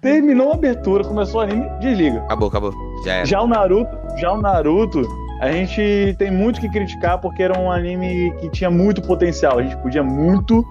Terminou 0.02 0.50
a 0.50 0.54
abertura, 0.54 1.02
começou 1.02 1.40
o 1.40 1.44
anime, 1.44 1.66
desliga. 1.80 2.18
Acabou, 2.24 2.48
acabou. 2.48 2.74
Já 3.06 3.14
era. 3.14 3.24
Já 3.24 3.40
o 3.40 3.46
Naruto, 3.46 3.96
já 4.18 4.32
o 4.32 4.42
Naruto, 4.42 5.00
a 5.40 5.50
gente 5.50 6.14
tem 6.18 6.30
muito 6.30 6.60
que 6.60 6.68
criticar 6.68 7.18
porque 7.18 7.42
era 7.42 7.58
um 7.58 7.72
anime 7.72 8.30
que 8.38 8.50
tinha 8.50 8.70
muito 8.70 9.00
potencial. 9.00 9.58
A 9.58 9.62
gente 9.62 9.78
podia 9.78 10.02
muito 10.02 10.62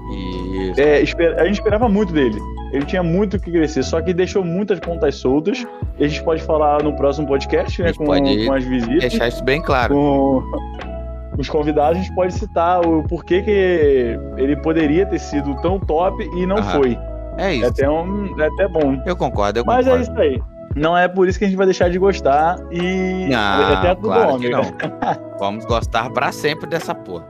Isso. 0.70 0.80
É, 0.80 0.98
a 1.42 1.46
gente 1.46 1.54
esperava 1.54 1.90
muito 1.90 2.14
dele. 2.14 2.40
Ele 2.72 2.86
tinha 2.86 3.02
muito 3.02 3.40
que 3.40 3.52
crescer, 3.52 3.82
só 3.82 4.00
que 4.02 4.14
deixou 4.14 4.44
muitas 4.44 4.80
pontas 4.80 5.16
soltas. 5.16 5.66
E 6.00 6.04
a 6.06 6.08
gente 6.08 6.24
pode 6.24 6.42
falar 6.44 6.82
no 6.84 6.96
próximo 6.96 7.28
podcast, 7.28 7.82
né? 7.82 7.94
Com, 7.94 8.06
pode 8.06 8.46
com 8.46 8.54
as 8.54 8.64
visitas, 8.64 9.00
Deixar 9.02 9.28
isso 9.28 9.44
bem 9.44 9.62
claro. 9.62 9.94
com 9.94 10.42
os 11.38 11.48
convidados, 11.50 11.98
a 12.00 12.02
gente 12.02 12.14
pode 12.16 12.34
citar 12.34 12.86
o 12.86 13.04
porquê 13.04 13.42
que 13.42 14.18
ele 14.38 14.56
poderia 14.58 15.06
ter 15.06 15.20
sido 15.20 15.56
tão 15.62 15.80
top 15.80 16.24
e 16.36 16.46
não 16.46 16.58
Aham. 16.58 16.72
foi. 16.82 16.98
É 17.38 17.46
É 17.48 17.56
isso. 17.56 17.68
até, 17.68 17.90
um, 17.90 18.40
é 18.40 18.46
até 18.48 18.68
bom. 18.68 19.02
Eu 19.06 19.16
concordo, 19.16 19.60
eu 19.60 19.66
Mas 19.66 19.88
é 19.88 20.00
isso 20.02 20.12
aí. 20.20 20.42
Não 20.76 20.98
é 20.98 21.08
por 21.08 21.28
isso 21.28 21.38
que 21.38 21.46
a 21.46 21.48
gente 21.48 21.58
vai 21.58 21.68
deixar 21.68 21.90
de 21.90 22.00
gostar 22.00 22.58
e 22.72 23.28
Não, 23.30 23.74
é 23.74 23.82
teto 23.82 24.02
do 24.02 24.08
claro 24.08 24.34
homem, 24.34 24.50
não. 24.50 24.64
Vamos 25.40 25.66
gostar 25.66 26.10
pra 26.10 26.32
sempre 26.32 26.68
dessa 26.68 26.96
porra. 26.96 27.26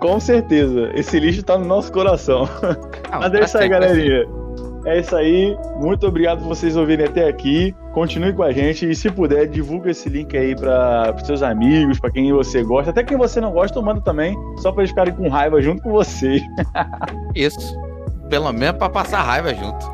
Com 0.00 0.18
certeza. 0.20 0.90
Esse 0.94 1.18
lixo 1.20 1.42
tá 1.44 1.56
no 1.58 1.64
nosso 1.64 1.92
coração. 1.92 2.48
Não, 3.10 3.20
Mas 3.20 3.34
é 3.34 3.40
isso 3.44 3.58
aí, 3.58 3.68
galerinha. 3.68 4.26
É 4.88 5.00
isso 5.00 5.14
aí. 5.14 5.54
Muito 5.76 6.06
obrigado 6.06 6.38
por 6.38 6.48
vocês 6.48 6.74
ouvirem 6.74 7.04
até 7.04 7.28
aqui. 7.28 7.74
Continue 7.92 8.32
com 8.32 8.42
a 8.42 8.50
gente 8.52 8.88
e, 8.88 8.94
se 8.96 9.10
puder, 9.10 9.46
divulga 9.46 9.90
esse 9.90 10.08
link 10.08 10.34
aí 10.34 10.56
para 10.56 11.14
os 11.14 11.26
seus 11.26 11.42
amigos, 11.42 12.00
para 12.00 12.10
quem 12.10 12.32
você 12.32 12.62
gosta. 12.62 12.90
Até 12.90 13.04
quem 13.04 13.18
você 13.18 13.38
não 13.38 13.52
gosta, 13.52 13.82
manda 13.82 14.00
também, 14.00 14.34
só 14.56 14.72
para 14.72 14.82
eles 14.82 14.90
ficarem 14.90 15.12
com 15.14 15.28
raiva 15.28 15.60
junto 15.60 15.82
com 15.82 15.92
você. 15.92 16.40
Isso. 17.36 17.78
Pelo 18.30 18.50
menos 18.50 18.78
pra 18.78 18.88
passar 18.88 19.20
raiva 19.20 19.54
junto. 19.54 19.90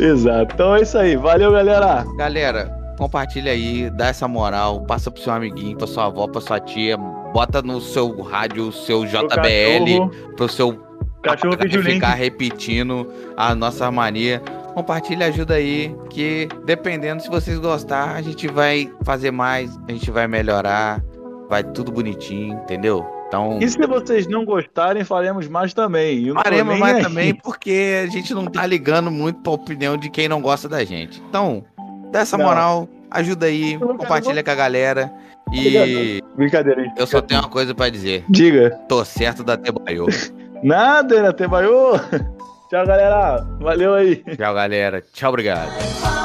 Exato. 0.00 0.54
Então 0.54 0.76
é 0.76 0.82
isso 0.82 0.96
aí. 0.96 1.16
Valeu, 1.16 1.52
galera. 1.52 2.04
Galera, 2.16 2.94
compartilha 2.98 3.50
aí, 3.50 3.90
dá 3.90 4.06
essa 4.08 4.28
moral, 4.28 4.82
passa 4.82 5.10
pro 5.10 5.20
seu 5.20 5.32
amiguinho, 5.32 5.76
pra 5.76 5.86
sua 5.86 6.06
avó, 6.06 6.28
pra 6.28 6.40
sua 6.40 6.60
tia, 6.60 6.96
bota 6.96 7.60
no 7.62 7.80
seu 7.80 8.20
rádio, 8.22 8.68
o 8.68 8.72
seu 8.72 9.04
JBL, 9.04 10.08
pro 10.36 10.48
seu 10.48 10.89
cachorro 11.22 11.56
pediu 11.56 11.80
link. 11.82 11.94
ficar 11.94 12.14
repetindo 12.14 13.06
a 13.36 13.54
nossa 13.54 13.90
mania. 13.90 14.40
Compartilha, 14.74 15.26
ajuda 15.26 15.54
aí, 15.54 15.94
que 16.10 16.48
dependendo 16.64 17.22
se 17.22 17.28
vocês 17.28 17.58
gostar, 17.58 18.14
a 18.14 18.22
gente 18.22 18.46
vai 18.48 18.90
fazer 19.04 19.30
mais, 19.30 19.76
a 19.88 19.92
gente 19.92 20.10
vai 20.10 20.26
melhorar, 20.28 21.02
vai 21.48 21.62
tudo 21.64 21.90
bonitinho, 21.90 22.54
entendeu? 22.62 23.04
Então, 23.26 23.58
E 23.60 23.68
se 23.68 23.78
vocês 23.86 24.26
não 24.26 24.44
gostarem, 24.44 25.04
faremos 25.04 25.46
mais 25.48 25.72
também. 25.74 26.32
Faremos 26.34 26.78
mais 26.78 26.96
aí. 26.96 27.02
também, 27.02 27.34
porque 27.34 28.02
a 28.04 28.06
gente 28.10 28.32
não 28.34 28.46
tá 28.46 28.66
ligando 28.66 29.10
muito 29.10 29.40
pra 29.40 29.52
opinião 29.52 29.96
de 29.96 30.08
quem 30.10 30.28
não 30.28 30.40
gosta 30.40 30.68
da 30.68 30.84
gente. 30.84 31.22
Então, 31.28 31.64
dá 32.10 32.20
essa 32.20 32.36
Não. 32.36 32.44
moral, 32.46 32.88
ajuda 33.10 33.46
aí, 33.46 33.78
compartilha 33.78 34.42
com 34.42 34.50
a 34.50 34.54
galera. 34.54 35.12
E 35.52 36.20
Brincadeira, 36.36 36.82
hein? 36.82 36.92
eu 36.96 37.06
só 37.08 37.20
tenho 37.20 37.40
uma 37.40 37.48
coisa 37.48 37.74
pra 37.74 37.88
dizer. 37.88 38.24
Diga. 38.28 38.70
Tô 38.88 39.04
certo 39.04 39.42
da 39.44 39.56
Tebaiô. 39.56 40.06
Nada, 40.62 41.22
Natebaiô. 41.22 41.92
Tchau, 42.70 42.86
galera. 42.86 43.44
Valeu 43.60 43.94
aí. 43.94 44.16
Tchau, 44.16 44.54
galera. 44.54 45.02
Tchau, 45.12 45.30
obrigado. 45.30 46.19